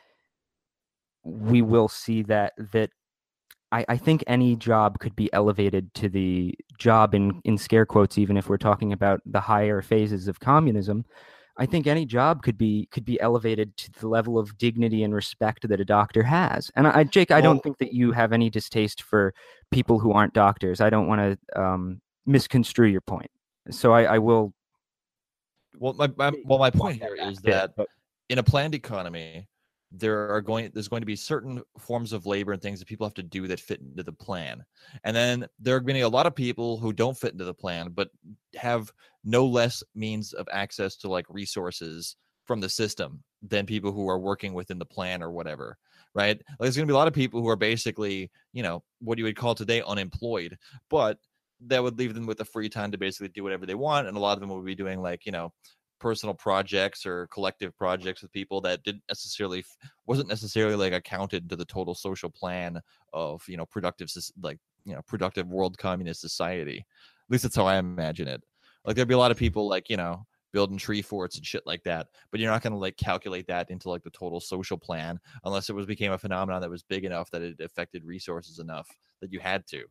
we 1.23 1.61
will 1.61 1.87
see 1.87 2.23
that 2.23 2.53
that 2.71 2.89
I, 3.71 3.85
I 3.87 3.97
think 3.97 4.23
any 4.27 4.55
job 4.55 4.99
could 4.99 5.15
be 5.15 5.31
elevated 5.33 5.93
to 5.95 6.09
the 6.09 6.55
job 6.77 7.13
in, 7.13 7.41
in 7.43 7.57
scare 7.57 7.85
quotes, 7.85 8.17
even 8.17 8.37
if 8.37 8.49
we're 8.49 8.57
talking 8.57 8.93
about 8.93 9.21
the 9.25 9.39
higher 9.39 9.81
phases 9.81 10.27
of 10.27 10.39
communism. 10.39 11.05
I 11.59 11.65
think 11.65 11.85
any 11.87 12.05
job 12.05 12.41
could 12.41 12.57
be 12.57 12.87
could 12.89 13.03
be 13.03 13.19
elevated 13.19 13.75
to 13.77 13.91
the 13.99 14.07
level 14.07 14.39
of 14.39 14.57
dignity 14.57 15.03
and 15.03 15.13
respect 15.13 15.67
that 15.67 15.79
a 15.81 15.85
doctor 15.85 16.23
has. 16.23 16.71
And 16.75 16.87
I, 16.87 17.03
Jake, 17.03 17.31
I 17.31 17.35
Well- 17.35 17.43
don't 17.43 17.63
think 17.63 17.77
that 17.79 17.93
you 17.93 18.13
have 18.13 18.31
any 18.31 18.49
distaste 18.49 19.03
for 19.03 19.33
people 19.69 19.99
who 19.99 20.13
aren't 20.13 20.33
doctors. 20.33 20.79
I 20.79 20.89
don't 20.89 21.07
want 21.07 21.37
to 21.53 21.61
um, 21.61 22.01
misconstrue 22.25 22.87
your 22.87 23.01
point. 23.01 23.29
So 23.69 23.91
I, 23.91 24.15
I 24.15 24.17
will. 24.19 24.53
well 25.77 25.93
my, 25.93 26.09
my 26.17 26.31
well 26.45 26.59
my 26.59 26.71
point 26.71 27.01
here 27.01 27.15
is 27.15 27.19
that 27.19 27.29
is 27.29 27.39
that 27.53 27.75
but- 27.75 27.87
in 28.29 28.37
a 28.39 28.43
planned 28.43 28.73
economy 28.73 29.47
there 29.91 30.31
are 30.33 30.41
going 30.41 30.69
there's 30.73 30.87
going 30.87 31.01
to 31.01 31.07
be 31.07 31.15
certain 31.15 31.61
forms 31.79 32.13
of 32.13 32.25
labor 32.25 32.51
and 32.51 32.61
things 32.61 32.79
that 32.79 32.87
people 32.87 33.07
have 33.07 33.13
to 33.15 33.23
do 33.23 33.47
that 33.47 33.59
fit 33.59 33.81
into 33.81 34.03
the 34.03 34.11
plan. 34.11 34.63
And 35.03 35.15
then 35.15 35.47
there 35.59 35.75
are 35.75 35.79
going 35.79 35.95
to 35.95 35.99
be 35.99 36.01
a 36.01 36.09
lot 36.09 36.27
of 36.27 36.35
people 36.35 36.77
who 36.77 36.93
don't 36.93 37.17
fit 37.17 37.33
into 37.33 37.45
the 37.45 37.53
plan 37.53 37.89
but 37.89 38.09
have 38.55 38.91
no 39.23 39.45
less 39.45 39.83
means 39.95 40.33
of 40.33 40.47
access 40.51 40.95
to 40.97 41.09
like 41.09 41.25
resources 41.29 42.15
from 42.45 42.59
the 42.59 42.69
system 42.69 43.23
than 43.41 43.65
people 43.65 43.91
who 43.91 44.07
are 44.09 44.19
working 44.19 44.53
within 44.53 44.79
the 44.79 44.85
plan 44.85 45.23
or 45.23 45.31
whatever 45.31 45.77
right? 46.15 46.37
Like, 46.37 46.57
there's 46.59 46.75
going 46.75 46.87
to 46.87 46.91
be 46.91 46.95
a 46.95 46.97
lot 46.97 47.07
of 47.07 47.13
people 47.13 47.41
who 47.41 47.49
are 47.49 47.55
basically 47.55 48.31
you 48.53 48.63
know 48.63 48.83
what 48.99 49.17
you 49.17 49.23
would 49.23 49.35
call 49.35 49.55
today 49.55 49.81
unemployed 49.85 50.57
but 50.89 51.17
that 51.67 51.83
would 51.83 51.97
leave 51.99 52.13
them 52.13 52.25
with 52.25 52.37
the 52.37 52.45
free 52.45 52.69
time 52.69 52.91
to 52.91 52.97
basically 52.97 53.27
do 53.29 53.43
whatever 53.43 53.65
they 53.65 53.75
want 53.75 54.07
and 54.07 54.15
a 54.15 54.19
lot 54.19 54.33
of 54.33 54.39
them 54.39 54.49
will 54.49 54.61
be 54.61 54.75
doing 54.75 55.01
like 55.01 55.25
you 55.25 55.31
know 55.31 55.51
personal 55.99 56.33
projects 56.33 57.05
or 57.05 57.27
collective 57.27 57.75
projects 57.77 58.21
with 58.21 58.31
people 58.31 58.61
that 58.61 58.83
didn't 58.83 59.03
necessarily 59.09 59.63
wasn't 60.05 60.27
necessarily 60.29 60.75
like 60.75 60.93
accounted 60.93 61.49
to 61.49 61.55
the 61.55 61.65
total 61.65 61.93
social 61.95 62.29
plan 62.29 62.79
of 63.13 63.43
you 63.47 63.57
know 63.57 63.65
productive 63.65 64.09
like 64.41 64.57
you 64.85 64.93
know 64.95 65.01
productive 65.07 65.47
world 65.47 65.77
communist 65.77 66.21
society. 66.21 66.77
At 66.79 67.31
least 67.31 67.43
that's 67.43 67.55
how 67.55 67.65
i 67.67 67.77
imagine 67.77 68.27
it. 68.27 68.41
Like 68.85 68.95
there'd 68.95 69.07
be 69.07 69.13
a 69.13 69.17
lot 69.17 69.31
of 69.31 69.37
people 69.37 69.67
like 69.67 69.89
you 69.89 69.97
know 69.97 70.25
building 70.51 70.77
tree 70.77 71.01
forts 71.03 71.35
and 71.37 71.45
shit 71.45 71.61
like 71.67 71.83
that 71.83 72.07
but 72.31 72.39
you're 72.39 72.49
not 72.49 72.63
going 72.63 72.73
to 72.73 72.79
like 72.79 72.97
calculate 72.97 73.45
that 73.45 73.69
into 73.69 73.87
like 73.87 74.01
the 74.01 74.09
total 74.09 74.39
social 74.39 74.79
plan 74.79 75.19
unless 75.43 75.69
it 75.69 75.75
was 75.75 75.85
became 75.85 76.11
a 76.11 76.17
phenomenon 76.17 76.59
that 76.59 76.71
was 76.71 76.81
big 76.81 77.05
enough 77.05 77.29
that 77.29 77.43
it 77.43 77.59
affected 77.59 78.03
resources 78.03 78.57
enough 78.57 78.87
that 79.21 79.31
you 79.31 79.39
had 79.39 79.63
to. 79.67 79.83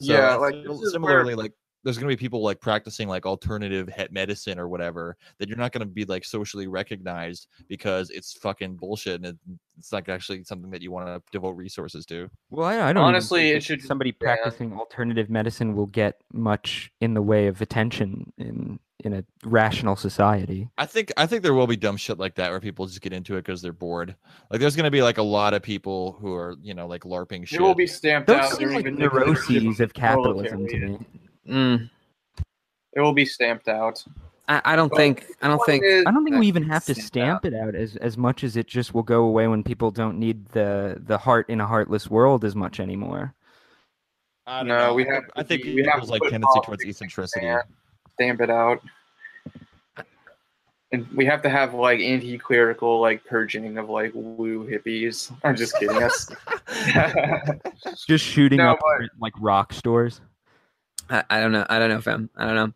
So 0.00 0.14
Yeah, 0.14 0.34
like, 0.36 0.54
sim- 0.54 0.62
this 0.62 0.76
is 0.76 0.80
where- 0.80 0.90
similarly 0.92 1.34
like 1.34 1.52
there's 1.84 1.98
going 1.98 2.08
to 2.08 2.16
be 2.16 2.20
people 2.20 2.42
like 2.42 2.60
practicing 2.60 3.08
like 3.08 3.26
alternative 3.26 3.88
het 3.88 4.12
medicine 4.12 4.58
or 4.58 4.68
whatever 4.68 5.16
that 5.38 5.48
you're 5.48 5.58
not 5.58 5.72
going 5.72 5.80
to 5.86 5.92
be 5.92 6.04
like 6.04 6.24
socially 6.24 6.66
recognized 6.66 7.48
because 7.68 8.10
it's 8.10 8.32
fucking 8.34 8.76
bullshit 8.76 9.24
and 9.24 9.38
it's 9.78 9.90
not 9.92 10.08
actually 10.08 10.44
something 10.44 10.70
that 10.70 10.82
you 10.82 10.90
want 10.92 11.06
to 11.06 11.22
devote 11.32 11.52
resources 11.56 12.06
to. 12.06 12.30
Well, 12.50 12.66
I, 12.66 12.90
I 12.90 12.92
don't 12.92 13.02
Honestly, 13.02 13.42
think 13.44 13.56
it 13.56 13.62
should 13.64 13.82
somebody 13.82 14.12
be 14.12 14.18
banned. 14.20 14.40
practicing 14.42 14.72
alternative 14.74 15.28
medicine 15.30 15.74
will 15.74 15.86
get 15.86 16.20
much 16.32 16.92
in 17.00 17.14
the 17.14 17.22
way 17.22 17.46
of 17.46 17.60
attention 17.60 18.32
in 18.38 18.78
in 19.04 19.14
a 19.14 19.24
rational 19.44 19.96
society. 19.96 20.68
I 20.78 20.86
think 20.86 21.10
I 21.16 21.26
think 21.26 21.42
there 21.42 21.54
will 21.54 21.66
be 21.66 21.76
dumb 21.76 21.96
shit 21.96 22.18
like 22.20 22.36
that 22.36 22.50
where 22.50 22.60
people 22.60 22.86
just 22.86 23.00
get 23.00 23.12
into 23.12 23.34
it 23.36 23.44
because 23.44 23.60
they're 23.60 23.72
bored. 23.72 24.14
Like 24.48 24.60
there's 24.60 24.76
going 24.76 24.84
to 24.84 24.92
be 24.92 25.02
like 25.02 25.18
a 25.18 25.22
lot 25.24 25.54
of 25.54 25.62
people 25.62 26.16
who 26.20 26.32
are 26.34 26.54
you 26.62 26.74
know 26.74 26.86
like 26.86 27.02
larping 27.02 27.44
shit. 27.44 27.58
It 27.58 27.62
will 27.62 27.74
be 27.74 27.86
stamped 27.88 28.28
Those 28.28 28.38
out. 28.38 28.52
seem 28.52 28.68
during 28.68 28.74
like 28.76 28.84
the 28.84 28.90
dictatorship 28.92 29.62
neuroses 29.64 29.78
the 29.78 29.84
of 29.84 29.92
capitalism 29.94 30.68
to 30.68 30.78
proletariat. 30.78 31.00
me. 31.00 31.06
Mm, 31.48 31.90
It 32.94 33.00
will 33.00 33.12
be 33.12 33.24
stamped 33.24 33.68
out. 33.68 34.04
I, 34.48 34.60
I 34.64 34.76
don't 34.76 34.88
But 34.88 34.96
think. 34.98 35.26
I 35.40 35.48
don't 35.48 35.64
think. 35.64 35.84
I 35.84 36.10
don't 36.10 36.24
think 36.24 36.36
we 36.36 36.46
even 36.48 36.64
have 36.64 36.84
to 36.86 36.94
stamped 36.94 37.06
stamp 37.06 37.44
it 37.46 37.54
out 37.54 37.74
as 37.74 37.96
as 37.96 38.16
much 38.18 38.42
as 38.44 38.56
it 38.56 38.66
just 38.66 38.92
will 38.92 39.02
go 39.04 39.24
away 39.24 39.46
when 39.48 39.62
people 39.62 39.90
don't 39.90 40.18
need 40.18 40.46
the 40.50 41.00
the 41.06 41.16
heart 41.18 41.48
in 41.48 41.60
a 41.60 41.66
heartless 41.66 42.10
world 42.10 42.44
as 42.44 42.54
much 42.56 42.80
anymore. 42.80 43.34
I 44.46 44.58
don't 44.58 44.68
No, 44.68 44.78
know. 44.88 44.94
we 44.94 45.04
have 45.04 45.22
I 45.36 45.42
think 45.44 45.62
be- 45.62 45.74
we 45.76 45.84
have 45.84 45.94
people's 45.94 46.10
like 46.10 46.22
tendency 46.22 46.60
towards 46.64 46.84
eccentricity. 46.84 47.46
there. 47.46 47.64
Stamp 48.14 48.40
it 48.40 48.50
out. 48.50 48.80
And 50.90 51.08
we 51.14 51.24
have 51.24 51.40
to 51.42 51.48
have 51.48 51.72
like 51.72 52.00
anti-clerical 52.00 53.00
like 53.00 53.24
purging 53.24 53.78
of 53.78 53.88
like 53.88 54.10
woo 54.14 54.66
hippies. 54.68 55.32
I'm 55.42 55.56
just 55.56 55.74
kidding. 55.78 55.98
That's 55.98 56.28
Just 58.06 58.24
shooting 58.24 58.58
No, 58.58 58.72
up 58.72 58.78
but- 58.80 59.08
like 59.18 59.32
rock 59.40 59.72
stores. 59.72 60.20
I, 61.12 61.24
I 61.30 61.40
don't 61.40 61.52
know. 61.52 61.66
I 61.68 61.78
don't 61.78 61.90
know, 61.90 62.00
fam. 62.00 62.30
I 62.36 62.46
don't 62.46 62.54
know. 62.54 62.72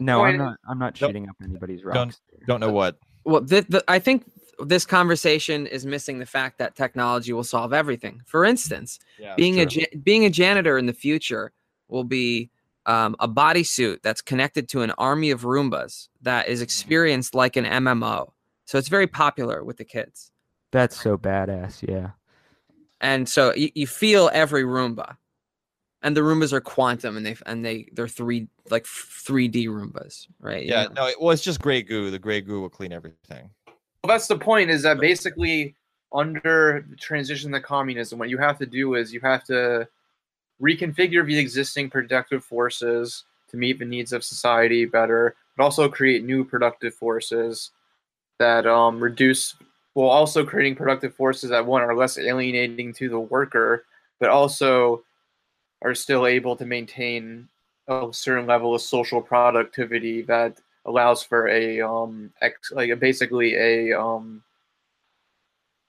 No, 0.00 0.24
I'm 0.24 0.38
not. 0.38 0.58
I'm 0.68 0.78
not 0.78 0.94
Don't- 0.94 1.08
shooting 1.08 1.28
up 1.28 1.36
anybody's 1.42 1.84
rock. 1.84 1.94
don't- 1.94 2.20
Don't 2.46 2.60
know 2.60 2.70
what. 2.72 2.96
Well, 3.24 3.40
the, 3.42 3.66
the, 3.68 3.84
I 3.88 3.98
think 3.98 4.30
this 4.60 4.86
conversation 4.86 5.66
is 5.66 5.84
missing 5.84 6.18
the 6.18 6.26
fact 6.26 6.58
that 6.58 6.76
technology 6.76 7.32
will 7.32 7.44
solve 7.44 7.72
everything. 7.72 8.22
For 8.26 8.44
instance, 8.44 8.98
Yeah, 9.18 9.34
being 9.36 9.58
a 9.60 9.66
being 10.02 10.24
a 10.24 10.30
janitor 10.30 10.78
in 10.78 10.86
the 10.86 10.92
future 10.92 11.52
will 11.88 12.04
be 12.04 12.50
um, 12.86 13.16
a 13.20 13.28
bodysuit 13.28 14.02
that's 14.02 14.22
connected 14.22 14.68
to 14.70 14.82
an 14.82 14.92
army 14.92 15.30
of 15.30 15.42
Roombas 15.42 16.08
that 16.22 16.48
is 16.48 16.62
experienced 16.62 17.34
like 17.34 17.56
an 17.56 17.64
MMO. 17.66 18.30
So 18.64 18.78
it's 18.78 18.88
very 18.88 19.06
popular 19.06 19.62
with 19.64 19.76
the 19.78 19.84
kids, 19.84 20.30
That's 20.72 20.98
so 21.00 21.18
badass. 21.18 21.86
Yeah. 21.86 22.10
and 23.00 23.28
so 23.28 23.52
you, 23.54 23.70
you 23.74 23.86
feel 23.86 24.30
every 24.32 24.62
Roomba, 24.64 25.16
and 26.02 26.16
the 26.16 26.20
Roombas 26.20 26.52
are 26.52 26.60
quantum, 26.60 27.16
and 27.16 27.26
they 27.26 27.36
and 27.46 27.64
they 27.64 27.88
they're 27.92 28.08
three 28.08 28.48
like 28.70 28.86
three 28.86 29.48
D 29.48 29.66
Roombas, 29.66 30.26
right? 30.40 30.64
You 30.64 30.70
yeah. 30.70 30.84
know? 30.84 30.92
No, 30.92 31.06
it, 31.08 31.20
well, 31.20 31.30
it's 31.30 31.42
just 31.42 31.60
gray 31.60 31.82
goo. 31.82 32.10
The 32.10 32.18
gray 32.18 32.40
goo 32.40 32.60
will 32.60 32.68
clean 32.68 32.92
everything. 32.92 33.50
Well, 33.66 34.14
that's 34.14 34.28
the 34.28 34.38
point. 34.38 34.70
Is 34.70 34.82
that 34.82 35.00
basically 35.00 35.74
under 36.12 36.84
the 36.88 36.96
transition 36.96 37.52
to 37.52 37.60
communism, 37.60 38.18
what 38.18 38.28
you 38.28 38.38
have 38.38 38.58
to 38.58 38.66
do 38.66 38.94
is 38.94 39.12
you 39.12 39.20
have 39.20 39.44
to 39.44 39.88
reconfigure 40.62 41.26
the 41.26 41.38
existing 41.38 41.90
productive 41.90 42.44
forces 42.44 43.24
to 43.50 43.56
meet 43.56 43.78
the 43.78 43.84
needs 43.84 44.12
of 44.12 44.24
society 44.24 44.84
better, 44.84 45.34
but 45.56 45.64
also 45.64 45.88
create 45.88 46.24
new 46.24 46.44
productive 46.44 46.94
forces 46.94 47.70
that 48.38 48.66
um, 48.66 49.00
reduce, 49.00 49.56
while 49.94 50.10
also 50.10 50.44
creating 50.44 50.76
productive 50.76 51.14
forces 51.14 51.50
that 51.50 51.66
one 51.66 51.82
are 51.82 51.96
less 51.96 52.18
alienating 52.18 52.92
to 52.92 53.08
the 53.08 53.18
worker, 53.18 53.84
but 54.20 54.30
also 54.30 55.02
are 55.82 55.94
still 55.94 56.26
able 56.26 56.56
to 56.56 56.66
maintain 56.66 57.48
a 57.88 58.08
certain 58.12 58.46
level 58.46 58.74
of 58.74 58.82
social 58.82 59.20
productivity 59.20 60.22
that 60.22 60.60
allows 60.84 61.22
for 61.22 61.48
a 61.48 61.80
um 61.80 62.32
ex, 62.40 62.72
like 62.72 62.90
a, 62.90 62.96
basically 62.96 63.54
a 63.54 63.98
um 63.98 64.42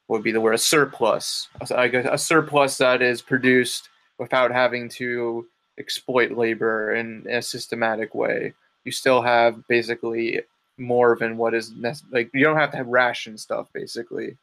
would 0.08 0.24
be 0.24 0.32
the 0.32 0.42
word 0.42 0.54
a 0.54 0.58
surplus 0.58 1.48
like 1.70 1.94
a, 1.94 2.14
a 2.14 2.18
surplus 2.18 2.78
that 2.78 3.02
is 3.02 3.22
produced 3.22 3.90
without 4.18 4.52
having 4.52 4.90
to 4.90 5.48
exploit 5.80 6.32
labor 6.32 6.94
in, 6.94 7.26
a 7.30 7.42
systematic 7.42 8.14
way. 8.14 8.54
You 8.84 8.92
still 8.92 9.22
have 9.22 9.66
basically 9.68 10.42
more 10.78 11.18
than 11.20 11.38
what 11.38 11.54
is 11.54 11.72
nec- 11.72 11.98
like 12.12 12.30
you 12.34 12.44
don't 12.44 12.58
have 12.58 12.72
to 12.72 12.78
have 12.78 12.88
ration 12.88 13.38
stuff 13.38 13.68
basically 13.74 14.38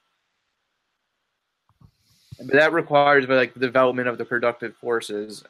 but 2.39 2.53
that 2.53 2.73
requires 2.73 3.27
like 3.29 3.55
the 3.55 3.61
development 3.61 4.09
of 4.09 4.19
the 4.19 4.25
productive 4.25 4.77
forces 4.77 5.45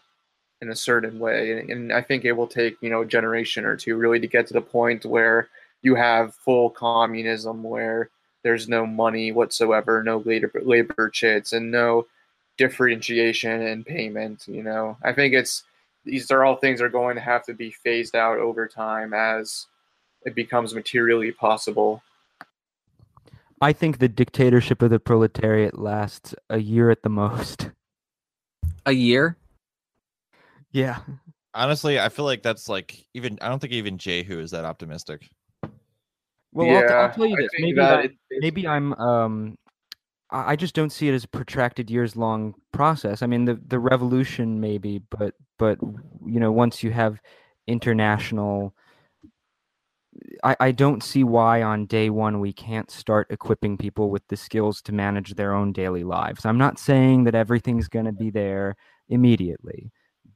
in 0.60 0.70
a 0.70 0.76
certain 0.76 1.18
way. 1.18 1.52
And, 1.52 1.70
and 1.70 1.92
I 1.92 2.02
think 2.02 2.24
it 2.24 2.32
will 2.32 2.46
take, 2.46 2.76
you 2.80 2.90
know, 2.90 3.02
a 3.02 3.06
generation 3.06 3.64
or 3.64 3.76
two 3.76 3.96
really 3.96 4.20
to 4.20 4.26
get 4.26 4.46
to 4.48 4.54
the 4.54 4.60
point 4.60 5.04
where 5.04 5.48
you 5.82 5.94
have 5.94 6.34
full 6.34 6.70
communism 6.70 7.62
where 7.62 8.10
there's 8.42 8.68
no 8.68 8.86
money 8.86 9.32
whatsoever, 9.32 10.02
no 10.02 10.18
labor 10.18 10.50
labor 10.64 11.10
chits, 11.10 11.52
and 11.52 11.70
no 11.70 12.06
differentiation 12.56 13.62
in 13.62 13.84
payment. 13.84 14.44
You 14.46 14.62
know, 14.62 14.96
I 15.02 15.12
think 15.12 15.34
it's 15.34 15.64
these 16.04 16.30
are 16.30 16.44
all 16.44 16.56
things 16.56 16.78
that 16.78 16.86
are 16.86 16.90
going 16.90 17.16
to 17.16 17.20
have 17.20 17.44
to 17.46 17.54
be 17.54 17.70
phased 17.70 18.14
out 18.14 18.38
over 18.38 18.68
time 18.68 19.12
as 19.12 19.66
it 20.24 20.34
becomes 20.34 20.74
materially 20.74 21.32
possible. 21.32 22.02
I 23.60 23.72
think 23.72 23.98
the 23.98 24.08
dictatorship 24.08 24.82
of 24.82 24.90
the 24.90 25.00
proletariat 25.00 25.78
lasts 25.78 26.34
a 26.50 26.58
year 26.58 26.90
at 26.90 27.02
the 27.02 27.08
most. 27.08 27.70
A 28.84 28.92
year? 28.92 29.36
Yeah. 30.72 30.98
Honestly, 31.54 31.98
I 31.98 32.10
feel 32.10 32.26
like 32.26 32.42
that's 32.42 32.68
like 32.68 33.06
even 33.14 33.38
I 33.40 33.48
don't 33.48 33.58
think 33.58 33.72
even 33.72 33.96
Jehu 33.96 34.40
is 34.40 34.50
that 34.50 34.66
optimistic. 34.66 35.28
Well, 36.52 36.68
I'll, 36.68 36.82
t- 36.82 36.86
Yeah, 36.88 37.00
I'll 37.00 37.12
tell 37.12 37.26
you 37.26 37.36
this. 37.36 37.48
Maybe 37.58 37.76
that 37.76 38.02
that- 38.02 38.04
it- 38.04 38.16
maybe 38.42 38.68
I'm 38.68 38.92
um 38.94 39.56
I 40.30 40.52
I 40.52 40.56
just 40.56 40.74
don't 40.74 40.90
see 40.90 41.08
it 41.08 41.14
as 41.14 41.24
a 41.24 41.28
protracted 41.28 41.90
years 41.90 42.14
long 42.14 42.54
process. 42.72 43.22
I 43.22 43.26
mean 43.26 43.46
the 43.46 43.58
the 43.66 43.78
revolution 43.78 44.60
maybe, 44.60 45.00
but 45.10 45.34
but 45.58 45.78
you 46.26 46.40
know 46.40 46.52
once 46.52 46.82
you 46.82 46.90
have 46.90 47.20
international 47.66 48.74
I, 50.44 50.56
I 50.60 50.72
don't 50.72 51.02
see 51.02 51.24
why 51.24 51.62
on 51.62 51.86
day 51.86 52.10
one 52.10 52.40
we 52.40 52.52
can't 52.52 52.90
start 52.90 53.26
equipping 53.30 53.76
people 53.76 54.10
with 54.10 54.26
the 54.28 54.36
skills 54.36 54.80
to 54.82 54.92
manage 54.92 55.34
their 55.34 55.52
own 55.52 55.72
daily 55.72 56.04
lives. 56.04 56.46
I'm 56.46 56.58
not 56.58 56.78
saying 56.78 57.24
that 57.24 57.34
everything's 57.34 57.88
going 57.88 58.06
to 58.06 58.12
be 58.12 58.30
there 58.30 58.76
immediately, 59.08 59.90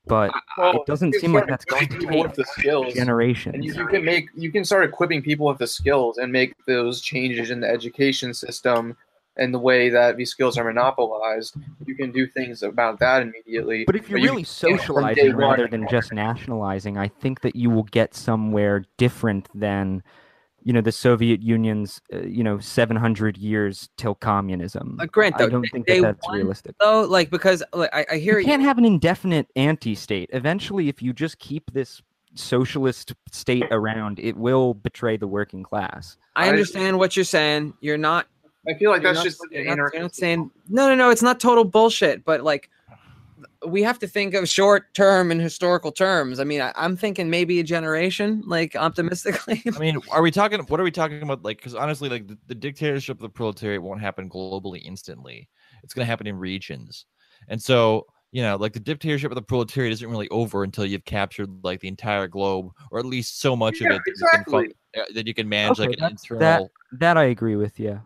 but 0.07 0.33
Well, 0.57 0.77
it 0.77 0.87
doesn't 0.87 1.15
seem 1.15 1.33
like 1.33 1.47
that's 1.47 1.65
going 1.65 1.89
to 1.89 1.99
take 1.99 2.35
the 2.35 2.45
skills. 2.45 2.95
generations. 2.95 3.55
And 3.55 3.65
you, 3.65 3.75
you 3.75 3.87
can 3.87 4.05
make 4.05 4.29
you 4.35 4.51
can 4.51 4.65
start 4.65 4.85
equipping 4.85 5.23
people 5.23 5.47
with 5.47 5.59
the 5.59 5.67
skills 5.67 6.19
and 6.19 6.33
make 6.33 6.55
those 6.67 7.01
changes 7.01 7.51
in 7.51 7.61
the 7.61 7.69
education 7.69 8.35
system 8.35 8.97
and 9.41 9.53
the 9.53 9.59
way 9.59 9.89
that 9.89 10.17
these 10.19 10.31
skills 10.31 10.57
are 10.59 10.65
monopolized. 10.65 11.57
You 11.87 11.97
can 11.97 12.13
do 12.13 12.27
things 12.27 12.63
about 12.63 13.01
that 13.01 13.23
immediately. 13.23 13.85
But 13.87 13.97
if 13.97 14.09
you're 14.09 14.19
you 14.21 14.29
really 14.31 14.45
can't 14.45 14.81
from 14.83 15.03
day 15.15 15.15
socializing 15.23 15.37
rather 15.37 15.67
than 15.67 15.89
just 15.89 16.13
nationalizing, 16.13 16.97
I 16.99 17.09
think 17.09 17.41
that 17.41 17.57
you 17.57 17.71
will 17.71 17.85
get 17.85 18.15
somewhere 18.15 18.85
different 18.99 19.49
than, 19.55 20.03
you 20.63 20.75
know, 20.75 20.83
the 20.83 20.93
Soviet 20.93 21.41
Union's, 21.43 22.03
uh, 22.13 22.19
you 22.21 22.45
know, 22.45 22.59
700 22.59 23.39
years 23.39 23.89
till 23.97 24.15
communism. 24.15 24.99
Uh, 25.01 25.07
grant 25.07 25.37
I 25.41 25.49
don't 25.49 25.63
day- 25.63 25.69
think 25.73 25.87
day 25.87 26.01
that 26.01 26.17
that's 26.17 26.27
one, 26.29 26.37
realistic. 26.37 26.77
Though, 26.79 27.03
like 27.03 27.31
because 27.31 27.63
like, 27.73 27.91
I, 27.95 28.05
I 28.13 28.17
hear 28.19 28.39
You 28.39 28.45
can't 28.45 28.63
have 28.63 28.77
an 28.77 28.85
indefinite 28.85 29.47
anti-state. 29.57 30.29
Eventually, 30.35 30.89
if 30.91 31.01
you 31.01 31.15
just 31.15 31.39
keep 31.39 31.73
this 31.73 32.03
socialist 32.35 33.15
state 33.33 33.65
around, 33.71 34.19
it 34.21 34.37
will 34.37 34.75
betray 34.75 35.17
the 35.17 35.27
working 35.27 35.63
class. 35.63 36.19
I 36.37 36.45
I- 36.45 36.49
understand 36.51 36.99
what 36.99 37.17
you're 37.17 37.25
saying. 37.25 37.73
You're 37.81 37.97
not. 37.99 38.27
I 38.69 38.75
feel 38.75 38.91
like 38.91 39.03
you're 39.03 39.13
that's 39.15 39.25
not- 39.25 39.25
just 39.25 39.41
you're 39.51 39.65
not, 39.77 39.93
you're 39.93 40.03
not 40.03 40.15
saying 40.15 40.51
no, 40.69 40.89
no, 40.89 40.95
no. 40.95 41.11
It's 41.11 41.23
not 41.23 41.41
total 41.41 41.65
bullshit. 41.65 42.25
But 42.25 42.43
like, 42.43 42.69
we 43.67 43.83
have 43.83 43.99
to 44.01 44.07
think 44.07 44.35
of 44.35 44.49
short 44.49 44.93
term 44.95 45.31
and 45.31 45.41
historical 45.41 45.93
terms. 45.93 46.41
I 46.41 46.45
mean, 46.45 46.61
I, 46.61 46.73
I'm 46.77 46.97
thinking 46.97 47.31
maybe 47.31 47.61
a 47.61 47.63
generation, 47.63 48.43
like 48.47 48.77
optimistically. 48.77 49.63
I 49.75 49.79
mean, 49.79 49.99
are 50.11 50.23
we 50.23 50.31
talking? 50.31 50.61
What 50.61 50.79
are 50.81 50.85
we 50.85 50.91
talking 50.91 51.23
about? 51.23 51.43
Like, 51.43 51.59
because 51.59 51.75
honestly, 51.75 52.09
like 52.09 52.27
the, 52.29 52.39
the 52.49 52.55
dictatorship 52.55 53.17
of 53.17 53.23
the 53.23 53.29
proletariat 53.31 53.83
won't 53.83 54.01
happen 54.01 54.29
globally 54.29 54.83
instantly. 54.85 55.49
It's 55.83 55.95
going 55.95 56.05
to 56.05 56.11
happen 56.11 56.27
in 56.27 56.37
regions, 56.37 57.07
and 57.49 57.61
so 57.63 58.07
you 58.33 58.43
know, 58.43 58.55
like 58.57 58.73
the 58.73 58.79
dictatorship 58.81 59.31
of 59.33 59.35
the 59.35 59.43
proletariat 59.43 59.93
isn't 59.93 60.09
really 60.09 60.29
over 60.29 60.63
until 60.63 60.85
you've 60.85 61.05
captured 61.05 61.49
like 61.65 61.81
the 61.81 61.89
entire 61.89 62.29
globe, 62.29 62.71
or 62.93 62.99
at 63.01 63.05
least 63.07 63.41
so 63.41 63.57
much 63.57 63.81
Yeah, 63.81 63.89
of 63.89 63.95
it 63.97 64.03
that 64.05 64.07
you 64.07 64.15
can, 64.15 64.41
exactly. 64.41 65.15
that 65.15 65.27
you 65.27 65.35
can 65.35 65.49
manage 65.49 65.79
like 65.81 65.89
Okay, 65.89 65.97
an 65.97 66.01
that- 66.03 66.11
internal. 66.31 66.71
That 66.93 67.17
I 67.17 67.25
agree 67.25 67.57
with. 67.57 67.81
Yeah. 67.81 68.01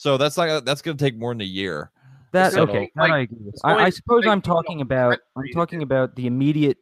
So 0.00 0.16
that's 0.16 0.38
like 0.38 0.64
that's 0.64 0.80
going 0.80 0.96
to 0.96 1.04
take 1.04 1.18
more 1.18 1.30
than 1.34 1.42
a 1.42 1.44
year. 1.44 1.90
That 2.32 2.54
So, 2.54 2.62
okay. 2.62 2.90
Like, 2.96 3.12
I 3.12 3.18
agree 3.18 3.52
I, 3.64 3.74
I 3.74 3.90
suppose 3.90 4.26
I'm 4.26 4.40
talking 4.40 4.80
about 4.80 5.18
I'm 5.36 5.44
talking 5.52 5.82
about 5.82 6.16
the 6.16 6.26
immediate 6.26 6.78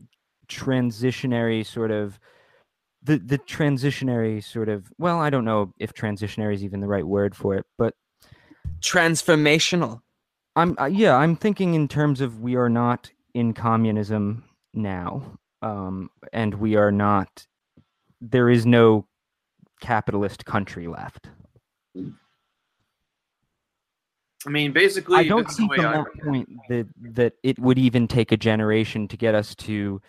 transitionary 0.47 1.67
sort 1.67 1.91
of 1.91 2.21
the 3.03 3.19
the 3.19 3.39
transitionary 3.39 4.45
sort 4.45 4.69
of 4.69 4.93
well 4.99 5.19
I 5.19 5.31
don't 5.31 5.45
know 5.45 5.75
if 5.81 5.93
transitionary 5.95 6.55
is 6.55 6.63
even 6.63 6.79
the 6.79 6.87
right 6.87 7.05
word 7.05 7.35
for 7.35 7.57
it 7.57 7.67
but 7.77 7.93
Transformational. 8.81 10.01
I'm 10.55 10.77
uh, 10.79 10.85
yeah 10.85 11.17
I'm 11.17 11.35
thinking 11.35 11.75
in 11.75 11.89
terms 11.89 12.21
of 12.21 12.39
we 12.39 12.55
are 12.55 12.69
not 12.69 13.11
in 13.35 13.53
communism 13.53 14.45
now 14.75 15.25
um 15.63 16.09
and 16.33 16.55
we 16.55 16.77
are 16.77 16.93
not 16.93 17.49
there 18.21 18.49
is 18.49 18.65
no 18.65 19.09
capitalist 19.81 20.45
country 20.45 20.87
left. 20.87 21.31
I 24.47 24.51
mean, 24.51 24.73
basically, 24.73 25.17
I 25.17 25.25
don't 25.27 25.47
the 25.47 25.53
see 25.53 25.67
way 25.67 25.77
from 25.77 25.93
that 25.93 26.07
it. 26.15 26.23
point 26.23 26.49
that 26.69 26.87
that 27.15 27.33
it 27.43 27.59
would 27.59 27.79
even 27.79 28.07
take 28.07 28.33
a 28.33 28.37
generation 28.37 29.09
to 29.09 29.17
get 29.17 29.35
us 29.35 29.55
to 29.57 30.01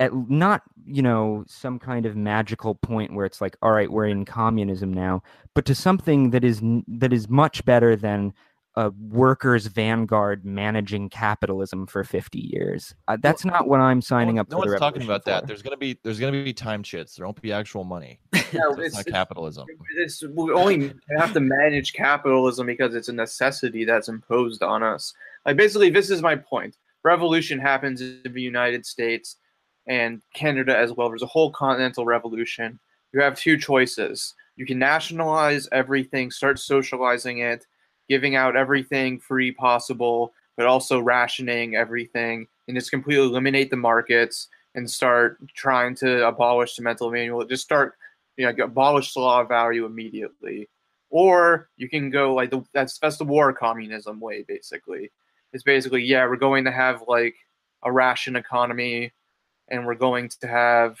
at 0.00 0.12
not 0.28 0.62
you 0.86 1.02
know 1.02 1.44
some 1.46 1.78
kind 1.78 2.06
of 2.06 2.16
magical 2.16 2.74
point 2.74 3.14
where 3.14 3.26
it's 3.26 3.40
like 3.40 3.56
all 3.62 3.72
right 3.72 3.90
we're 3.90 4.06
in 4.06 4.24
communism 4.24 4.92
now 4.92 5.22
but 5.54 5.64
to 5.66 5.74
something 5.74 6.30
that 6.30 6.42
is 6.42 6.60
that 6.88 7.12
is 7.12 7.28
much 7.28 7.64
better 7.64 7.94
than 7.94 8.32
a 8.76 8.90
workers 9.10 9.66
vanguard 9.66 10.44
managing 10.44 11.08
capitalism 11.08 11.86
for 11.86 12.04
50 12.04 12.38
years 12.38 12.94
uh, 13.08 13.16
that's 13.20 13.44
not 13.44 13.68
what 13.68 13.80
i'm 13.80 14.00
signing 14.00 14.36
no, 14.36 14.42
up 14.42 14.50
no 14.50 14.58
for 14.58 14.64
the 14.64 14.70
one's 14.70 14.80
talking 14.80 15.00
revolution 15.00 15.10
about 15.10 15.24
that. 15.26 15.46
There's 15.46 15.62
gonna 15.62 15.76
be 15.76 15.98
there's 16.02 16.18
gonna 16.18 16.32
be 16.32 16.52
time 16.54 16.82
chits. 16.82 17.16
There 17.16 17.26
won't 17.26 17.40
be 17.42 17.52
actual 17.52 17.84
money. 17.84 18.18
No, 18.54 18.70
It's 18.72 18.80
it's, 18.80 18.94
not 18.94 19.00
it's- 19.00 19.12
capitalism. 19.12 19.66
it's 19.96 20.22
we 20.22 20.52
only 20.52 20.92
have 21.18 21.32
to 21.32 21.40
manage 21.40 21.94
capitalism 21.94 22.66
because 22.66 22.94
it's 22.94 23.08
a 23.08 23.12
necessity 23.12 23.86
that's 23.86 24.08
imposed 24.08 24.62
on 24.62 24.82
us. 24.82 25.14
Like 25.46 25.56
basically, 25.56 25.88
this 25.88 26.10
is 26.10 26.20
my 26.20 26.36
point. 26.36 26.76
Revolution 27.02 27.58
happens 27.58 28.02
in 28.02 28.20
the 28.30 28.42
United 28.42 28.84
States 28.84 29.36
and 29.86 30.20
Canada 30.34 30.76
as 30.76 30.92
well. 30.92 31.08
There's 31.08 31.22
a 31.22 31.26
whole 31.26 31.50
continental 31.50 32.04
revolution. 32.04 32.78
You 33.14 33.22
have 33.22 33.38
two 33.38 33.56
choices. 33.56 34.34
You 34.56 34.66
can 34.66 34.78
nationalize 34.78 35.66
everything, 35.72 36.30
start 36.30 36.58
socializing 36.58 37.38
it, 37.38 37.66
giving 38.08 38.36
out 38.36 38.56
everything 38.56 39.18
free 39.18 39.52
possible, 39.52 40.32
but 40.56 40.66
also 40.66 41.00
rationing 41.00 41.76
everything, 41.76 42.46
and 42.68 42.76
just 42.76 42.90
completely 42.90 43.24
eliminate 43.24 43.70
the 43.70 43.76
markets 43.76 44.48
and 44.74 44.90
start 44.90 45.38
trying 45.54 45.94
to 45.94 46.26
abolish 46.26 46.76
the 46.76 46.82
mental 46.82 47.10
manual. 47.10 47.44
Just 47.44 47.62
start 47.62 47.94
you 48.36 48.50
know, 48.50 48.64
abolish 48.64 49.14
the 49.14 49.20
law 49.20 49.40
of 49.40 49.48
value 49.48 49.84
immediately. 49.84 50.68
Or 51.10 51.68
you 51.76 51.88
can 51.88 52.10
go 52.10 52.34
like 52.34 52.50
the 52.50 52.64
that's 52.72 52.98
that's 52.98 53.18
the 53.18 53.24
war 53.24 53.52
communism 53.52 54.18
way 54.18 54.44
basically. 54.48 55.10
It's 55.52 55.62
basically 55.62 56.02
yeah, 56.02 56.26
we're 56.26 56.36
going 56.36 56.64
to 56.64 56.72
have 56.72 57.04
like 57.06 57.34
a 57.82 57.92
ration 57.92 58.36
economy, 58.36 59.12
and 59.68 59.84
we're 59.84 59.94
going 59.94 60.30
to 60.40 60.46
have, 60.46 60.96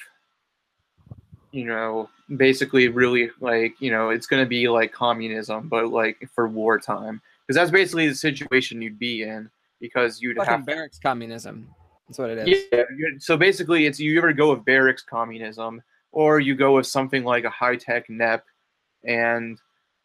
you 1.50 1.64
know, 1.64 2.10
basically 2.36 2.88
really 2.88 3.30
like 3.40 3.74
you 3.80 3.90
know 3.90 4.10
it's 4.10 4.26
going 4.26 4.42
to 4.42 4.48
be 4.48 4.68
like 4.68 4.92
communism, 4.92 5.68
but 5.68 5.88
like 5.88 6.28
for 6.34 6.48
wartime 6.48 7.20
because 7.46 7.56
that's 7.56 7.70
basically 7.70 8.08
the 8.08 8.14
situation 8.14 8.80
you'd 8.80 8.98
be 8.98 9.22
in 9.22 9.50
because 9.80 10.22
you'd 10.22 10.36
Fucking 10.36 10.50
have 10.50 10.66
barracks 10.66 10.98
communism. 10.98 11.68
That's 12.08 12.18
what 12.18 12.30
it 12.30 12.48
is. 12.48 12.64
yeah, 12.72 12.84
so 13.18 13.36
basically, 13.36 13.86
it's 13.86 13.98
you 13.98 14.16
ever 14.18 14.32
go 14.32 14.54
with 14.54 14.64
barracks 14.64 15.02
communism, 15.02 15.82
or 16.12 16.40
you 16.40 16.54
go 16.54 16.76
with 16.76 16.86
something 16.86 17.24
like 17.24 17.44
a 17.44 17.50
high 17.50 17.76
tech 17.76 18.08
NEP, 18.08 18.44
and 19.04 19.58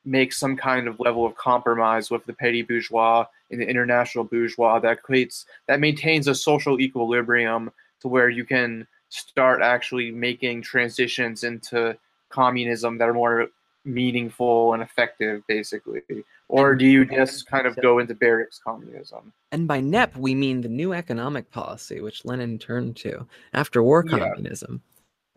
make 0.03 0.32
some 0.32 0.55
kind 0.55 0.88
of 0.88 0.99
level 0.99 1.25
of 1.25 1.36
compromise 1.36 2.09
with 2.09 2.25
the 2.25 2.34
petty 2.34 2.61
bourgeois 2.61 3.25
and 3.51 3.61
the 3.61 3.69
international 3.69 4.23
bourgeois 4.23 4.80
that 4.80 5.03
creates 5.03 5.45
that 5.67 5.80
maintains 5.80 6.28
a 6.28 6.36
social 6.36 6.80
equilibrium 6.80 7.71
to 7.99 8.07
where 8.07 8.30
you 8.30 8.45
can 8.45 8.88
start 9.09 9.61
actually 9.61 10.11
making 10.11 10.61
transitions 10.61 11.43
into 11.43 11.97
communism 12.30 12.97
that 12.97 13.09
are 13.09 13.13
more 13.13 13.47
meaningful 13.86 14.73
and 14.73 14.84
effective, 14.84 15.43
basically. 15.47 16.01
Or 16.49 16.75
do 16.75 16.86
you 16.86 17.05
just 17.05 17.47
kind 17.47 17.65
of 17.67 17.75
go 17.78 17.99
into 17.99 18.13
barracks 18.13 18.59
communism? 18.63 19.34
And 19.51 19.67
by 19.67 19.80
NEP, 19.80 20.17
we 20.17 20.36
mean 20.36 20.61
the 20.61 20.69
new 20.69 20.93
economic 20.93 21.49
policy, 21.51 22.01
which 22.01 22.25
Lenin 22.25 22.59
turned 22.59 22.97
to 22.97 23.25
after 23.53 23.82
war 23.82 24.03
Yeah. 24.05 24.19
communism. 24.19 24.82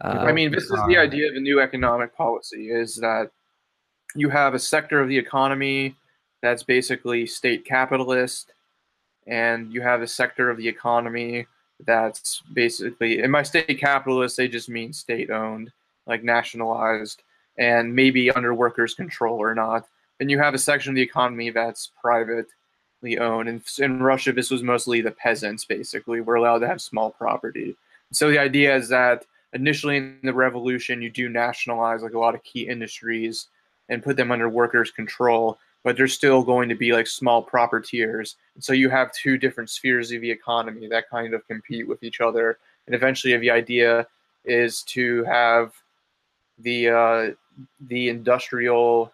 Uh, 0.00 0.24
I 0.26 0.32
mean, 0.32 0.50
this 0.50 0.64
is 0.64 0.80
the 0.88 0.96
idea 0.96 1.28
of 1.28 1.36
a 1.36 1.40
new 1.40 1.60
economic 1.60 2.16
policy: 2.16 2.70
is 2.70 2.96
that 2.96 3.30
you 4.14 4.28
have 4.30 4.54
a 4.54 4.58
sector 4.58 5.00
of 5.00 5.08
the 5.08 5.18
economy 5.18 5.94
that's 6.42 6.62
basically 6.62 7.26
state 7.26 7.64
capitalist, 7.64 8.52
and 9.26 9.72
you 9.72 9.82
have 9.82 10.02
a 10.02 10.06
sector 10.06 10.50
of 10.50 10.56
the 10.56 10.66
economy 10.66 11.46
that's 11.86 12.42
basically, 12.52 13.20
and 13.22 13.32
by 13.32 13.42
state 13.42 13.78
capitalist, 13.78 14.36
they 14.36 14.48
just 14.48 14.68
mean 14.68 14.92
state-owned, 14.92 15.70
like 16.10 16.22
nationalized, 16.22 17.22
and 17.56 17.94
maybe 17.94 18.30
under 18.30 18.52
workers' 18.52 18.94
control 18.94 19.38
or 19.38 19.54
not. 19.54 19.86
And 20.20 20.30
you 20.30 20.38
have 20.38 20.52
a 20.52 20.58
section 20.58 20.90
of 20.90 20.96
the 20.96 21.02
economy 21.02 21.48
that's 21.48 21.92
privately 22.00 23.18
owned. 23.18 23.48
And 23.48 23.62
in 23.78 24.02
Russia, 24.02 24.32
this 24.32 24.50
was 24.50 24.62
mostly 24.62 25.00
the 25.00 25.10
peasants, 25.10 25.64
basically, 25.64 26.20
were 26.20 26.34
allowed 26.34 26.58
to 26.58 26.68
have 26.68 26.82
small 26.82 27.10
property. 27.10 27.76
So 28.12 28.30
the 28.30 28.38
idea 28.38 28.76
is 28.76 28.88
that 28.90 29.24
initially 29.54 29.96
in 29.96 30.18
the 30.22 30.34
revolution, 30.34 31.00
you 31.00 31.10
do 31.10 31.28
nationalize 31.28 32.02
like 32.02 32.12
a 32.12 32.18
lot 32.18 32.34
of 32.34 32.42
key 32.44 32.68
industries 32.68 33.46
and 33.88 34.02
put 34.02 34.16
them 34.16 34.30
under 34.30 34.48
workers' 34.48 34.90
control, 34.90 35.58
but 35.82 35.96
there's 35.96 36.12
still 36.12 36.42
going 36.42 36.68
to 36.68 36.74
be 36.74 36.92
like 36.92 37.06
small 37.06 37.42
propertiers. 37.42 38.36
So 38.58 38.72
you 38.72 38.90
have 38.90 39.12
two 39.12 39.38
different 39.38 39.70
spheres 39.70 40.12
of 40.12 40.20
the 40.20 40.30
economy 40.30 40.86
that 40.88 41.08
kind 41.08 41.34
of 41.34 41.46
compete 41.48 41.88
with 41.88 42.02
each 42.02 42.20
other. 42.20 42.58
And 42.86 42.94
eventually, 42.94 43.36
the 43.36 43.50
idea 43.50 44.06
is 44.44 44.82
to 44.82 45.24
have 45.24 45.72
the 46.62 46.88
uh, 46.88 47.30
the 47.88 48.08
industrial 48.08 49.12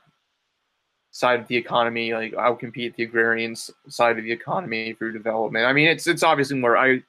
side 1.10 1.40
of 1.40 1.48
the 1.48 1.56
economy 1.56 2.12
like 2.12 2.32
outcompete 2.32 2.94
the 2.96 3.02
agrarian 3.02 3.56
side 3.56 4.18
of 4.18 4.24
the 4.24 4.32
economy 4.32 4.92
through 4.94 5.12
development. 5.12 5.64
I 5.64 5.72
mean, 5.72 5.88
it's 5.88 6.06
it's 6.06 6.22
obviously 6.22 6.58
more. 6.58 6.76
I 6.76 7.02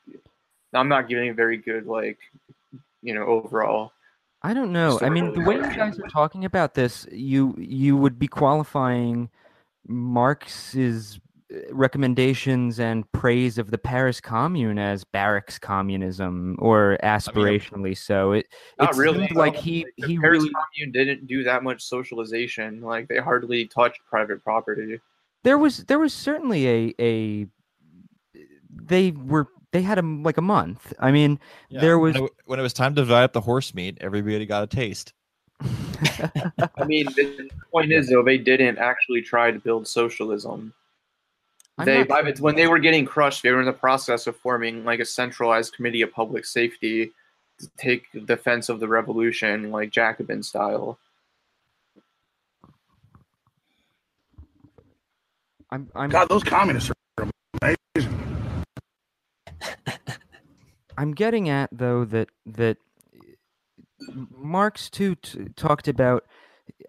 I'm 0.73 0.88
not 0.88 1.07
giving 1.09 1.29
a 1.29 1.33
very 1.33 1.57
good 1.57 1.85
like 1.85 2.17
you 3.01 3.13
know 3.13 3.23
overall. 3.23 3.91
I 4.43 4.53
don't 4.53 4.71
know. 4.71 4.99
I 5.01 5.09
mean, 5.09 5.33
the 5.33 5.41
way 5.41 5.55
you 5.55 5.75
guys 5.75 5.99
are 5.99 6.07
talking 6.07 6.45
about 6.45 6.73
this, 6.73 7.07
you 7.11 7.55
you 7.57 7.97
would 7.97 8.17
be 8.17 8.27
qualifying 8.27 9.29
Marx's 9.88 11.19
recommendations 11.72 12.80
and 12.80 13.10
praise 13.14 13.58
of 13.58 13.72
the 13.72 13.78
Paris 13.78 14.20
Commune 14.20 14.78
as 14.78 15.04
barracks 15.04 15.58
communism 15.58 16.58
or 16.60 16.98
aspirationally 17.04 17.74
I 17.74 17.78
mean, 17.78 17.95
so. 17.95 18.32
It 18.34 18.48
it 18.80 18.95
really 18.95 19.28
like 19.30 19.56
he 19.56 19.86
like 19.86 20.08
he 20.08 20.20
Paris 20.20 20.43
really 20.43 20.52
Commune 20.52 20.91
didn't 20.91 21.28
do 21.28 21.43
that 21.43 21.64
much 21.64 21.84
socialization. 21.84 22.82
Like 22.82 23.08
they 23.08 23.18
hardly 23.18 23.66
touched 23.66 24.02
private 24.06 24.43
property. 24.43 25.00
there 25.43 25.58
was 25.58 25.86
there 25.86 26.00
was 26.00 26.14
certainly 26.14 26.68
a 26.68 26.93
a 27.00 27.48
they 28.70 29.12
were 29.12 29.48
they 29.72 29.82
had 29.82 29.98
a 29.98 30.02
like 30.02 30.38
a 30.38 30.41
month. 30.41 30.93
I 31.00 31.12
mean, 31.12 31.39
Yeah, 31.70 31.82
there 31.82 32.00
was 32.00 32.16
when 32.16 32.26
it, 32.26 32.32
when 32.45 32.60
it 32.60 32.64
was 32.64 32.74
time 32.74 32.95
to 32.95 33.02
divide 33.02 33.24
up 33.24 33.34
the 33.34 33.41
horse 33.41 33.74
meat, 33.74 33.98
everybody 34.02 34.45
got 34.45 34.64
a 34.64 34.68
taste. 34.68 35.14
I 35.62 36.86
mean, 36.86 37.06
the 37.16 37.50
point 37.72 37.91
is 37.91 38.10
though 38.10 38.24
they 38.24 38.38
didn't 38.38 38.78
actually 38.78 39.22
try 39.22 39.52
to 39.52 39.60
build 39.60 39.88
socialism. 39.88 40.74
I'm 41.78 41.86
they 41.86 41.99
not 41.99 42.07
by 42.07 42.21
the, 42.23 42.41
when 42.41 42.55
they 42.55 42.67
were 42.67 42.80
getting 42.80 43.05
crushed, 43.05 43.43
they 43.43 43.51
were 43.51 43.59
in 43.59 43.65
the 43.65 43.73
process 43.73 44.25
of 44.25 44.36
forming 44.36 44.84
like 44.84 44.99
a 44.99 45.05
centralized 45.05 45.75
committee 45.75 46.01
of 46.01 46.11
public 46.11 46.45
safety 46.45 47.11
to 47.59 47.69
take 47.78 48.05
defense 48.25 48.69
of 48.69 48.80
the 48.80 48.88
revolution, 48.88 49.71
like 49.71 49.91
Jacobin 49.91 50.41
style. 50.41 50.97
I'm 55.69 55.89
I'm 55.95 56.09
God, 56.09 56.30
those 56.30 56.43
communists 56.43 56.91
are 57.17 57.28
amazing. 57.61 58.19
I'm 60.97 61.13
getting 61.13 61.49
at 61.49 61.69
though 61.71 62.05
that 62.05 62.30
that 62.45 62.78
Marx 64.32 64.89
too 64.89 65.15
t- 65.15 65.47
talked 65.55 65.88
about. 65.88 66.25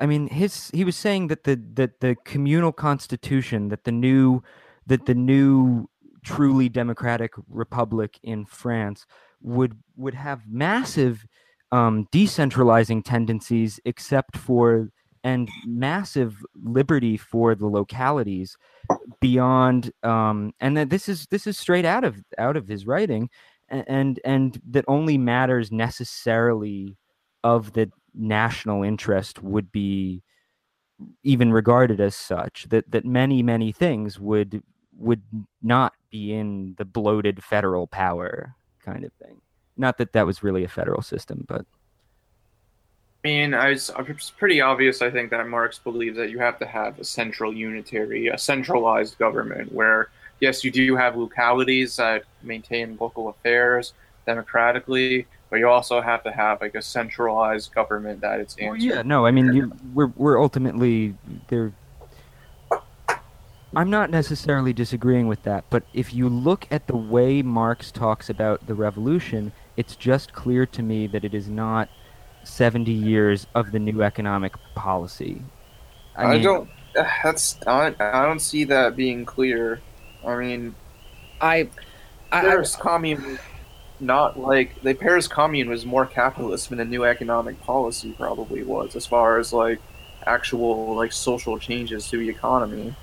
I 0.01 0.07
mean, 0.07 0.28
his 0.28 0.70
he 0.72 0.84
was 0.84 0.97
saying 0.97 1.26
that 1.26 1.45
the 1.45 1.61
that 1.74 2.01
the 2.01 2.16
communal 2.24 2.72
constitution 2.72 3.68
that 3.68 3.84
the 3.84 3.93
new 3.93 4.43
that 4.89 5.07
the 5.07 5.14
new 5.14 5.89
truly 6.24 6.68
democratic 6.68 7.32
republic 7.49 8.18
in 8.22 8.45
France 8.45 9.07
would 9.41 9.78
would 9.97 10.14
have 10.14 10.43
massive 10.49 11.24
um, 11.70 12.09
decentralizing 12.12 13.05
tendencies, 13.05 13.78
except 13.84 14.36
for 14.36 14.91
and 15.24 15.49
massive 15.66 16.36
liberty 16.55 17.16
for 17.16 17.55
the 17.55 17.66
localities 17.66 18.57
beyond 19.20 19.91
um 20.05 20.53
and 20.61 20.76
that 20.76 20.91
this 20.91 21.09
is 21.09 21.26
this 21.26 21.47
is 21.47 21.59
straight 21.59 21.84
out 21.84 22.05
of 22.05 22.22
out 22.39 22.57
of 22.57 22.68
his 22.68 22.86
writing 22.86 23.28
and 23.68 24.20
and 24.24 24.61
that 24.68 24.84
only 24.89 25.18
matters 25.18 25.72
necessarily 25.72 26.97
of 27.45 27.72
the 27.72 27.91
national 28.14 28.82
interest 28.82 29.43
would 29.43 29.70
be 29.72 30.22
even 31.22 31.53
regarded 31.53 32.01
as 32.01 32.14
such 32.14 32.66
that 32.70 32.91
that 32.91 33.05
many 33.05 33.43
many 33.43 33.72
things 33.72 34.18
would 34.18 34.62
would 34.99 35.22
not 35.62 35.94
be 36.11 36.34
in 36.34 36.74
the 36.76 36.84
bloated 36.84 37.42
federal 37.42 37.86
power 37.86 38.55
kind 38.84 39.05
of 39.05 39.12
thing 39.14 39.40
not 39.76 39.99
that 39.99 40.12
that 40.12 40.26
was 40.26 40.42
really 40.42 40.64
a 40.64 40.68
federal 40.68 41.03
system 41.03 41.44
but 41.49 41.64
I 43.24 43.28
mean, 43.28 43.53
I 43.53 43.70
was, 43.70 43.90
it's 43.99 44.30
pretty 44.30 44.61
obvious, 44.61 45.03
I 45.03 45.11
think, 45.11 45.30
that 45.30 45.46
Marx 45.49 45.80
believes 45.80 46.16
that 46.18 46.30
you 46.30 46.38
have 46.38 46.57
to 46.61 46.66
have 46.66 47.01
a 47.01 47.05
central 47.05 47.53
unitary, 47.53 48.28
a 48.28 48.38
centralized 48.38 49.18
government 49.18 49.72
where, 49.72 50.11
yes, 50.38 50.62
you 50.62 50.70
do 50.70 50.94
have 50.94 51.16
localities 51.16 51.96
that 51.96 52.22
maintain 52.44 52.96
local 53.01 53.28
affairs 53.28 53.92
democratically, 54.24 55.26
but 55.51 55.59
you 55.59 55.68
also 55.68 56.01
have 56.01 56.22
to 56.22 56.30
have 56.30 56.61
like 56.61 56.74
a 56.74 56.82
centralized 56.82 57.74
government 57.74 58.20
that 58.20 58.38
it's 58.38 58.57
Well, 58.61 58.76
yeah, 58.76 59.03
no, 59.03 59.26
I 59.26 59.30
mean, 59.30 59.53
you, 59.53 59.72
we're 59.94 60.12
we're 60.16 60.40
ultimately 60.40 61.14
there. 61.49 61.72
I'm 63.77 63.91
not 63.91 64.11
necessarily 64.11 64.73
disagreeing 64.73 65.29
with 65.29 65.43
that, 65.43 65.64
but 65.69 65.83
if 65.93 66.14
you 66.14 66.29
look 66.29 66.66
at 66.71 66.87
the 66.87 66.97
way 66.97 67.43
Marx 67.43 67.91
talks 67.91 68.31
about 68.31 68.66
the 68.66 68.75
revolution, 68.75 69.53
it's 69.77 69.95
just 69.95 70.33
clear 70.33 70.64
to 70.66 70.83
me 70.83 71.07
that 71.09 71.25
it 71.25 71.35
is 71.35 71.49
not 71.49 71.91
70 72.45 72.91
years 72.91 73.47
of 73.55 73.73
the 73.73 73.79
new 73.79 74.03
economic 74.03 74.55
policy. 74.75 75.43
I, 76.16 76.33
mean, 76.33 76.43
don't. 76.43 76.71
That's 76.95 77.59
I, 77.66 77.95
I 78.01 78.25
don't 78.25 78.41
see 78.41 78.64
that 78.64 78.97
being 78.97 79.25
clear. 79.25 79.81
I 80.27 80.37
mean, 80.37 80.75
I, 81.41 81.69
I, 82.33 82.39
I 82.39 82.41
Paris 82.41 82.75
Commune, 82.75 83.39
not 84.01 84.39
like 84.39 84.81
the 84.83 84.95
Paris 84.95 85.29
Commune 85.29 85.69
was 85.69 85.85
more 85.85 86.07
capitalist 86.07 86.71
than 86.71 86.79
the 86.79 86.85
new 86.85 87.05
economic 87.05 87.61
policy 87.61 88.12
probably 88.12 88.62
was, 88.62 88.97
as 88.97 89.07
far 89.07 89.39
as 89.39 89.53
like 89.53 89.79
actual 90.27 90.97
like 90.97 91.12
social 91.12 91.59
changes 91.59 92.09
to 92.09 92.16
the 92.16 92.29
economy. 92.29 92.97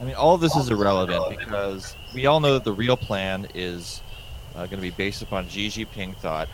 I 0.00 0.04
mean, 0.04 0.14
all 0.14 0.34
of 0.34 0.40
this 0.40 0.54
is 0.56 0.68
irrelevant 0.68 1.38
because 1.38 1.96
we 2.14 2.26
all 2.26 2.40
know 2.40 2.54
that 2.54 2.64
the 2.64 2.72
real 2.72 2.96
plan 2.96 3.46
is 3.54 4.02
uh, 4.54 4.66
going 4.66 4.76
to 4.76 4.82
be 4.82 4.90
based 4.90 5.22
upon 5.22 5.48
Xi 5.48 5.68
Jinping 5.68 6.16
thought, 6.16 6.48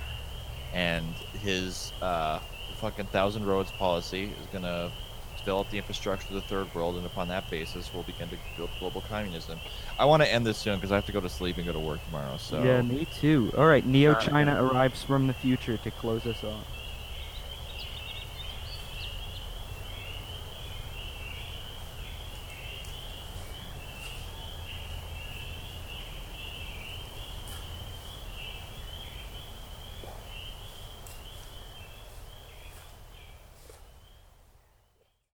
and 0.73 1.05
his 1.41 1.93
uh, 2.01 2.39
fucking 2.77 3.07
thousand 3.07 3.45
roads 3.47 3.71
policy 3.73 4.25
is 4.41 4.47
going 4.53 4.65
to 4.65 4.91
develop 5.39 5.69
the 5.71 5.79
infrastructure 5.79 6.29
of 6.29 6.35
the 6.35 6.41
third 6.43 6.73
world, 6.75 6.97
and 6.97 7.05
upon 7.05 7.27
that 7.29 7.51
basis, 7.51 7.91
we'll 7.93 8.05
begin 8.05 8.29
to 8.29 8.37
build 8.57 8.71
global 8.79 9.01
communism. 9.09 9.59
I 9.99 10.05
want 10.05 10.23
to 10.23 10.33
end 10.33 10.47
this 10.47 10.59
soon 10.59 10.77
because 10.77 10.93
I 10.93 10.95
have 10.95 11.07
to 11.07 11.13
go 11.13 11.21
to 11.21 11.29
sleep 11.29 11.57
and 11.57 11.67
go 11.67 11.73
to 11.73 11.81
work 11.81 12.05
tomorrow. 12.07 12.37
So 12.37 12.63
Yeah, 12.63 12.81
me 12.83 13.07
too. 13.21 13.53
All 13.57 13.67
right, 13.67 13.85
Neo 13.85 14.15
China 14.15 14.63
arrives 14.65 15.03
from 15.03 15.27
the 15.27 15.35
future 15.35 15.77
to 15.79 15.91
close 15.91 16.27
us 16.27 16.45
off. 16.45 16.65